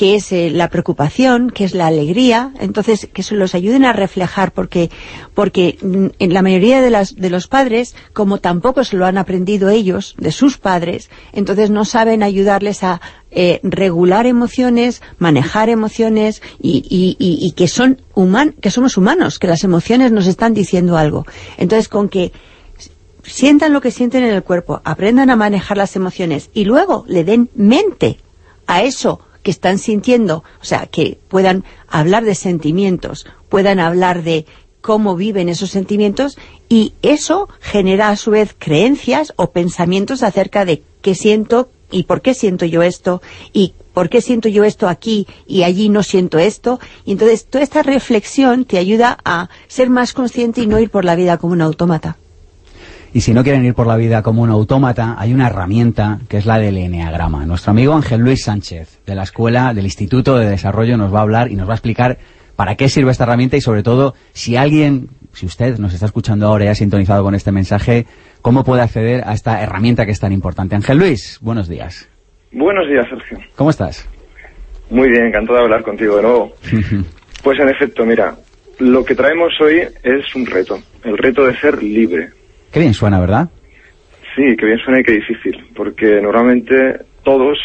qué 0.00 0.14
es 0.14 0.32
eh, 0.32 0.48
la 0.48 0.70
preocupación, 0.70 1.50
qué 1.50 1.64
es 1.64 1.74
la 1.74 1.86
alegría. 1.86 2.54
Entonces, 2.58 3.06
que 3.12 3.22
se 3.22 3.34
los 3.34 3.54
ayuden 3.54 3.84
a 3.84 3.92
reflejar, 3.92 4.50
porque, 4.50 4.88
porque 5.34 5.76
mm, 5.82 6.06
en 6.18 6.32
la 6.32 6.40
mayoría 6.40 6.80
de, 6.80 6.88
las, 6.88 7.14
de 7.16 7.28
los 7.28 7.48
padres, 7.48 7.94
como 8.14 8.38
tampoco 8.38 8.82
se 8.82 8.96
lo 8.96 9.04
han 9.04 9.18
aprendido 9.18 9.68
ellos, 9.68 10.14
de 10.16 10.32
sus 10.32 10.56
padres, 10.56 11.10
entonces 11.34 11.68
no 11.68 11.84
saben 11.84 12.22
ayudarles 12.22 12.82
a 12.82 13.02
eh, 13.30 13.60
regular 13.62 14.24
emociones, 14.24 15.02
manejar 15.18 15.68
emociones 15.68 16.40
y, 16.58 16.78
y- 16.88 17.16
y- 17.18 17.46
y 17.46 17.52
que 17.52 17.68
son 17.68 18.00
human 18.14 18.52
que 18.52 18.70
somos 18.70 18.96
humanos, 18.96 19.38
que 19.38 19.48
las 19.48 19.64
emociones 19.64 20.12
nos 20.12 20.26
están 20.26 20.54
diciendo 20.54 20.96
algo. 20.96 21.26
Entonces, 21.58 21.88
con 21.90 22.08
que 22.08 22.32
sientan 23.22 23.74
lo 23.74 23.82
que 23.82 23.90
sienten 23.90 24.24
en 24.24 24.32
el 24.32 24.42
cuerpo, 24.44 24.80
aprendan 24.82 25.28
a 25.28 25.36
manejar 25.36 25.76
las 25.76 25.94
emociones 25.94 26.48
y 26.54 26.64
luego 26.64 27.04
le 27.06 27.22
den 27.22 27.50
mente 27.54 28.16
a 28.66 28.82
eso 28.82 29.20
que 29.42 29.50
están 29.50 29.78
sintiendo, 29.78 30.44
o 30.60 30.64
sea, 30.64 30.86
que 30.86 31.18
puedan 31.28 31.64
hablar 31.88 32.24
de 32.24 32.34
sentimientos, 32.34 33.26
puedan 33.48 33.80
hablar 33.80 34.22
de 34.22 34.46
cómo 34.80 35.16
viven 35.16 35.48
esos 35.48 35.70
sentimientos 35.70 36.38
y 36.68 36.94
eso 37.02 37.48
genera 37.60 38.08
a 38.08 38.16
su 38.16 38.30
vez 38.30 38.54
creencias 38.58 39.32
o 39.36 39.50
pensamientos 39.50 40.22
acerca 40.22 40.64
de 40.64 40.82
qué 41.02 41.14
siento 41.14 41.70
y 41.90 42.04
por 42.04 42.22
qué 42.22 42.34
siento 42.34 42.64
yo 42.64 42.82
esto 42.82 43.20
y 43.52 43.74
por 43.92 44.08
qué 44.08 44.20
siento 44.20 44.48
yo 44.48 44.64
esto 44.64 44.88
aquí 44.88 45.26
y 45.46 45.64
allí 45.64 45.88
no 45.88 46.02
siento 46.02 46.38
esto 46.38 46.80
y 47.04 47.12
entonces 47.12 47.46
toda 47.46 47.64
esta 47.64 47.82
reflexión 47.82 48.64
te 48.64 48.78
ayuda 48.78 49.18
a 49.24 49.50
ser 49.68 49.90
más 49.90 50.12
consciente 50.12 50.62
y 50.62 50.66
no 50.66 50.78
ir 50.78 50.90
por 50.90 51.04
la 51.04 51.16
vida 51.16 51.38
como 51.38 51.52
un 51.52 51.62
autómata. 51.62 52.16
Y 53.12 53.22
si 53.22 53.34
no 53.34 53.42
quieren 53.42 53.64
ir 53.64 53.74
por 53.74 53.88
la 53.88 53.96
vida 53.96 54.22
como 54.22 54.42
un 54.42 54.50
autómata, 54.50 55.16
hay 55.18 55.34
una 55.34 55.48
herramienta 55.48 56.20
que 56.28 56.36
es 56.36 56.46
la 56.46 56.58
del 56.58 56.78
Enneagrama. 56.78 57.44
Nuestro 57.44 57.72
amigo 57.72 57.94
Ángel 57.94 58.20
Luis 58.20 58.44
Sánchez, 58.44 59.00
de 59.04 59.14
la 59.16 59.24
Escuela 59.24 59.74
del 59.74 59.84
Instituto 59.84 60.38
de 60.38 60.48
Desarrollo, 60.48 60.96
nos 60.96 61.12
va 61.12 61.18
a 61.18 61.22
hablar 61.22 61.50
y 61.50 61.56
nos 61.56 61.68
va 61.68 61.72
a 61.72 61.76
explicar 61.76 62.18
para 62.54 62.76
qué 62.76 62.88
sirve 62.88 63.10
esta 63.10 63.24
herramienta 63.24 63.56
y 63.56 63.60
sobre 63.60 63.82
todo 63.82 64.14
si 64.32 64.56
alguien, 64.56 65.08
si 65.32 65.46
usted 65.46 65.78
nos 65.78 65.92
está 65.92 66.06
escuchando 66.06 66.46
ahora 66.46 66.66
y 66.66 66.68
ha 66.68 66.74
sintonizado 66.74 67.24
con 67.24 67.34
este 67.34 67.50
mensaje, 67.50 68.06
cómo 68.42 68.62
puede 68.62 68.82
acceder 68.82 69.22
a 69.26 69.34
esta 69.34 69.60
herramienta 69.60 70.06
que 70.06 70.12
es 70.12 70.20
tan 70.20 70.32
importante. 70.32 70.76
Ángel 70.76 70.98
Luis, 70.98 71.38
buenos 71.40 71.68
días. 71.68 72.08
Buenos 72.52 72.86
días, 72.88 73.06
Sergio. 73.08 73.38
¿Cómo 73.56 73.70
estás? 73.70 74.08
Muy 74.88 75.08
bien, 75.08 75.26
encantado 75.26 75.58
de 75.58 75.64
hablar 75.64 75.82
contigo 75.82 76.16
de 76.16 76.22
nuevo. 76.22 76.52
Pues 77.42 77.58
en 77.58 77.70
efecto, 77.70 78.04
mira, 78.04 78.34
lo 78.80 79.02
que 79.02 79.14
traemos 79.14 79.58
hoy 79.62 79.80
es 80.02 80.34
un 80.34 80.44
reto, 80.44 80.78
el 81.04 81.16
reto 81.16 81.46
de 81.46 81.56
ser 81.56 81.82
libre. 81.82 82.32
Qué 82.72 82.80
bien 82.80 82.94
suena, 82.94 83.20
¿verdad? 83.20 83.48
Sí, 84.36 84.56
que 84.56 84.66
bien 84.66 84.78
suena 84.78 85.00
y 85.00 85.04
qué 85.04 85.12
difícil, 85.12 85.64
porque 85.74 86.20
normalmente 86.20 87.00
todos 87.24 87.58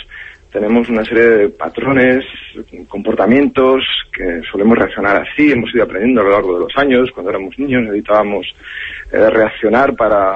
tenemos 0.52 0.88
una 0.90 1.04
serie 1.04 1.24
de 1.24 1.50
patrones, 1.50 2.24
comportamientos 2.88 3.84
que 4.16 4.42
solemos 4.50 4.78
reaccionar 4.78 5.22
así, 5.22 5.52
hemos 5.52 5.74
ido 5.76 5.84
aprendiendo 5.84 6.22
a 6.22 6.24
lo 6.24 6.32
largo 6.32 6.54
de 6.54 6.60
los 6.62 6.78
años, 6.78 7.12
cuando 7.12 7.30
éramos 7.30 7.60
niños 7.60 7.84
necesitábamos 7.84 8.48
eh, 9.12 9.30
reaccionar 9.30 9.96
para 9.96 10.36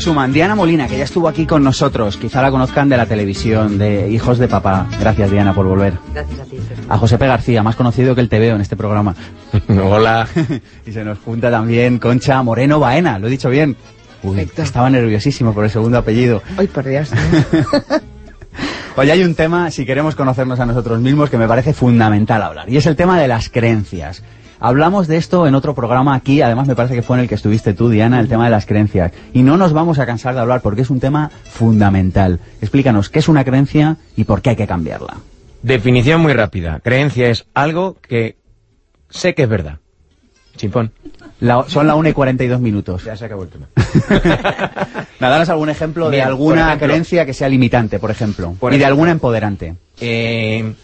se 0.00 0.04
suman 0.04 0.32
Diana 0.32 0.54
Molina, 0.54 0.88
que 0.88 0.96
ya 0.96 1.04
estuvo 1.04 1.28
aquí 1.28 1.44
con 1.44 1.62
nosotros. 1.62 2.16
Quizá 2.16 2.40
la 2.40 2.50
conozcan 2.50 2.88
de 2.88 2.96
la 2.96 3.04
televisión, 3.04 3.76
de 3.76 4.10
Hijos 4.10 4.38
de 4.38 4.48
Papá. 4.48 4.88
Gracias, 4.98 5.30
Diana, 5.30 5.52
por 5.52 5.66
volver. 5.66 5.92
Gracias 6.14 6.40
a 6.40 6.44
ti, 6.44 6.56
Sergio. 6.66 6.86
A 6.88 6.96
José 6.96 7.18
P. 7.18 7.26
García, 7.26 7.62
más 7.62 7.76
conocido 7.76 8.14
que 8.14 8.22
el 8.22 8.30
TVO 8.30 8.54
en 8.54 8.62
este 8.62 8.76
programa. 8.76 9.14
Hola. 9.68 10.26
y 10.86 10.92
se 10.92 11.04
nos 11.04 11.18
junta 11.18 11.50
también 11.50 11.98
Concha 11.98 12.42
Moreno 12.42 12.80
Baena, 12.80 13.18
lo 13.18 13.26
he 13.26 13.30
dicho 13.30 13.50
bien. 13.50 13.76
Uy, 14.22 14.36
Perfecto. 14.36 14.62
estaba 14.62 14.88
nerviosísimo 14.88 15.52
por 15.52 15.64
el 15.64 15.70
segundo 15.70 15.98
apellido. 15.98 16.42
Ay, 16.56 16.66
por 16.66 16.86
Dios. 16.86 17.10
Oye, 18.96 19.12
hay 19.12 19.22
un 19.22 19.34
tema, 19.34 19.70
si 19.70 19.84
queremos 19.84 20.14
conocernos 20.14 20.60
a 20.60 20.66
nosotros 20.66 20.98
mismos, 21.00 21.28
que 21.28 21.36
me 21.36 21.46
parece 21.46 21.74
fundamental 21.74 22.42
hablar, 22.42 22.70
y 22.70 22.78
es 22.78 22.86
el 22.86 22.96
tema 22.96 23.20
de 23.20 23.28
las 23.28 23.50
creencias. 23.50 24.22
Hablamos 24.60 25.08
de 25.08 25.16
esto 25.16 25.46
en 25.46 25.54
otro 25.54 25.74
programa 25.74 26.14
aquí, 26.14 26.42
además 26.42 26.68
me 26.68 26.76
parece 26.76 26.94
que 26.94 27.02
fue 27.02 27.16
en 27.16 27.22
el 27.22 27.28
que 27.28 27.34
estuviste 27.34 27.72
tú, 27.72 27.88
Diana, 27.88 28.20
el 28.20 28.28
tema 28.28 28.44
de 28.44 28.50
las 28.50 28.66
creencias. 28.66 29.10
Y 29.32 29.42
no 29.42 29.56
nos 29.56 29.72
vamos 29.72 29.98
a 29.98 30.06
cansar 30.06 30.34
de 30.34 30.40
hablar 30.40 30.60
porque 30.60 30.82
es 30.82 30.90
un 30.90 31.00
tema 31.00 31.30
fundamental. 31.44 32.40
Explícanos 32.60 33.08
qué 33.08 33.20
es 33.20 33.28
una 33.28 33.44
creencia 33.44 33.96
y 34.16 34.24
por 34.24 34.42
qué 34.42 34.50
hay 34.50 34.56
que 34.56 34.66
cambiarla. 34.66 35.16
Definición 35.62 36.20
muy 36.20 36.32
rápida. 36.34 36.80
Creencia 36.82 37.28
es 37.30 37.46
algo 37.54 37.96
que 38.06 38.36
sé 39.08 39.34
que 39.34 39.44
es 39.44 39.48
verdad. 39.48 39.78
Chimpón. 40.56 40.92
La- 41.40 41.64
son 41.68 41.86
la 41.86 41.94
1 41.94 42.10
y 42.10 42.12
42 42.12 42.60
minutos. 42.60 43.04
Ya 43.04 43.16
se 43.16 43.24
acabó 43.24 43.44
el 43.44 43.48
tema. 43.48 43.66
Nada, 45.20 45.32
danos 45.34 45.48
algún 45.48 45.70
ejemplo 45.70 46.10
de 46.10 46.20
alguna 46.22 46.66
ejemplo. 46.68 46.86
creencia 46.88 47.24
que 47.24 47.32
sea 47.32 47.48
limitante, 47.48 47.98
por 47.98 48.10
ejemplo. 48.10 48.54
Por 48.60 48.74
y 48.74 48.78
de 48.78 48.84
alguna 48.84 49.10
empoderante. 49.10 49.76
Eh, 50.00 50.74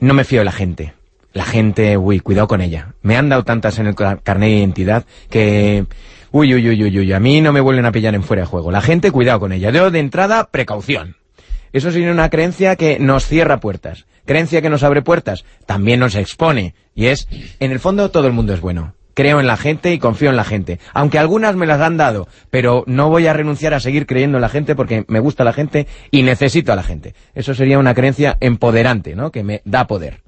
no 0.00 0.14
me 0.14 0.24
fío 0.24 0.40
de 0.40 0.44
la 0.46 0.52
gente. 0.52 0.94
La 1.32 1.44
gente, 1.44 1.96
uy, 1.96 2.20
cuidado 2.20 2.48
con 2.48 2.60
ella. 2.60 2.94
Me 3.02 3.16
han 3.16 3.28
dado 3.28 3.44
tantas 3.44 3.78
en 3.78 3.86
el 3.86 3.94
car- 3.94 4.20
carnet 4.22 4.50
de 4.50 4.56
identidad 4.56 5.04
que... 5.30 5.84
Uy, 6.32 6.54
uy, 6.54 6.68
uy, 6.68 6.84
uy, 6.84 6.98
uy, 7.00 7.12
a 7.12 7.18
mí 7.20 7.40
no 7.40 7.52
me 7.52 7.60
vuelven 7.60 7.86
a 7.86 7.92
pillar 7.92 8.14
en 8.14 8.22
fuera 8.22 8.42
de 8.42 8.46
juego. 8.46 8.70
La 8.70 8.80
gente, 8.80 9.10
cuidado 9.10 9.40
con 9.40 9.52
ella. 9.52 9.72
De 9.72 9.98
entrada, 9.98 10.48
precaución. 10.50 11.16
Eso 11.72 11.90
sería 11.90 12.12
una 12.12 12.30
creencia 12.30 12.76
que 12.76 12.98
nos 13.00 13.26
cierra 13.26 13.58
puertas. 13.60 14.06
Creencia 14.26 14.62
que 14.62 14.70
nos 14.70 14.82
abre 14.84 15.02
puertas, 15.02 15.44
también 15.66 15.98
nos 15.98 16.14
expone. 16.14 16.74
Y 16.94 17.06
es, 17.06 17.26
en 17.58 17.72
el 17.72 17.80
fondo, 17.80 18.10
todo 18.12 18.26
el 18.28 18.32
mundo 18.32 18.54
es 18.54 18.60
bueno. 18.60 18.94
Creo 19.14 19.40
en 19.40 19.46
la 19.48 19.56
gente 19.56 19.92
y 19.92 19.98
confío 19.98 20.30
en 20.30 20.36
la 20.36 20.44
gente. 20.44 20.78
Aunque 20.94 21.18
algunas 21.18 21.56
me 21.56 21.66
las 21.66 21.80
han 21.80 21.96
dado, 21.96 22.28
pero 22.50 22.84
no 22.86 23.08
voy 23.08 23.26
a 23.26 23.32
renunciar 23.32 23.74
a 23.74 23.80
seguir 23.80 24.06
creyendo 24.06 24.38
en 24.38 24.42
la 24.42 24.48
gente 24.48 24.76
porque 24.76 25.04
me 25.08 25.18
gusta 25.18 25.42
la 25.42 25.52
gente 25.52 25.88
y 26.12 26.22
necesito 26.22 26.72
a 26.72 26.76
la 26.76 26.84
gente. 26.84 27.14
Eso 27.34 27.54
sería 27.54 27.78
una 27.80 27.94
creencia 27.94 28.36
empoderante, 28.40 29.16
¿no? 29.16 29.32
Que 29.32 29.42
me 29.42 29.62
da 29.64 29.86
poder. 29.88 30.20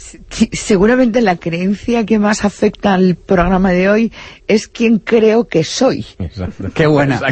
Sí, 0.00 0.48
seguramente 0.52 1.20
la 1.20 1.36
creencia 1.36 2.06
que 2.06 2.18
más 2.18 2.44
afecta 2.44 2.94
al 2.94 3.16
programa 3.16 3.70
de 3.72 3.90
hoy 3.90 4.12
es 4.48 4.66
quién 4.66 4.98
creo 4.98 5.46
que 5.46 5.62
soy. 5.64 6.06
Qué 6.74 6.86
buena. 6.86 7.20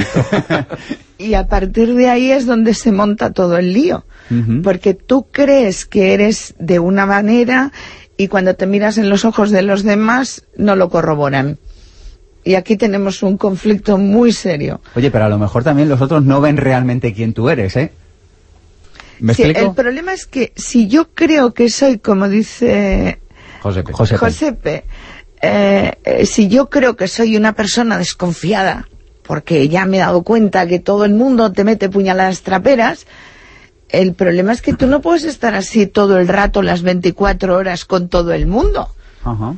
Y 1.21 1.35
a 1.35 1.49
partir 1.49 1.95
de 1.95 2.09
ahí 2.09 2.31
es 2.31 2.47
donde 2.47 2.75
se 2.75 2.93
monta 2.93 3.33
todo 3.33 3.59
el 3.59 3.73
lío. 3.73 4.05
Porque 4.63 4.95
tú 4.95 5.27
crees 5.33 5.85
que 5.85 6.15
eres 6.15 6.55
de 6.61 6.79
una 6.79 7.07
manera 7.07 7.73
y 8.17 8.29
cuando 8.29 8.55
te 8.55 8.67
miras 8.67 8.99
en 8.99 9.09
los 9.09 9.25
ojos 9.25 9.51
de 9.51 9.63
los 9.63 9.83
demás 9.83 10.45
no 10.57 10.77
lo 10.77 10.91
corroboran. 10.91 11.59
Y 12.45 12.55
aquí 12.55 12.77
tenemos 12.77 13.23
un 13.23 13.37
conflicto 13.37 13.99
muy 13.99 14.33
serio. 14.33 14.81
Oye, 14.95 15.11
pero 15.11 15.25
a 15.25 15.29
lo 15.29 15.39
mejor 15.39 15.65
también 15.65 15.89
los 15.89 16.01
otros 16.01 16.25
no 16.25 16.41
ven 16.41 16.57
realmente 16.57 17.13
quién 17.13 17.33
tú 17.33 17.49
eres, 17.49 17.77
¿eh? 17.77 17.91
¿Me 19.21 19.35
Sí, 19.35 19.43
explico? 19.43 19.71
el 19.71 19.75
problema 19.75 20.13
es 20.13 20.27
que 20.27 20.53
si 20.57 20.89
yo 20.89 21.11
creo 21.13 21.55
que 21.55 21.69
soy, 21.71 21.99
como 21.99 22.29
dice 22.29 23.21
P. 23.63 23.93
Josepe, 24.19 24.85
eh, 25.43 25.93
eh, 26.05 26.27
si 26.27 26.49
yo 26.49 26.69
creo 26.71 26.97
que 26.97 27.09
soy 27.09 27.37
una 27.37 27.53
persona 27.55 27.99
desconfiada, 27.99 28.89
porque 29.23 29.69
ya 29.69 29.85
me 29.85 29.99
he 29.99 30.01
dado 30.01 30.23
cuenta 30.23 30.67
que 30.67 30.79
todo 30.79 31.05
el 31.05 31.15
mundo 31.15 31.53
te 31.53 31.65
mete 31.65 31.89
puñaladas 31.89 32.43
traperas, 32.43 33.07
el 33.89 34.15
problema 34.15 34.53
es 34.53 34.63
que 34.63 34.75
tú 34.75 34.87
no 34.87 35.01
puedes 35.01 35.25
estar 35.25 35.55
así 35.55 35.87
todo 35.87 36.19
el 36.19 36.29
rato, 36.29 36.63
las 36.63 36.83
24 36.83 37.57
horas 37.57 37.85
con 37.85 38.09
todo 38.09 38.33
el 38.33 38.47
mundo. 38.47 38.89
Ajá. 39.25 39.55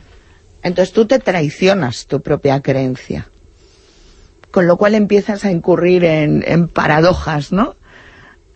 Entonces 0.62 0.92
tú 0.92 1.06
te 1.06 1.18
traicionas 1.18 2.06
tu 2.06 2.20
propia 2.20 2.60
creencia. 2.60 3.28
Con 4.50 4.66
lo 4.66 4.76
cual 4.76 4.94
empiezas 4.94 5.44
a 5.44 5.50
incurrir 5.50 6.04
en, 6.04 6.44
en 6.46 6.68
paradojas, 6.68 7.52
¿no? 7.52 7.76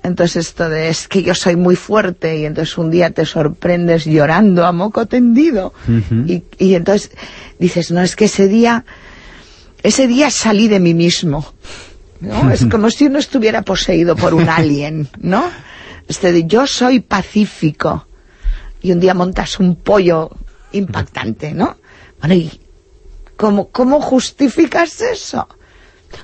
Entonces 0.05 0.49
esto 0.49 0.69
de 0.69 0.91
es 0.91 1.09
que 1.09 1.23
yo 1.23 1.35
soy 1.35 1.57
muy 1.57 1.77
fuerte 1.77 2.37
y 2.37 2.45
entonces 2.45 2.77
un 2.77 2.91
día 2.91 3.11
te 3.11 3.25
sorprendes 3.25 4.05
llorando 4.05 4.67
a 4.67 4.71
moco 4.71 5.07
tendido 5.07 5.73
y, 6.27 6.45
y 6.59 6.75
entonces 6.75 7.11
dices, 7.59 7.91
no, 7.91 8.03
es 8.03 8.15
que 8.15 8.27
ese 8.27 8.47
día, 8.47 8.85
ese 9.83 10.07
día 10.07 10.31
salí 10.31 10.69
de 10.69 10.79
mí 10.79 10.93
mismo, 10.93 11.55
¿no? 12.21 12.51
es 12.51 12.67
como 12.71 12.91
si 12.91 13.07
uno 13.07 13.19
estuviera 13.19 13.63
poseído 13.63 14.15
por 14.15 14.35
un 14.35 14.51
alien, 14.51 15.09
¿no? 15.21 15.51
Este 16.07 16.33
de 16.33 16.45
yo 16.45 16.67
soy 16.67 17.01
pacífico 17.01 18.07
y 18.83 18.93
un 18.93 19.01
día 19.01 19.15
montas 19.15 19.59
un 19.59 19.75
pollo 19.75 20.29
impactante, 20.73 21.55
¿no? 21.55 21.79
Bueno, 22.21 22.35
¿y 22.35 22.61
cómo, 23.39 23.71
cómo 23.71 24.03
justificas 24.03 25.01
eso? 25.01 25.49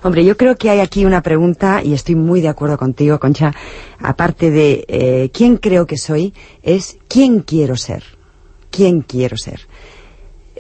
Hombre, 0.03 0.25
yo 0.25 0.37
creo 0.37 0.57
que 0.57 0.71
hay 0.71 0.81
aquí 0.81 1.05
una 1.05 1.23
pregunta, 1.23 1.83
y 1.85 1.93
estoy 1.93 2.15
muy 2.15 2.41
de 2.41 2.49
acuerdo 2.49 2.79
contigo, 2.79 3.19
Concha, 3.19 3.55
aparte 3.99 4.51
de 4.51 4.85
eh, 4.89 5.31
quién 5.33 5.57
creo 5.57 5.87
que 5.87 5.99
soy, 5.99 6.35
es 6.63 6.99
quién 7.09 7.41
quiero 7.41 7.77
ser. 7.77 8.03
¿Quién 8.71 9.01
quiero 9.03 9.37
ser? 9.37 9.61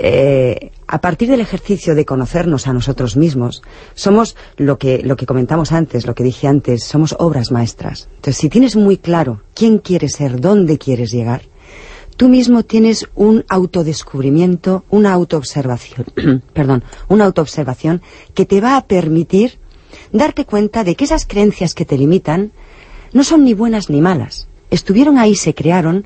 Eh, 0.02 0.72
a 0.86 1.00
partir 1.00 1.28
del 1.28 1.40
ejercicio 1.40 1.94
de 1.94 2.06
conocernos 2.06 2.66
a 2.66 2.72
nosotros 2.72 3.16
mismos, 3.16 3.62
somos 3.94 4.34
lo 4.56 4.78
que, 4.78 5.02
lo 5.04 5.14
que 5.14 5.26
comentamos 5.26 5.72
antes, 5.72 6.06
lo 6.06 6.14
que 6.14 6.24
dije 6.24 6.46
antes, 6.46 6.84
somos 6.84 7.14
obras 7.18 7.52
maestras. 7.52 8.08
Entonces, 8.16 8.38
si 8.38 8.48
tienes 8.48 8.76
muy 8.76 8.96
claro 8.96 9.42
quién 9.54 9.78
quieres 9.78 10.12
ser, 10.12 10.40
dónde 10.40 10.78
quieres 10.78 11.10
llegar, 11.10 11.42
tú 12.20 12.28
mismo 12.28 12.64
tienes 12.64 13.08
un 13.14 13.46
autodescubrimiento, 13.48 14.84
una 14.90 15.14
autoobservación, 15.14 16.04
perdón, 16.52 16.84
una 17.08 17.24
autoobservación 17.24 18.02
que 18.34 18.44
te 18.44 18.60
va 18.60 18.76
a 18.76 18.84
permitir 18.84 19.58
darte 20.12 20.44
cuenta 20.44 20.84
de 20.84 20.96
que 20.96 21.04
esas 21.04 21.24
creencias 21.24 21.72
que 21.72 21.86
te 21.86 21.96
limitan 21.96 22.52
no 23.14 23.24
son 23.24 23.42
ni 23.42 23.54
buenas 23.54 23.88
ni 23.88 24.02
malas. 24.02 24.48
Estuvieron 24.68 25.16
ahí, 25.16 25.34
se 25.34 25.54
crearon 25.54 26.04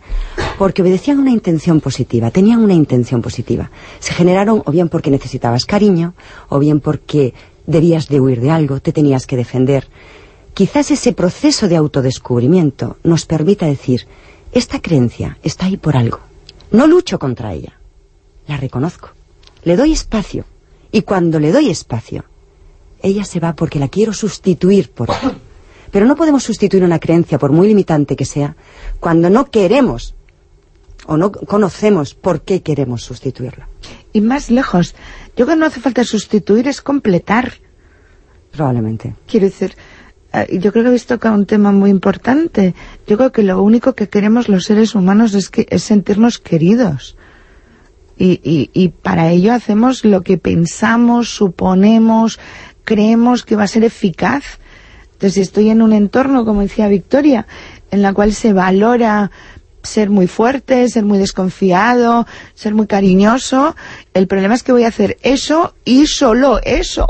porque 0.56 0.82
obedecían 0.82 1.18
una 1.18 1.32
intención 1.32 1.80
positiva, 1.80 2.30
tenían 2.30 2.62
una 2.62 2.74
intención 2.74 3.20
positiva. 3.20 3.72
Se 3.98 4.14
generaron 4.14 4.62
o 4.64 4.70
bien 4.70 4.88
porque 4.88 5.10
necesitabas 5.10 5.66
cariño, 5.66 6.14
o 6.48 6.60
bien 6.60 6.78
porque 6.78 7.34
debías 7.66 8.06
de 8.06 8.20
huir 8.20 8.40
de 8.40 8.52
algo, 8.52 8.78
te 8.78 8.92
tenías 8.92 9.26
que 9.26 9.36
defender. 9.36 9.88
Quizás 10.54 10.92
ese 10.92 11.12
proceso 11.12 11.66
de 11.66 11.74
autodescubrimiento 11.74 12.98
nos 13.02 13.26
permita 13.26 13.66
decir, 13.66 14.06
esta 14.54 14.80
creencia 14.80 15.36
está 15.42 15.66
ahí 15.66 15.76
por 15.76 15.96
algo. 15.96 16.20
No 16.70 16.86
lucho 16.86 17.18
contra 17.18 17.52
ella. 17.52 17.72
La 18.46 18.56
reconozco. 18.56 19.10
Le 19.64 19.76
doy 19.76 19.92
espacio. 19.92 20.44
Y 20.92 21.02
cuando 21.02 21.40
le 21.40 21.50
doy 21.50 21.70
espacio, 21.70 22.24
ella 23.02 23.24
se 23.24 23.40
va 23.40 23.54
porque 23.54 23.80
la 23.80 23.88
quiero 23.88 24.12
sustituir 24.12 24.92
por 24.92 25.10
otra. 25.10 25.34
Pero 25.90 26.06
no 26.06 26.14
podemos 26.14 26.44
sustituir 26.44 26.84
una 26.84 27.00
creencia, 27.00 27.38
por 27.38 27.50
muy 27.50 27.66
limitante 27.66 28.14
que 28.14 28.24
sea, 28.24 28.54
cuando 29.00 29.28
no 29.28 29.50
queremos 29.50 30.14
o 31.06 31.16
no 31.16 31.32
conocemos 31.32 32.14
por 32.14 32.42
qué 32.42 32.62
queremos 32.62 33.02
sustituirla. 33.02 33.68
Y 34.12 34.20
más 34.20 34.50
lejos, 34.50 34.94
yo 35.36 35.46
creo 35.46 35.48
que 35.48 35.56
no 35.56 35.66
hace 35.66 35.80
falta 35.80 36.04
sustituir, 36.04 36.68
es 36.68 36.80
completar. 36.80 37.54
Probablemente. 38.52 39.16
Quiero 39.26 39.46
decir, 39.46 39.76
yo 40.50 40.72
creo 40.72 40.84
que 40.84 40.88
habéis 40.88 41.06
tocado 41.06 41.34
un 41.34 41.46
tema 41.46 41.72
muy 41.72 41.90
importante. 41.90 42.74
Yo 43.06 43.16
creo 43.16 43.32
que 43.32 43.42
lo 43.42 43.62
único 43.62 43.94
que 43.94 44.08
queremos 44.08 44.48
los 44.48 44.64
seres 44.64 44.94
humanos 44.94 45.34
es, 45.34 45.48
que, 45.48 45.66
es 45.70 45.84
sentirnos 45.84 46.38
queridos. 46.38 47.16
Y, 48.16 48.40
y, 48.42 48.70
y 48.72 48.88
para 48.88 49.30
ello 49.30 49.52
hacemos 49.52 50.04
lo 50.04 50.22
que 50.22 50.38
pensamos, 50.38 51.30
suponemos, 51.30 52.38
creemos 52.84 53.44
que 53.44 53.56
va 53.56 53.64
a 53.64 53.68
ser 53.68 53.84
eficaz. 53.84 54.58
Entonces, 55.12 55.34
si 55.34 55.40
estoy 55.40 55.70
en 55.70 55.82
un 55.82 55.92
entorno, 55.92 56.44
como 56.44 56.60
decía 56.62 56.88
Victoria, 56.88 57.46
en 57.90 58.02
la 58.02 58.12
cual 58.12 58.32
se 58.32 58.52
valora 58.52 59.30
ser 59.84 60.10
muy 60.10 60.26
fuerte, 60.26 60.88
ser 60.88 61.04
muy 61.04 61.18
desconfiado, 61.18 62.26
ser 62.54 62.74
muy 62.74 62.86
cariñoso, 62.86 63.76
el 64.14 64.26
problema 64.26 64.54
es 64.54 64.62
que 64.62 64.72
voy 64.72 64.84
a 64.84 64.88
hacer 64.88 65.18
eso 65.22 65.74
y 65.84 66.06
solo 66.06 66.60
eso. 66.62 67.06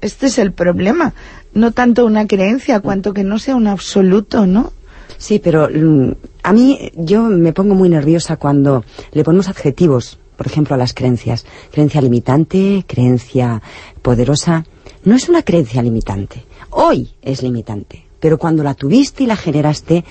Este 0.00 0.26
es 0.26 0.38
el 0.38 0.52
problema. 0.52 1.14
No 1.54 1.72
tanto 1.72 2.06
una 2.06 2.26
creencia, 2.26 2.80
cuanto 2.80 3.12
que 3.12 3.24
no 3.24 3.38
sea 3.38 3.56
un 3.56 3.66
absoluto, 3.66 4.46
¿no? 4.46 4.72
Sí, 5.16 5.40
pero 5.40 5.68
mm, 5.68 6.12
a 6.42 6.52
mí 6.52 6.92
yo 6.96 7.22
me 7.24 7.52
pongo 7.52 7.74
muy 7.74 7.88
nerviosa 7.88 8.36
cuando 8.36 8.84
le 9.12 9.24
ponemos 9.24 9.48
adjetivos, 9.48 10.18
por 10.36 10.46
ejemplo, 10.46 10.74
a 10.74 10.78
las 10.78 10.94
creencias. 10.94 11.44
Creencia 11.72 12.00
limitante, 12.00 12.84
creencia 12.86 13.60
poderosa. 14.02 14.64
No 15.04 15.16
es 15.16 15.28
una 15.28 15.42
creencia 15.42 15.82
limitante. 15.82 16.44
Hoy 16.70 17.10
es 17.22 17.42
limitante. 17.42 18.04
Pero 18.20 18.38
cuando 18.38 18.62
la 18.62 18.74
tuviste 18.74 19.24
y 19.24 19.26
la 19.26 19.36
generaste, 19.36 20.04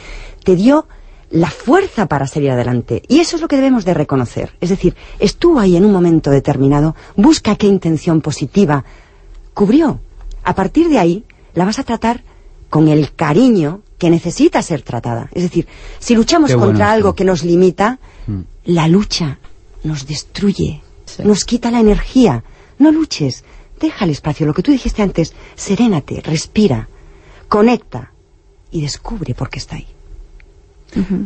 te 0.44 0.56
dio 0.56 0.88
la 1.30 1.50
fuerza 1.50 2.08
para 2.08 2.28
salir 2.28 2.52
adelante. 2.52 3.04
Y 3.08 3.20
eso 3.20 3.36
es 3.36 3.42
lo 3.42 3.48
que 3.48 3.58
debemos 3.58 3.86
de 3.86 3.94
reconocer. 3.94 4.54
Es 4.62 4.70
decir, 4.70 4.96
estuvo 5.20 5.60
ahí 5.60 5.76
en 5.76 5.86
un 5.86 5.92
momento 5.92 6.32
determinado, 6.32 6.96
busca 7.16 7.56
qué 7.56 7.68
intención 7.68 8.22
positiva 8.22 8.86
cubrió. 9.54 10.00
A 10.44 10.56
partir 10.56 10.88
de 10.90 11.00
ahí, 11.00 11.26
la 11.58 11.66
vas 11.66 11.80
a 11.80 11.84
tratar 11.84 12.24
con 12.70 12.88
el 12.88 13.14
cariño 13.14 13.82
que 13.97 14.10
necesita 14.10 14.62
ser 14.62 14.82
tratada. 14.84 15.30
Es 15.34 15.43
decir, 15.43 15.68
si 15.99 16.14
luchamos 16.16 16.51
bueno 16.53 16.68
contra 16.68 16.91
algo 16.91 17.16
que 17.16 17.24
nos 17.26 17.43
limita, 17.43 17.99
Mm. 18.28 18.41
la 18.66 18.88
lucha 18.88 19.39
nos 19.84 20.05
destruye, 20.05 20.82
nos 21.24 21.45
quita 21.45 21.72
la 21.72 21.80
energía. 21.80 22.43
No 22.78 22.91
luches, 22.91 23.43
deja 23.80 24.05
el 24.05 24.12
espacio, 24.12 24.45
lo 24.45 24.53
que 24.53 24.62
tú 24.64 24.72
dijiste 24.72 25.01
antes, 25.01 25.34
serénate, 25.55 26.22
respira, 26.22 26.89
conecta 27.47 28.12
y 28.70 28.82
descubre 28.82 29.34
por 29.34 29.49
qué 29.49 29.60
está 29.60 29.78
ahí. 29.78 29.88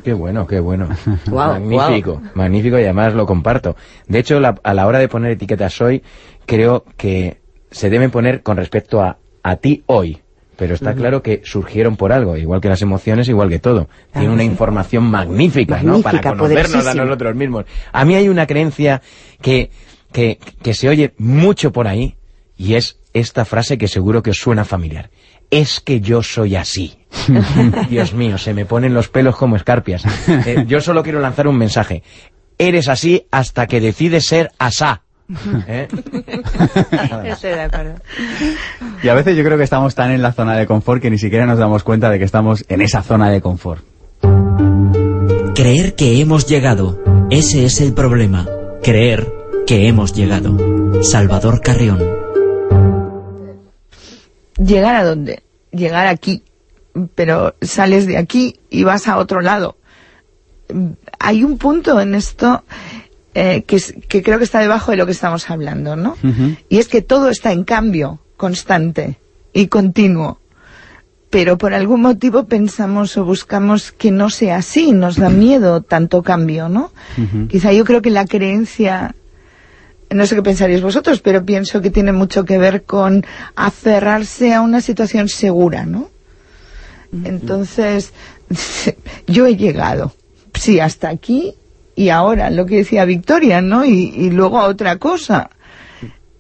Qué 0.04 0.14
bueno, 0.14 0.48
qué 0.48 0.60
bueno. 0.60 0.88
Magnífico, 1.32 2.22
magnífico 2.36 2.80
y 2.80 2.84
además 2.84 3.14
lo 3.14 3.26
comparto. 3.26 3.76
De 4.08 4.20
hecho, 4.20 4.40
la- 4.40 4.60
a 4.64 4.74
la 4.74 4.88
hora 4.88 5.00
de 5.00 5.08
poner 5.08 5.32
etiquetas 5.32 5.80
hoy, 5.82 6.04
creo 6.46 6.84
que 6.98 7.40
se 7.70 7.90
deben 7.90 8.12
poner 8.12 8.44
con 8.44 8.58
respecto 8.58 9.02
a, 9.02 9.18
a 9.44 9.56
ti 9.58 9.84
hoy. 9.88 10.21
Pero 10.62 10.76
está 10.76 10.94
claro 10.94 11.24
que 11.24 11.42
surgieron 11.44 11.98
por 11.98 12.12
algo, 12.12 12.38
igual 12.38 12.62
que 12.62 12.70
las 12.70 12.84
emociones, 12.84 13.28
igual 13.28 13.50
que 13.50 13.58
todo. 13.58 13.90
Tiene 14.14 14.30
una 14.30 14.44
información 14.44 15.06
magnífica, 15.06 15.82
¿no? 15.82 16.04
Para 16.04 16.22
conocernos 16.22 16.86
a 16.86 16.94
nosotros 16.94 17.36
mismos. 17.36 17.66
A 17.92 18.06
mí 18.06 18.14
hay 18.14 18.30
una 18.30 18.46
creencia 18.46 19.02
que, 19.42 19.72
que, 20.12 20.38
que 20.62 20.76
se 20.76 20.88
oye 20.88 21.16
mucho 21.18 21.72
por 21.72 21.88
ahí 21.88 22.16
y 22.56 22.76
es 22.76 23.00
esta 23.12 23.44
frase 23.44 23.80
que 23.80 23.88
seguro 23.88 24.22
que 24.22 24.30
os 24.30 24.38
suena 24.38 24.64
familiar. 24.64 25.10
Es 25.50 25.80
que 25.80 26.00
yo 26.00 26.22
soy 26.22 26.56
así. 26.56 27.00
Dios 27.90 28.14
mío, 28.14 28.38
se 28.38 28.54
me 28.54 28.68
ponen 28.68 28.94
los 28.94 29.10
pelos 29.10 29.38
como 29.38 29.56
escarpias. 29.56 30.04
Eh, 30.46 30.66
yo 30.68 30.80
solo 30.80 31.02
quiero 31.02 31.22
lanzar 31.22 31.48
un 31.48 31.58
mensaje. 31.58 32.04
Eres 32.60 32.88
así 32.88 33.26
hasta 33.32 33.66
que 33.66 33.82
decides 33.82 34.28
ser 34.28 34.52
asá. 34.60 35.02
¿Eh? 35.68 35.88
Estoy 37.26 37.52
de 37.52 37.62
acuerdo. 37.62 37.96
Y 39.04 39.08
a 39.08 39.14
veces 39.14 39.36
yo 39.36 39.44
creo 39.44 39.58
que 39.58 39.64
estamos 39.64 39.96
tan 39.96 40.12
en 40.12 40.22
la 40.22 40.34
zona 40.34 40.56
de 40.56 40.68
confort 40.68 41.02
que 41.02 41.10
ni 41.10 41.18
siquiera 41.18 41.46
nos 41.46 41.60
damos 41.60 41.84
cuenta 41.84 42.10
de 42.10 42.20
que 42.20 42.26
estamos 42.26 42.66
en 42.68 42.82
esa 42.82 43.02
zona 43.02 43.30
de 43.30 43.42
confort. 43.42 43.84
Creer 45.56 45.96
que 45.96 46.20
hemos 46.20 46.48
llegado. 46.48 47.00
Ese 47.30 47.66
es 47.66 47.82
el 47.82 47.94
problema. 47.94 48.48
Creer 48.84 49.32
que 49.68 49.88
hemos 49.88 50.14
llegado. 50.14 50.58
Salvador 51.04 51.62
Carrión. 51.62 52.00
¿Llegar 54.58 54.96
a 54.96 55.04
dónde? 55.04 55.44
Llegar 55.72 56.08
aquí. 56.08 56.44
Pero 57.16 57.56
sales 57.62 58.06
de 58.06 58.18
aquí 58.18 58.60
y 58.70 58.84
vas 58.84 59.08
a 59.08 59.18
otro 59.18 59.42
lado. 59.42 59.78
Hay 61.20 61.44
un 61.44 61.58
punto 61.58 62.00
en 62.00 62.16
esto 62.16 62.64
eh, 63.34 63.64
que, 63.66 63.76
es- 63.78 63.94
que 64.08 64.22
creo 64.24 64.38
que 64.38 64.44
está 64.44 64.60
debajo 64.60 64.92
de 64.92 64.98
lo 64.98 65.06
que 65.06 65.12
estamos 65.14 65.50
hablando, 65.50 65.96
¿no? 65.96 66.16
Y 66.70 66.78
es 66.80 66.88
que 66.88 67.02
todo 67.02 67.30
está 67.30 67.52
en 67.52 67.64
cambio 67.64 68.20
constante 68.38 69.20
y 69.54 69.68
continuo. 69.68 70.40
Pero 71.30 71.58
por 71.58 71.74
algún 71.74 72.02
motivo 72.02 72.46
pensamos 72.46 73.16
o 73.18 73.24
buscamos 73.24 73.94
que 73.94 74.12
no 74.12 74.30
sea 74.30 74.58
así, 74.58 74.92
nos 74.92 75.16
da 75.16 75.30
miedo 75.30 75.82
tanto 75.82 76.24
cambio, 76.24 76.68
¿no? 76.68 76.92
Quizá 77.48 77.72
yo 77.72 77.86
creo 77.86 78.02
que 78.02 78.10
la 78.10 78.26
creencia, 78.26 79.16
no 80.10 80.26
sé 80.26 80.36
qué 80.36 80.44
pensaréis 80.44 80.82
vosotros, 80.82 81.22
pero 81.22 81.46
pienso 81.46 81.82
que 81.82 81.90
tiene 81.90 82.12
mucho 82.12 82.44
que 82.44 82.58
ver 82.58 82.84
con 82.84 83.26
aferrarse 83.56 84.54
a 84.54 84.60
una 84.62 84.82
situación 84.82 85.30
segura, 85.30 85.86
¿no? 85.86 86.10
Entonces, 87.24 88.12
yo 89.28 89.46
he 89.48 89.56
llegado, 89.56 90.14
sí, 90.54 90.80
hasta 90.82 91.10
aquí 91.10 91.56
y 91.96 92.10
ahora, 92.10 92.50
lo 92.50 92.66
que 92.66 92.78
decía 92.78 93.06
Victoria, 93.06 93.62
¿no? 93.62 93.86
Y, 93.86 94.12
y 94.16 94.30
luego 94.30 94.60
a 94.60 94.66
otra 94.68 94.98
cosa. 94.98 95.50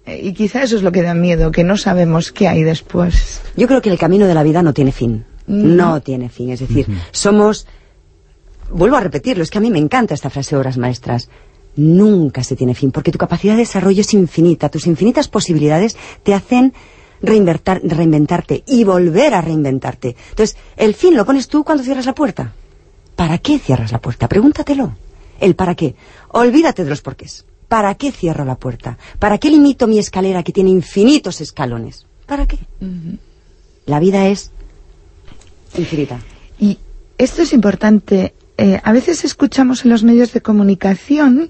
Eh, 0.06 0.22
Y 0.24 0.34
quizá 0.34 0.64
eso 0.64 0.76
es 0.78 0.82
lo 0.84 0.92
que 0.92 1.02
da 1.04 1.14
miedo, 1.14 1.52
que 1.52 1.64
no 1.64 1.78
sabemos 1.78 2.32
qué 2.32 2.48
hay 2.48 2.64
después. 2.64 3.42
Yo 3.56 3.68
creo 3.68 3.82
que 3.82 3.90
el 3.90 4.00
camino 4.00 4.26
de 4.28 4.34
la 4.34 4.44
vida 4.44 4.64
no 4.64 4.74
tiene 4.74 4.92
fin. 4.92 5.26
No 5.48 6.02
tiene 6.02 6.30
fin. 6.30 6.50
Es 6.52 6.60
decir, 6.62 6.88
somos. 7.12 7.68
Vuelvo 8.72 8.96
a 8.96 9.02
repetirlo, 9.02 9.44
es 9.44 9.50
que 9.50 9.58
a 9.58 9.62
mí 9.62 9.70
me 9.70 9.80
encanta 9.80 10.14
esta 10.14 10.30
frase 10.30 10.56
de 10.56 10.60
obras 10.60 10.78
maestras. 10.78 11.30
nunca 11.76 12.44
se 12.44 12.56
tiene 12.56 12.76
fin, 12.76 12.92
porque 12.92 13.12
tu 13.12 13.18
capacidad 13.18 13.54
de 13.54 13.60
desarrollo 13.62 14.02
es 14.02 14.14
infinita, 14.14 14.68
tus 14.70 14.88
infinitas 14.88 15.28
posibilidades 15.30 15.96
te 16.24 16.34
hacen 16.34 16.74
reinvertar- 17.22 17.82
reinventarte 17.84 18.64
y 18.68 18.84
volver 18.84 19.34
a 19.34 19.42
reinventarte. 19.42 20.16
Entonces, 20.32 20.58
el 20.76 20.96
fin 20.96 21.16
lo 21.16 21.26
pones 21.26 21.48
tú 21.48 21.64
cuando 21.64 21.84
cierras 21.84 22.06
la 22.06 22.14
puerta. 22.16 22.54
¿Para 23.16 23.38
qué 23.38 23.58
cierras 23.60 23.92
la 23.92 24.00
puerta? 24.02 24.28
Pregúntatelo. 24.28 24.96
El 25.42 25.56
para 25.56 25.76
qué. 25.76 25.96
Olvídate 26.30 26.84
de 26.84 26.90
los 26.90 27.02
porqués. 27.02 27.46
¿Para 27.68 27.96
qué 27.96 28.12
cierro 28.12 28.46
la 28.46 28.56
puerta? 28.56 28.98
¿Para 29.20 29.38
qué 29.38 29.50
limito 29.50 29.88
mi 29.88 29.98
escalera 29.98 30.44
que 30.44 30.52
tiene 30.54 30.70
infinitos 30.70 31.42
escalones? 31.42 32.06
¿Para 32.26 32.46
qué? 32.46 32.60
La 33.86 34.00
vida 34.00 34.28
es 34.28 34.52
infinita. 35.78 36.20
Y 36.60 36.78
esto 37.18 37.42
es 37.42 37.54
importante. 37.54 38.34
Eh, 38.58 38.80
a 38.84 38.92
veces 38.92 39.26
escuchamos 39.26 39.84
en 39.84 39.92
los 39.92 40.04
medios 40.04 40.32
de 40.32 40.42
comunicación 40.42 41.50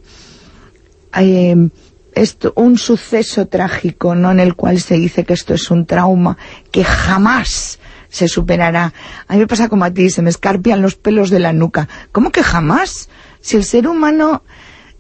eh, 1.18 1.70
esto, 2.14 2.54
un 2.56 2.78
suceso 2.78 3.48
trágico, 3.48 4.16
¿no? 4.16 4.32
En 4.32 4.40
el 4.40 4.56
cual 4.56 4.80
se 4.80 4.96
dice 4.96 5.26
que 5.26 5.34
esto 5.34 5.54
es 5.54 5.70
un 5.70 5.86
trauma 5.86 6.38
que 6.72 6.84
jamás 6.84 7.80
se 8.10 8.28
superará. 8.28 8.94
A 9.28 9.34
mí 9.34 9.40
me 9.40 9.48
pasa 9.48 9.70
como 9.70 9.86
a 9.86 9.92
ti, 9.92 10.10
se 10.10 10.22
me 10.22 10.30
escarpian 10.30 10.82
los 10.82 10.96
pelos 10.96 11.30
de 11.30 11.40
la 11.40 11.54
nuca. 11.54 11.88
¿Cómo 12.12 12.32
que 12.32 12.44
jamás? 12.44 13.10
Si 13.42 13.58
el 13.58 13.64
ser 13.64 13.88
humano 13.88 14.44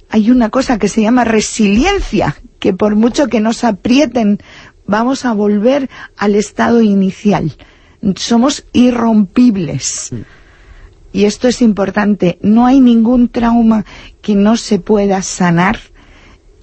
hay 0.10 0.30
una 0.32 0.50
cosa 0.50 0.78
que 0.78 0.90
se 0.90 1.02
llama 1.02 1.24
resiliencia, 1.24 2.36
que 2.60 2.74
por 2.74 2.96
mucho 2.96 3.28
que 3.28 3.40
nos 3.40 3.64
aprieten, 3.64 4.40
vamos 4.86 5.26
a 5.26 5.34
volver 5.34 5.90
al 6.18 6.36
estado 6.36 6.82
inicial. 6.82 7.56
Somos 8.16 8.66
irrompibles. 8.74 10.12
Y 11.14 11.26
esto 11.26 11.48
es 11.48 11.62
importante. 11.62 12.40
No 12.42 12.66
hay 12.66 12.80
ningún 12.80 13.30
trauma 13.30 13.86
que 14.22 14.36
no 14.36 14.58
se 14.58 14.80
pueda 14.80 15.22
sanar. 15.22 15.80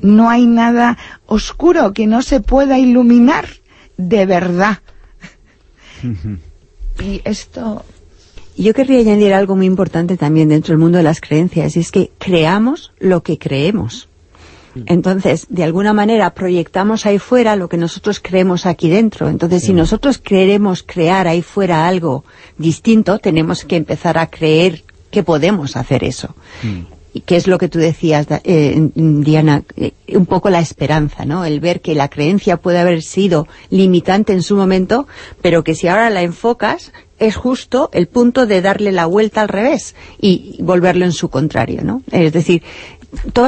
No 0.01 0.31
hay 0.31 0.47
nada 0.47 0.99
oscuro 1.27 1.93
que 1.93 2.07
no 2.07 2.23
se 2.23 2.41
pueda 2.41 2.79
iluminar 2.79 3.49
de 3.97 4.27
verdad. 4.27 4.79
Y 7.01 7.23
esto 7.25 7.85
Yo 8.59 8.75
querría 8.75 8.99
añadir 8.99 9.33
algo 9.33 9.55
muy 9.55 9.67
importante 9.67 10.17
también 10.17 10.49
dentro 10.49 10.73
del 10.73 10.81
mundo 10.81 10.99
de 10.99 11.05
las 11.05 11.21
creencias, 11.21 11.77
y 11.77 11.81
es 11.81 11.93
que 11.93 12.11
creamos 12.19 12.93
lo 12.99 13.23
que 13.23 13.39
creemos. 13.39 14.09
Entonces, 14.87 15.47
de 15.49 15.65
alguna 15.65 15.93
manera 15.93 16.31
proyectamos 16.35 17.07
ahí 17.07 17.19
fuera 17.19 17.57
lo 17.57 17.69
que 17.69 17.77
nosotros 17.77 18.21
creemos 18.21 18.67
aquí 18.67 18.89
dentro. 18.89 19.29
Entonces, 19.29 19.63
si 19.63 19.73
nosotros 19.73 20.19
queremos 20.19 20.83
crear 20.83 21.27
ahí 21.27 21.43
fuera 21.43 21.87
algo 21.87 22.25
distinto, 22.59 23.19
tenemos 23.19 23.65
que 23.65 23.77
empezar 23.77 24.19
a 24.19 24.27
creer 24.29 24.83
que 25.11 25.23
podemos 25.23 25.77
hacer 25.77 26.05
eso. 26.05 26.35
Y 27.15 27.21
que 27.21 27.37
es 27.37 27.47
lo 27.47 27.59
que 27.59 27.69
tú 27.69 27.79
decías, 27.79 28.27
eh, 28.45 28.91
Diana, 28.95 29.63
eh, 29.77 29.93
un 30.15 30.27
poco 30.27 30.51
la 30.51 30.61
esperanza, 30.61 31.25
¿no? 31.25 31.45
El 31.45 31.59
ver 31.59 31.81
que 31.81 31.95
la 31.95 32.09
creencia 32.09 32.59
puede 32.59 32.79
haber 32.79 33.03
sido 33.03 33.49
limitante 33.71 34.33
en 34.33 34.43
su 34.43 34.57
momento, 34.57 35.09
pero 35.41 35.65
que 35.65 35.75
si 35.75 35.89
ahora 35.89 36.11
la 36.11 36.23
enfocas, 36.23 36.93
es 37.19 37.37
justo 37.37 37.91
el 37.93 38.07
punto 38.07 38.47
de 38.47 38.61
darle 38.61 38.93
la 38.93 39.07
vuelta 39.07 39.41
al 39.43 39.49
revés 39.49 39.95
y 40.21 40.57
volverlo 40.63 41.05
en 41.05 41.13
su 41.13 41.29
contrario, 41.29 41.83
¿no? 41.85 42.03
Es 42.11 42.33
decir, 42.33 42.63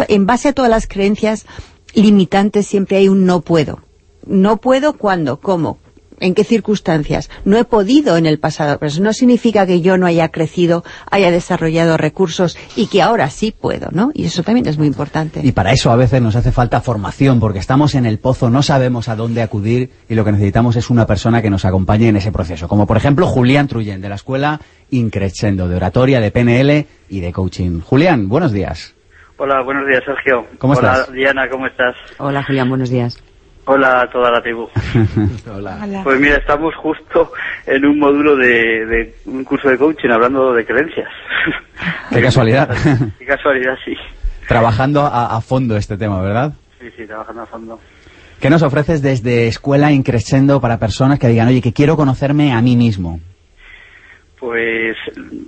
en 0.09 0.27
base 0.27 0.49
a 0.49 0.53
todas 0.53 0.71
las 0.71 0.87
creencias 0.87 1.47
limitantes 1.95 2.67
siempre 2.67 2.97
hay 2.99 3.09
un 3.09 3.27
no 3.27 3.41
puedo. 3.41 3.81
No 4.27 4.59
puedo 4.59 4.95
cuándo, 4.95 5.41
cómo, 5.41 5.79
en 6.21 6.35
qué 6.35 6.45
circunstancias. 6.45 7.31
No 7.45 7.59
he 7.59 7.65
podido 7.65 8.17
en 8.17 8.27
el 8.27 8.39
pasado, 8.39 8.79
pero 8.79 8.89
eso 8.89 9.03
no 9.03 9.13
significa 9.13 9.67
que 9.67 9.81
yo 9.81 9.99
no 9.99 10.07
haya 10.07 10.29
crecido, 10.29 10.85
haya 11.11 11.31
desarrollado 11.31 11.97
recursos 11.97 12.57
y 12.77 12.87
que 12.87 13.03
ahora 13.03 13.31
sí 13.31 13.53
puedo, 13.59 13.89
¿no? 13.91 14.11
Y 14.15 14.27
eso 14.27 14.43
también 14.43 14.69
es 14.69 14.79
muy 14.79 14.87
importante. 14.87 15.41
Y 15.43 15.53
para 15.53 15.73
eso 15.73 15.91
a 15.91 15.97
veces 15.97 16.23
nos 16.23 16.37
hace 16.37 16.53
falta 16.53 16.81
formación, 16.81 17.41
porque 17.41 17.59
estamos 17.59 17.95
en 17.95 18.07
el 18.07 18.19
pozo, 18.19 18.51
no 18.51 18.63
sabemos 18.63 19.09
a 19.09 19.17
dónde 19.17 19.43
acudir 19.43 19.91
y 20.09 20.15
lo 20.15 20.25
que 20.25 20.33
necesitamos 20.33 20.77
es 20.77 20.91
una 20.91 21.07
persona 21.07 21.43
que 21.43 21.51
nos 21.51 21.65
acompañe 21.65 22.09
en 22.09 22.17
ese 22.17 22.33
proceso. 22.33 22.69
Como 22.69 22.87
por 22.87 22.97
ejemplo 22.97 23.27
Julián 23.27 23.69
Truyen, 23.69 24.01
de 24.01 24.09
la 24.09 24.15
Escuela 24.15 24.61
Increscendo, 24.91 25.69
de 25.69 25.77
oratoria, 25.77 26.21
de 26.21 26.31
PNL 26.31 26.87
y 27.09 27.21
de 27.21 27.33
coaching. 27.33 27.81
Julián, 27.81 28.29
buenos 28.29 28.53
días. 28.53 28.95
Hola, 29.37 29.63
buenos 29.63 29.87
días, 29.87 30.03
Sergio. 30.05 30.47
¿Cómo 30.59 30.75
Hola, 30.75 30.93
estás? 30.93 31.13
Diana, 31.13 31.49
¿cómo 31.49 31.67
estás? 31.67 31.97
Hola, 32.19 32.43
Julián, 32.43 32.69
buenos 32.69 32.91
días. 32.91 33.23
Hola 33.73 34.01
a 34.03 34.11
toda 34.11 34.33
la 34.33 34.43
tribu. 34.43 34.69
Hola. 35.55 36.01
Pues 36.03 36.19
mira, 36.19 36.37
estamos 36.37 36.75
justo 36.75 37.31
en 37.67 37.87
un 37.87 38.01
módulo 38.01 38.35
de, 38.35 38.85
de 38.85 39.15
un 39.27 39.45
curso 39.45 39.69
de 39.69 39.79
coaching 39.79 40.09
hablando 40.11 40.53
de 40.53 40.67
creencias. 40.67 41.09
Qué 42.11 42.21
casualidad. 42.21 42.69
Qué 43.19 43.25
casualidad, 43.25 43.75
sí. 43.85 43.95
Trabajando 44.49 45.03
a, 45.03 45.37
a 45.37 45.41
fondo 45.41 45.77
este 45.77 45.97
tema, 45.97 46.21
¿verdad? 46.21 46.53
Sí, 46.81 46.87
sí, 46.97 47.07
trabajando 47.07 47.43
a 47.43 47.47
fondo. 47.47 47.81
¿Qué 48.41 48.51
nos 48.51 48.63
ofreces 48.63 49.03
desde 49.03 49.47
Escuela 49.47 49.93
Increscendo 49.93 50.61
para 50.61 50.79
personas 50.79 51.21
que 51.21 51.29
digan, 51.29 51.47
oye, 51.47 51.63
que 51.63 51.73
quiero 51.73 51.95
conocerme 51.97 52.53
a 52.53 52.61
mí 52.61 52.75
mismo? 52.75 53.21
Pues 54.41 54.97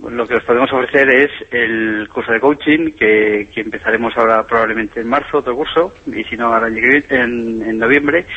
lo 0.07 0.27
que 0.27 0.35
os 0.35 0.43
podemos 0.43 0.71
ofrecer 0.71 1.09
es 1.09 1.31
el 1.49 2.07
curso 2.13 2.31
de 2.31 2.39
coaching 2.39 2.91
que, 2.91 3.49
que 3.51 3.61
empezaremos 3.61 4.13
ahora 4.15 4.43
probablemente 4.43 5.01
en 5.01 5.07
marzo, 5.09 5.39
otro 5.39 5.55
curso, 5.55 5.95
y 6.05 6.23
si 6.25 6.37
no 6.37 6.53
ahora 6.53 6.67
en, 6.67 7.63
en, 7.63 7.79
noviembre. 7.79 8.27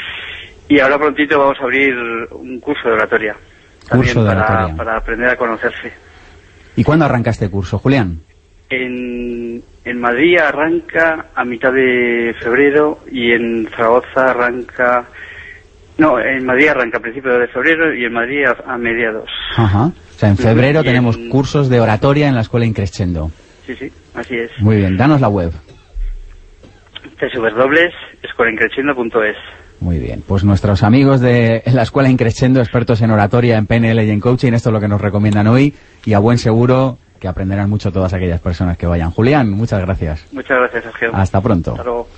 Y 0.67 0.81
ahora 0.81 0.99
prontito 0.99 1.39
vamos 1.39 1.59
a 1.61 1.65
abrir 1.65 1.95
un 2.31 2.59
curso 2.59 2.89
de 2.89 2.95
oratoria. 2.95 3.37
También 3.87 4.15
Curso 4.15 4.25
de 4.25 4.31
para, 4.35 4.47
oratoria. 4.47 4.77
para 4.77 4.97
aprender 4.97 5.29
a 5.29 5.37
conocerse. 5.37 5.93
¿Y 6.75 6.83
cuándo 6.83 7.05
arranca 7.05 7.31
este 7.31 7.51
curso, 7.51 7.79
Julián? 7.79 8.21
En, 8.71 9.63
en 9.85 10.01
Madrid 10.01 10.39
arranca 10.39 11.27
a 11.35 11.45
mitad 11.45 11.71
de 11.73 12.35
febrero 12.41 13.01
y 13.13 13.33
en 13.33 13.69
Zaragoza 13.77 14.31
arranca... 14.31 15.05
No, 15.99 16.19
en 16.19 16.45
Madrid 16.47 16.69
arranca 16.69 16.97
a 16.97 17.03
principios 17.03 17.39
de 17.41 17.47
febrero 17.49 17.95
y 17.95 18.07
en 18.07 18.13
Madrid 18.15 18.45
a, 18.47 18.73
a 18.73 18.79
mediados. 18.79 19.31
Ajá. 19.57 19.93
O 20.17 20.19
sea, 20.19 20.31
en 20.31 20.37
febrero 20.39 20.81
en- 20.81 20.87
tenemos 20.87 21.17
cursos 21.31 21.69
de 21.69 21.81
oratoria 21.81 22.27
en 22.29 22.35
la 22.35 22.41
Escuela 22.41 22.67
Increscendo. 22.67 23.31
Sí, 23.67 23.75
sí, 23.77 23.93
así 24.15 24.35
es. 24.37 24.51
Muy 24.61 24.77
bien, 24.77 24.97
danos 24.97 25.21
la 25.21 25.29
web. 25.29 25.53
www.escuelaincrescendo.es 27.21 29.37
Muy 29.81 29.99
bien, 29.99 30.23
pues 30.27 30.45
nuestros 30.45 30.83
amigos 30.83 31.21
de 31.21 31.63
la 31.73 31.83
Escuela 31.83 32.09
Increscendo, 32.09 32.61
expertos 32.61 33.01
en 33.03 33.11
oratoria, 33.11 33.57
en 33.59 33.67
PNL 33.67 34.03
y 34.05 34.11
en 34.11 34.21
coaching, 34.21 34.53
esto 34.53 34.71
es 34.71 34.73
lo 34.73 34.81
que 34.81 34.89
nos 34.89 35.01
recomiendan 35.01 35.47
hoy 35.47 35.75
y 36.05 36.15
a 36.15 36.19
buen 36.19 36.39
seguro 36.39 36.99
que 37.21 37.29
aprenderán 37.29 37.71
mucho 37.71 37.93
todas 37.93 38.13
aquellas 38.13 38.41
personas 38.41 38.77
que 38.77 38.87
vayan. 38.87 39.11
Julián, 39.11 39.51
muchas 39.51 39.81
gracias. 39.81 40.27
Muchas 40.33 40.59
gracias, 40.59 40.85
Sergio. 40.85 41.11
Hasta 41.15 41.41
pronto. 41.41 41.71
Hasta 41.73 41.85
luego. 41.85 42.09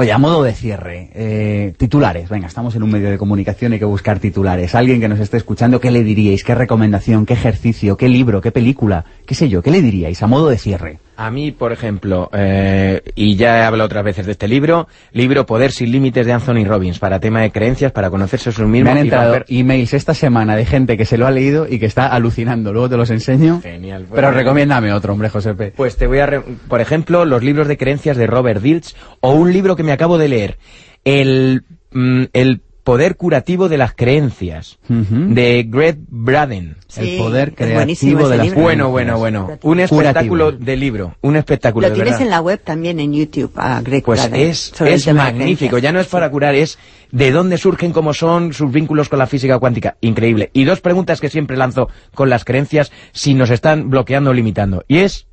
Oye, 0.00 0.12
a 0.12 0.18
modo 0.18 0.44
de 0.44 0.54
cierre, 0.54 1.10
eh, 1.12 1.74
titulares. 1.76 2.28
Venga, 2.28 2.46
estamos 2.46 2.72
en 2.76 2.84
un 2.84 2.92
medio 2.92 3.10
de 3.10 3.18
comunicación, 3.18 3.72
hay 3.72 3.80
que 3.80 3.84
buscar 3.84 4.20
titulares. 4.20 4.76
Alguien 4.76 5.00
que 5.00 5.08
nos 5.08 5.18
esté 5.18 5.38
escuchando, 5.38 5.80
¿qué 5.80 5.90
le 5.90 6.04
diríais? 6.04 6.44
¿Qué 6.44 6.54
recomendación? 6.54 7.26
¿Qué 7.26 7.32
ejercicio? 7.34 7.96
¿Qué 7.96 8.08
libro? 8.08 8.40
¿Qué 8.40 8.52
película? 8.52 9.04
¿Qué 9.26 9.34
sé 9.34 9.48
yo? 9.48 9.60
¿Qué 9.60 9.72
le 9.72 9.82
diríais 9.82 10.22
a 10.22 10.28
modo 10.28 10.50
de 10.50 10.58
cierre? 10.58 11.00
A 11.20 11.32
mí, 11.32 11.50
por 11.50 11.72
ejemplo, 11.72 12.30
eh, 12.32 13.02
y 13.16 13.34
ya 13.34 13.58
he 13.58 13.62
hablado 13.62 13.86
otras 13.86 14.04
veces 14.04 14.24
de 14.24 14.30
este 14.32 14.46
libro, 14.46 14.86
libro 15.10 15.46
Poder 15.46 15.72
sin 15.72 15.90
límites 15.90 16.24
de 16.24 16.32
Anthony 16.32 16.64
Robbins, 16.64 17.00
para 17.00 17.18
tema 17.18 17.40
de 17.42 17.50
creencias, 17.50 17.90
para 17.90 18.08
conocerse 18.08 18.50
a 18.50 18.52
sus 18.52 18.66
Me 18.66 18.78
mismos 18.78 18.92
han 18.92 18.98
y 18.98 19.00
entrado 19.00 19.34
romper- 19.34 19.44
emails 19.48 19.94
esta 19.94 20.14
semana 20.14 20.54
de 20.54 20.64
gente 20.64 20.96
que 20.96 21.04
se 21.04 21.18
lo 21.18 21.26
ha 21.26 21.32
leído 21.32 21.66
y 21.68 21.80
que 21.80 21.86
está 21.86 22.06
alucinando. 22.06 22.72
Luego 22.72 22.88
te 22.90 22.96
los 22.96 23.10
enseño. 23.10 23.60
Genial. 23.60 24.06
Pero 24.14 24.30
recomiéndame 24.30 24.92
otro, 24.92 25.12
hombre, 25.12 25.28
Josepe. 25.28 25.72
Pues 25.76 25.96
te 25.96 26.06
voy 26.06 26.20
a, 26.20 26.26
re- 26.26 26.42
por 26.68 26.80
ejemplo, 26.80 27.24
los 27.24 27.42
libros 27.42 27.66
de 27.66 27.76
creencias 27.76 28.16
de 28.16 28.28
Robert 28.28 28.62
Dilts 28.62 28.94
o 29.20 29.32
un 29.32 29.52
libro 29.52 29.74
que 29.74 29.82
me 29.82 29.90
acabo 29.90 30.18
de 30.18 30.28
leer, 30.28 30.58
el, 31.04 31.64
mm, 31.90 32.24
el 32.32 32.60
poder 32.88 33.16
curativo 33.16 33.68
de 33.68 33.76
las 33.76 33.92
creencias, 33.92 34.78
de 34.88 35.66
Greg 35.68 35.98
Braden. 36.08 36.78
Sí, 36.86 37.16
el 37.16 37.18
poder 37.18 37.54
creativo 37.54 38.30
de 38.30 38.38
las 38.38 38.46
libro. 38.46 38.62
Bueno, 38.62 38.88
bueno, 38.88 39.18
bueno. 39.18 39.42
Un 39.42 39.58
Curativo. 39.58 40.00
espectáculo 40.00 40.52
de 40.52 40.76
libro, 40.78 41.14
un 41.20 41.36
espectáculo 41.36 41.86
Lo 41.86 41.90
de 41.90 41.96
tienes 41.96 42.12
verdad. 42.14 42.26
en 42.26 42.30
la 42.30 42.40
web 42.40 42.62
también 42.64 42.98
en 42.98 43.12
YouTube, 43.12 43.52
a 43.56 43.82
Greg 43.82 44.02
Pues 44.02 44.26
Braden, 44.26 44.40
es, 44.40 44.72
es 44.80 45.04
de 45.04 45.12
magnífico, 45.12 45.76
ya 45.76 45.92
no 45.92 46.00
es 46.00 46.06
para 46.06 46.30
curar, 46.30 46.54
es 46.54 46.78
de 47.12 47.30
dónde 47.30 47.58
surgen, 47.58 47.92
cómo 47.92 48.14
son 48.14 48.54
sus 48.54 48.72
vínculos 48.72 49.10
con 49.10 49.18
la 49.18 49.26
física 49.26 49.58
cuántica. 49.58 49.98
Increíble. 50.00 50.48
Y 50.54 50.64
dos 50.64 50.80
preguntas 50.80 51.20
que 51.20 51.28
siempre 51.28 51.58
lanzo 51.58 51.90
con 52.14 52.30
las 52.30 52.46
creencias 52.46 52.90
si 53.12 53.34
nos 53.34 53.50
están 53.50 53.90
bloqueando 53.90 54.30
o 54.30 54.32
limitando. 54.32 54.82
Y 54.88 55.00
es, 55.00 55.26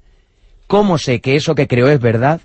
¿cómo 0.68 0.98
sé 0.98 1.22
que 1.22 1.38
eso 1.38 1.56
que 1.56 1.70
creo 1.70 1.88
es 1.88 2.02
verdad? 2.02 2.42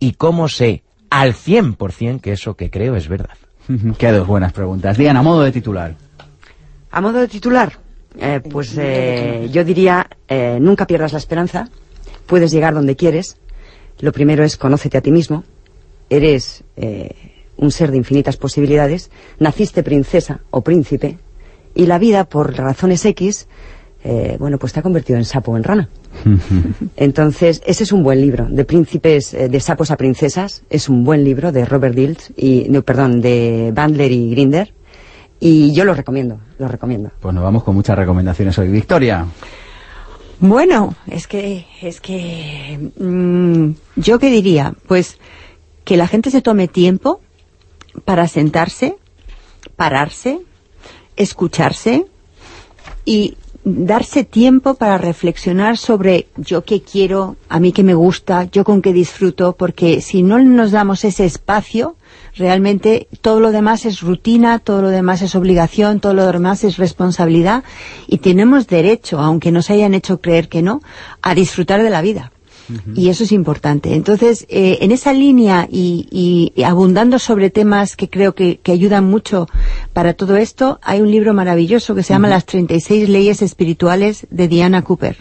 Y 0.00 0.14
cómo 0.14 0.48
sé 0.48 0.82
al 1.08 1.34
100% 1.34 2.20
que 2.20 2.32
eso 2.32 2.56
que 2.56 2.68
creo 2.68 2.96
es 2.96 3.06
verdad. 3.06 3.36
Qué 3.98 4.12
dos 4.12 4.26
buenas 4.26 4.52
preguntas. 4.52 4.96
Diana, 4.96 5.20
a 5.20 5.22
modo 5.22 5.42
de 5.42 5.52
titular. 5.52 5.94
A 6.90 7.00
modo 7.00 7.20
de 7.20 7.28
titular, 7.28 7.72
eh, 8.18 8.40
pues 8.48 8.76
eh, 8.76 9.48
yo 9.50 9.64
diría, 9.64 10.06
eh, 10.28 10.58
nunca 10.60 10.86
pierdas 10.86 11.12
la 11.12 11.18
esperanza, 11.18 11.68
puedes 12.26 12.50
llegar 12.50 12.74
donde 12.74 12.96
quieres. 12.96 13.38
Lo 14.00 14.12
primero 14.12 14.44
es 14.44 14.56
conócete 14.56 14.98
a 14.98 15.00
ti 15.00 15.10
mismo, 15.10 15.44
eres 16.10 16.64
eh, 16.76 17.32
un 17.56 17.70
ser 17.70 17.90
de 17.90 17.96
infinitas 17.96 18.36
posibilidades, 18.36 19.10
naciste 19.38 19.82
princesa 19.82 20.40
o 20.50 20.62
príncipe, 20.62 21.18
y 21.74 21.86
la 21.86 21.98
vida, 21.98 22.24
por 22.24 22.54
razones 22.54 23.04
X, 23.04 23.48
eh, 24.04 24.36
bueno, 24.38 24.58
pues 24.58 24.72
te 24.72 24.80
ha 24.80 24.82
convertido 24.82 25.18
en 25.18 25.24
sapo 25.24 25.52
o 25.52 25.56
en 25.56 25.64
rana. 25.64 25.88
Entonces, 26.96 27.62
ese 27.66 27.84
es 27.84 27.92
un 27.92 28.02
buen 28.02 28.20
libro, 28.20 28.46
de 28.48 28.64
príncipes, 28.64 29.34
eh, 29.34 29.48
de 29.48 29.60
sapos 29.60 29.90
a 29.90 29.96
princesas, 29.96 30.64
es 30.70 30.88
un 30.88 31.04
buen 31.04 31.24
libro 31.24 31.52
de 31.52 31.64
Robert 31.64 31.94
Dills, 31.94 32.32
y, 32.36 32.66
no, 32.68 32.82
perdón, 32.82 33.20
de 33.20 33.72
Bandler 33.74 34.10
y 34.10 34.30
Grinder, 34.30 34.72
y 35.38 35.72
yo 35.72 35.84
lo 35.84 35.94
recomiendo, 35.94 36.38
lo 36.58 36.68
recomiendo. 36.68 37.10
Pues 37.20 37.34
nos 37.34 37.42
vamos 37.42 37.64
con 37.64 37.74
muchas 37.74 37.96
recomendaciones 37.96 38.56
hoy. 38.58 38.68
Victoria. 38.68 39.26
Bueno, 40.38 40.94
es 41.06 41.28
que, 41.28 41.66
es 41.80 42.00
que, 42.00 42.90
mm, 42.98 43.70
yo 43.96 44.18
qué 44.18 44.30
diría, 44.30 44.74
pues 44.88 45.18
que 45.84 45.96
la 45.96 46.08
gente 46.08 46.30
se 46.30 46.42
tome 46.42 46.68
tiempo 46.68 47.20
para 48.04 48.26
sentarse, 48.26 48.96
pararse, 49.76 50.40
escucharse 51.16 52.06
y 53.04 53.36
darse 53.64 54.24
tiempo 54.24 54.74
para 54.74 54.98
reflexionar 54.98 55.78
sobre 55.78 56.26
yo 56.36 56.64
qué 56.64 56.82
quiero, 56.82 57.36
a 57.48 57.60
mí 57.60 57.72
qué 57.72 57.82
me 57.82 57.94
gusta, 57.94 58.44
yo 58.50 58.64
con 58.64 58.82
qué 58.82 58.92
disfruto, 58.92 59.54
porque 59.56 60.00
si 60.00 60.22
no 60.22 60.38
nos 60.38 60.72
damos 60.72 61.04
ese 61.04 61.24
espacio, 61.24 61.96
realmente 62.34 63.08
todo 63.20 63.40
lo 63.40 63.52
demás 63.52 63.86
es 63.86 64.00
rutina, 64.00 64.58
todo 64.58 64.82
lo 64.82 64.88
demás 64.88 65.22
es 65.22 65.34
obligación, 65.34 66.00
todo 66.00 66.14
lo 66.14 66.26
demás 66.26 66.64
es 66.64 66.76
responsabilidad 66.76 67.62
y 68.06 68.18
tenemos 68.18 68.66
derecho, 68.66 69.20
aunque 69.20 69.52
nos 69.52 69.70
hayan 69.70 69.94
hecho 69.94 70.20
creer 70.20 70.48
que 70.48 70.62
no, 70.62 70.80
a 71.20 71.34
disfrutar 71.34 71.82
de 71.82 71.90
la 71.90 72.02
vida. 72.02 72.32
Y 72.94 73.08
eso 73.08 73.24
es 73.24 73.32
importante. 73.32 73.94
Entonces, 73.94 74.46
eh, 74.48 74.78
en 74.80 74.92
esa 74.92 75.12
línea 75.12 75.68
y, 75.70 76.52
y 76.54 76.62
abundando 76.62 77.18
sobre 77.18 77.50
temas 77.50 77.96
que 77.96 78.08
creo 78.08 78.34
que, 78.34 78.58
que 78.62 78.72
ayudan 78.72 79.04
mucho 79.04 79.48
para 79.92 80.14
todo 80.14 80.36
esto, 80.36 80.78
hay 80.82 81.00
un 81.00 81.10
libro 81.10 81.34
maravilloso 81.34 81.94
que 81.94 82.02
se 82.02 82.12
llama 82.14 82.28
Las 82.28 82.46
36 82.46 83.08
leyes 83.08 83.42
espirituales 83.42 84.26
de 84.30 84.48
Diana 84.48 84.82
Cooper. 84.82 85.16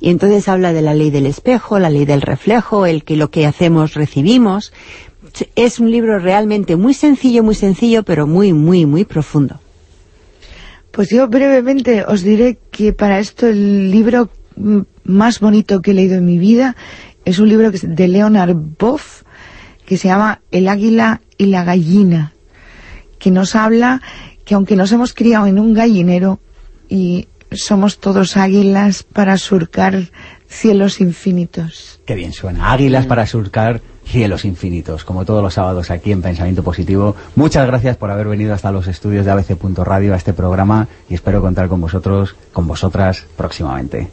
Y 0.00 0.10
entonces 0.10 0.48
habla 0.48 0.72
de 0.72 0.82
la 0.82 0.94
ley 0.94 1.10
del 1.10 1.26
espejo, 1.26 1.78
la 1.78 1.90
ley 1.90 2.04
del 2.04 2.22
reflejo, 2.22 2.86
el 2.86 3.04
que 3.04 3.16
lo 3.16 3.30
que 3.30 3.46
hacemos 3.46 3.94
recibimos. 3.94 4.72
Es 5.54 5.78
un 5.78 5.90
libro 5.90 6.18
realmente 6.18 6.76
muy 6.76 6.94
sencillo, 6.94 7.42
muy 7.42 7.54
sencillo, 7.54 8.02
pero 8.02 8.26
muy, 8.26 8.52
muy, 8.52 8.86
muy 8.86 9.04
profundo. 9.04 9.60
Pues 10.90 11.10
yo 11.10 11.28
brevemente 11.28 12.04
os 12.04 12.22
diré 12.22 12.58
que 12.70 12.92
para 12.92 13.20
esto 13.20 13.46
el 13.46 13.90
libro 13.90 14.30
mm, 14.56 14.80
más 15.08 15.40
bonito 15.40 15.82
que 15.82 15.90
he 15.90 15.94
leído 15.94 16.16
en 16.16 16.24
mi 16.24 16.38
vida 16.38 16.76
es 17.24 17.38
un 17.38 17.48
libro 17.48 17.70
de 17.70 18.08
Leonard 18.08 18.54
Boff 18.54 19.22
que 19.84 19.96
se 19.96 20.08
llama 20.08 20.40
El 20.50 20.68
águila 20.68 21.22
y 21.36 21.46
la 21.46 21.64
gallina, 21.64 22.32
que 23.18 23.30
nos 23.30 23.56
habla 23.56 24.02
que 24.44 24.54
aunque 24.54 24.76
nos 24.76 24.92
hemos 24.92 25.12
criado 25.12 25.46
en 25.46 25.58
un 25.58 25.74
gallinero 25.74 26.40
y 26.88 27.28
somos 27.50 27.98
todos 27.98 28.36
águilas 28.36 29.02
para 29.02 29.36
surcar 29.38 30.10
cielos 30.46 31.00
infinitos. 31.00 32.00
Qué 32.06 32.14
bien 32.14 32.32
suena. 32.32 32.72
Águilas 32.72 33.06
para 33.06 33.26
surcar 33.26 33.80
cielos 34.04 34.44
infinitos, 34.44 35.04
como 35.04 35.24
todos 35.24 35.42
los 35.42 35.54
sábados 35.54 35.90
aquí 35.90 36.12
en 36.12 36.22
Pensamiento 36.22 36.62
Positivo. 36.62 37.14
Muchas 37.36 37.66
gracias 37.66 37.96
por 37.96 38.10
haber 38.10 38.28
venido 38.28 38.54
hasta 38.54 38.72
los 38.72 38.88
estudios 38.88 39.26
de 39.26 39.32
ABC.radio 39.32 40.14
a 40.14 40.16
este 40.16 40.32
programa 40.32 40.88
y 41.10 41.14
espero 41.14 41.40
contar 41.40 41.68
con 41.68 41.80
vosotros, 41.80 42.36
con 42.52 42.66
vosotras 42.66 43.26
próximamente. 43.36 44.08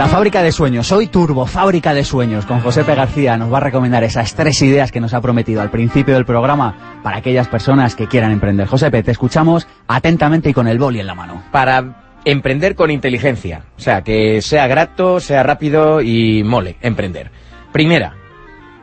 La 0.00 0.08
fábrica 0.08 0.42
de 0.42 0.50
sueños, 0.50 0.86
soy 0.86 1.08
Turbo, 1.08 1.44
fábrica 1.44 1.92
de 1.92 2.04
sueños, 2.04 2.46
con 2.46 2.60
Josepe 2.60 2.94
García 2.94 3.36
nos 3.36 3.52
va 3.52 3.58
a 3.58 3.60
recomendar 3.60 4.02
esas 4.02 4.34
tres 4.34 4.62
ideas 4.62 4.90
que 4.90 4.98
nos 4.98 5.12
ha 5.12 5.20
prometido 5.20 5.60
al 5.60 5.70
principio 5.70 6.14
del 6.14 6.24
programa 6.24 7.02
para 7.02 7.18
aquellas 7.18 7.48
personas 7.48 7.94
que 7.94 8.06
quieran 8.06 8.32
emprender. 8.32 8.66
Josepe, 8.66 9.02
te 9.02 9.10
escuchamos 9.10 9.68
atentamente 9.88 10.48
y 10.48 10.54
con 10.54 10.68
el 10.68 10.78
boli 10.78 11.00
en 11.00 11.06
la 11.06 11.14
mano. 11.14 11.42
Para 11.52 12.16
emprender 12.24 12.76
con 12.76 12.90
inteligencia, 12.90 13.66
o 13.76 13.80
sea, 13.80 14.00
que 14.00 14.40
sea 14.40 14.66
grato, 14.68 15.20
sea 15.20 15.42
rápido 15.42 16.00
y 16.00 16.44
mole 16.44 16.76
emprender. 16.80 17.30
Primera, 17.70 18.14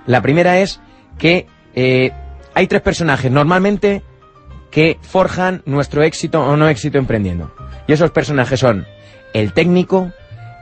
la 0.05 0.21
primera 0.21 0.59
es 0.59 0.81
que 1.17 1.47
eh, 1.73 2.11
hay 2.53 2.67
tres 2.67 2.83
personajes 2.83 3.31
normalmente 3.31 4.03
que 4.69 4.99
forjan 5.01 5.63
nuestro 5.65 6.03
éxito 6.03 6.43
o 6.43 6.55
no 6.55 6.69
éxito 6.69 6.99
emprendiendo. 6.99 7.51
Y 7.87 7.93
esos 7.93 8.11
personajes 8.11 8.59
son 8.59 8.85
el 9.33 9.53
técnico, 9.53 10.11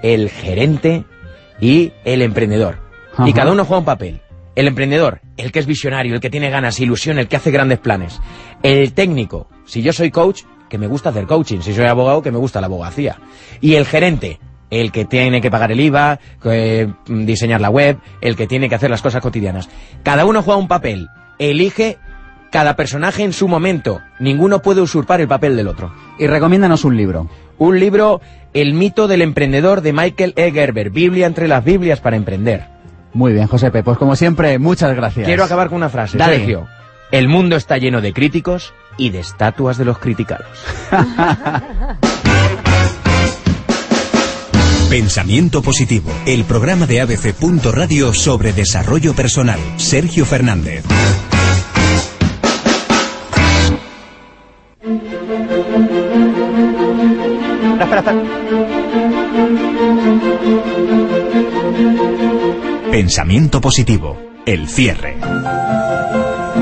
el 0.02 0.30
gerente 0.30 1.06
y 1.60 1.92
el 2.04 2.22
emprendedor. 2.22 2.80
Ajá. 3.14 3.30
Y 3.30 3.34
cada 3.34 3.52
uno 3.52 3.66
juega 3.66 3.80
un 3.80 3.86
papel. 3.86 4.22
El 4.56 4.68
emprendedor, 4.68 5.22
el 5.36 5.52
que 5.52 5.60
es 5.60 5.66
visionario, 5.66 6.16
el 6.16 6.22
que 6.22 6.30
tiene 6.30 6.50
ganas, 6.50 6.80
ilusión, 6.80 7.20
el 7.20 7.28
que 7.28 7.36
hace 7.36 7.52
grandes 7.52 7.80
planes. 7.80 8.22
El 8.64 8.94
técnico, 8.94 9.48
si 9.66 9.82
yo 9.82 9.92
soy 9.92 10.12
coach, 10.12 10.44
que 10.70 10.78
me 10.78 10.88
gusta 10.88 11.10
hacer 11.10 11.26
coaching. 11.26 11.60
Si 11.62 11.74
soy 11.74 11.86
abogado, 11.86 12.22
que 12.22 12.32
me 12.32 12.38
gusta 12.38 12.62
la 12.62 12.68
abogacía. 12.68 13.18
Y 13.62 13.76
el 13.76 13.86
gerente, 13.86 14.40
el 14.70 14.92
que 14.92 15.06
tiene 15.06 15.42
que 15.42 15.52
pagar 15.52 15.72
el 15.72 15.80
IVA, 15.80 16.20
que, 16.42 16.90
mm, 17.08 17.26
diseñar 17.26 17.62
la 17.62 17.70
web, 17.70 17.98
el 18.22 18.36
que 18.36 18.48
tiene 18.48 18.70
que 18.70 18.76
hacer 18.76 18.90
las 18.90 19.02
cosas 19.02 19.22
cotidianas. 19.22 19.70
Cada 20.04 20.26
uno 20.26 20.42
juega 20.42 20.60
un 20.60 20.68
papel. 20.68 21.08
Elige 21.38 21.98
cada 22.52 22.76
personaje 22.76 23.24
en 23.24 23.34
su 23.34 23.48
momento. 23.48 24.02
Ninguno 24.20 24.62
puede 24.62 24.82
usurpar 24.82 25.22
el 25.22 25.28
papel 25.28 25.56
del 25.56 25.68
otro. 25.68 25.94
Y 26.18 26.28
recomiéndanos 26.28 26.86
un 26.86 26.96
libro. 26.96 27.30
Un 27.58 27.80
libro, 27.80 28.22
El 28.56 28.74
mito 28.74 29.08
del 29.10 29.22
emprendedor 29.22 29.82
de 29.82 29.92
Michael 29.92 30.34
E. 30.38 30.50
Gerber. 30.50 30.90
Biblia 30.90 31.28
entre 31.28 31.50
las 31.50 31.66
Biblias 31.66 32.00
para 32.00 32.16
emprender. 32.16 32.64
Muy 33.12 33.34
bien, 33.34 33.48
Josepe, 33.48 33.84
pues 33.84 33.98
como 33.98 34.16
siempre, 34.16 34.58
muchas 34.60 34.96
gracias. 34.96 35.26
Quiero 35.26 35.44
acabar 35.44 35.68
con 35.68 35.76
una 35.76 35.90
frase, 35.90 36.18
Dale. 36.18 36.38
Sergio. 36.38 36.66
El 37.12 37.28
mundo 37.28 37.58
está 37.58 37.78
lleno 37.78 38.00
de 38.00 38.14
críticos 38.14 38.74
y 38.98 39.10
de 39.10 39.20
estatuas 39.20 39.78
de 39.78 39.84
los 39.84 39.98
criticados. 40.00 40.48
Pensamiento 44.90 45.62
positivo, 45.62 46.10
el 46.26 46.46
programa 46.46 46.86
de 46.86 47.02
ABC. 47.02 47.36
Radio 47.74 48.14
sobre 48.14 48.54
desarrollo 48.54 49.14
personal. 49.14 49.60
Sergio 49.76 50.26
Fernández. 50.26 50.86
Pensamiento 62.96 63.60
positivo, 63.60 64.18
el 64.46 64.70
cierre. 64.70 65.18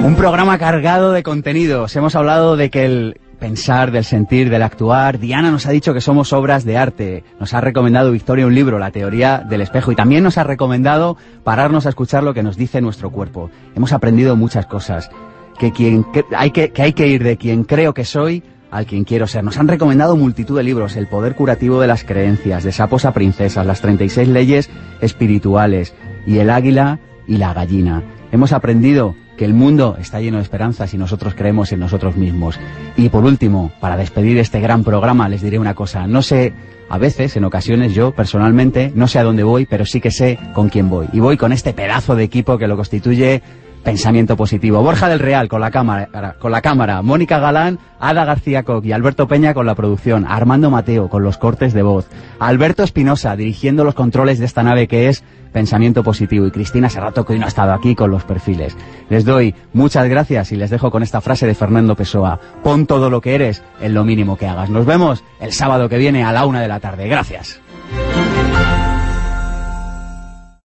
Un 0.04 0.16
programa 0.16 0.58
cargado 0.58 1.12
de 1.12 1.22
contenidos. 1.22 1.96
Hemos 1.96 2.16
hablado 2.16 2.58
de 2.58 2.72
que 2.72 2.86
el 2.86 3.22
pensar, 3.38 3.92
del 3.92 4.04
sentir, 4.04 4.50
del 4.50 4.64
actuar. 4.64 5.20
Diana 5.20 5.52
nos 5.52 5.68
ha 5.68 5.70
dicho 5.70 5.94
que 5.94 6.02
somos 6.02 6.34
obras 6.34 6.66
de 6.66 6.76
arte. 6.76 7.24
Nos 7.40 7.54
ha 7.54 7.62
recomendado 7.62 8.12
Victoria 8.12 8.48
un 8.48 8.56
libro, 8.56 8.80
La 8.80 8.90
teoría 8.90 9.46
del 9.48 9.62
espejo. 9.62 9.92
Y 9.92 9.96
también 9.96 10.24
nos 10.24 10.40
ha 10.40 10.44
recomendado 10.44 11.18
pararnos 11.44 11.86
a 11.86 11.90
escuchar 11.90 12.24
lo 12.24 12.34
que 12.34 12.42
nos 12.42 12.58
dice 12.58 12.82
nuestro 12.82 13.12
cuerpo. 13.12 13.52
Hemos 13.76 13.94
aprendido 13.94 14.36
muchas 14.36 14.66
cosas. 14.66 15.12
Que, 15.60 15.72
quien, 15.72 16.04
hay 16.36 16.50
que, 16.50 16.72
que 16.72 16.82
hay 16.82 16.94
que 16.94 17.10
ir 17.10 17.24
de 17.24 17.38
quien 17.38 17.64
creo 17.64 17.94
que 17.94 18.06
soy 18.06 18.42
al 18.72 18.88
quien 18.88 19.04
quiero 19.04 19.28
ser. 19.28 19.44
Nos 19.44 19.60
han 19.60 19.68
recomendado 19.68 20.18
multitud 20.18 20.58
de 20.58 20.64
libros, 20.64 20.96
El 20.96 21.06
poder 21.06 21.36
curativo 21.36 21.80
de 21.80 21.86
las 21.86 22.04
creencias, 22.04 22.64
De 22.64 22.72
sapos 22.72 23.06
a 23.06 23.14
princesas, 23.14 23.68
Las 23.68 23.82
36 23.82 24.28
leyes 24.30 24.72
espirituales 25.00 25.94
y 26.26 26.40
El 26.40 26.50
águila 26.50 27.00
y 27.28 27.38
la 27.38 27.54
gallina. 27.54 28.04
Hemos 28.32 28.52
aprendido 28.52 29.16
que 29.38 29.46
el 29.46 29.54
mundo 29.54 29.98
está 30.00 30.20
lleno 30.20 30.38
de 30.38 30.44
esperanzas 30.44 30.94
y 30.94 30.98
nosotros 30.98 31.34
creemos 31.36 31.72
en 31.72 31.80
nosotros 31.80 32.16
mismos. 32.16 32.60
Y 32.98 33.10
por 33.10 33.24
último, 33.24 33.72
para 33.80 33.98
despedir 33.98 34.38
este 34.38 34.60
gran 34.60 34.84
programa, 34.84 35.30
les 35.30 35.42
diré 35.42 35.60
una 35.60 35.74
cosa. 35.74 36.08
No 36.08 36.22
sé, 36.22 36.54
a 36.90 36.98
veces, 36.98 37.36
en 37.36 37.46
ocasiones, 37.46 37.94
yo 37.94 38.12
personalmente, 38.12 38.92
no 38.96 39.08
sé 39.08 39.20
a 39.20 39.24
dónde 39.24 39.44
voy, 39.44 39.66
pero 39.66 39.86
sí 39.86 40.00
que 40.00 40.12
sé 40.12 40.38
con 40.54 40.70
quién 40.70 40.90
voy. 40.90 41.08
Y 41.14 41.20
voy 41.20 41.38
con 41.38 41.52
este 41.52 41.74
pedazo 41.74 42.16
de 42.16 42.24
equipo 42.24 42.58
que 42.58 42.68
lo 42.68 42.76
constituye 42.76 43.42
Pensamiento 43.84 44.38
Positivo. 44.38 44.82
Borja 44.82 45.10
del 45.10 45.20
Real 45.20 45.50
con 45.50 45.60
la 45.60 45.70
cámara, 45.70 46.36
con 46.40 46.52
la 46.52 46.62
cámara, 46.62 47.02
Mónica 47.02 47.40
Galán, 47.40 47.80
Ada 48.00 48.24
García 48.24 48.64
Coq 48.64 48.86
y 48.86 48.94
Alberto 48.94 49.28
Peña 49.28 49.54
con 49.54 49.66
la 49.66 49.76
producción, 49.76 50.26
Armando 50.28 50.72
Mateo 50.72 51.10
con 51.10 51.24
los 51.24 51.38
cortes 51.38 51.74
de 51.74 51.82
voz, 51.82 52.08
Alberto 52.40 52.84
Espinosa 52.84 53.36
dirigiendo 53.36 53.84
los 53.84 53.94
controles 53.94 54.40
de 54.40 54.46
esta 54.46 54.64
nave 54.64 54.88
que 54.88 55.10
es 55.10 55.24
Pensamiento 55.52 56.04
Positivo 56.04 56.48
y 56.48 56.52
Cristina 56.52 56.90
Serrato 56.90 57.26
que 57.26 57.34
hoy 57.34 57.40
no 57.40 57.46
ha 57.46 57.50
estado 57.50 57.74
aquí 57.74 57.94
con 57.94 58.10
los 58.10 58.24
perfiles. 58.24 58.76
Les 59.10 59.26
doy 59.26 59.54
muchas 59.74 60.08
gracias 60.08 60.52
y 60.52 60.56
les 60.56 60.70
dejo 60.70 60.90
con 60.90 61.04
esta 61.04 61.22
frase 61.22 61.46
de 61.46 61.54
Fernando 61.54 61.96
Pessoa. 61.96 62.40
Pon 62.64 62.88
todo 62.88 63.10
lo 63.10 63.22
que 63.22 63.36
eres 63.36 63.64
en 63.82 63.94
lo 63.94 64.04
mínimo 64.06 64.38
que 64.38 64.48
hagas. 64.48 64.70
Nos 64.70 64.86
vemos 64.86 65.24
el 65.40 65.52
sábado 65.52 65.90
que 65.90 65.98
viene 65.98 66.24
a 66.24 66.32
la 66.32 66.46
una 66.46 66.62
de 66.62 66.68
la 66.68 66.80
tarde. 66.80 67.08
Gracias. 67.08 67.63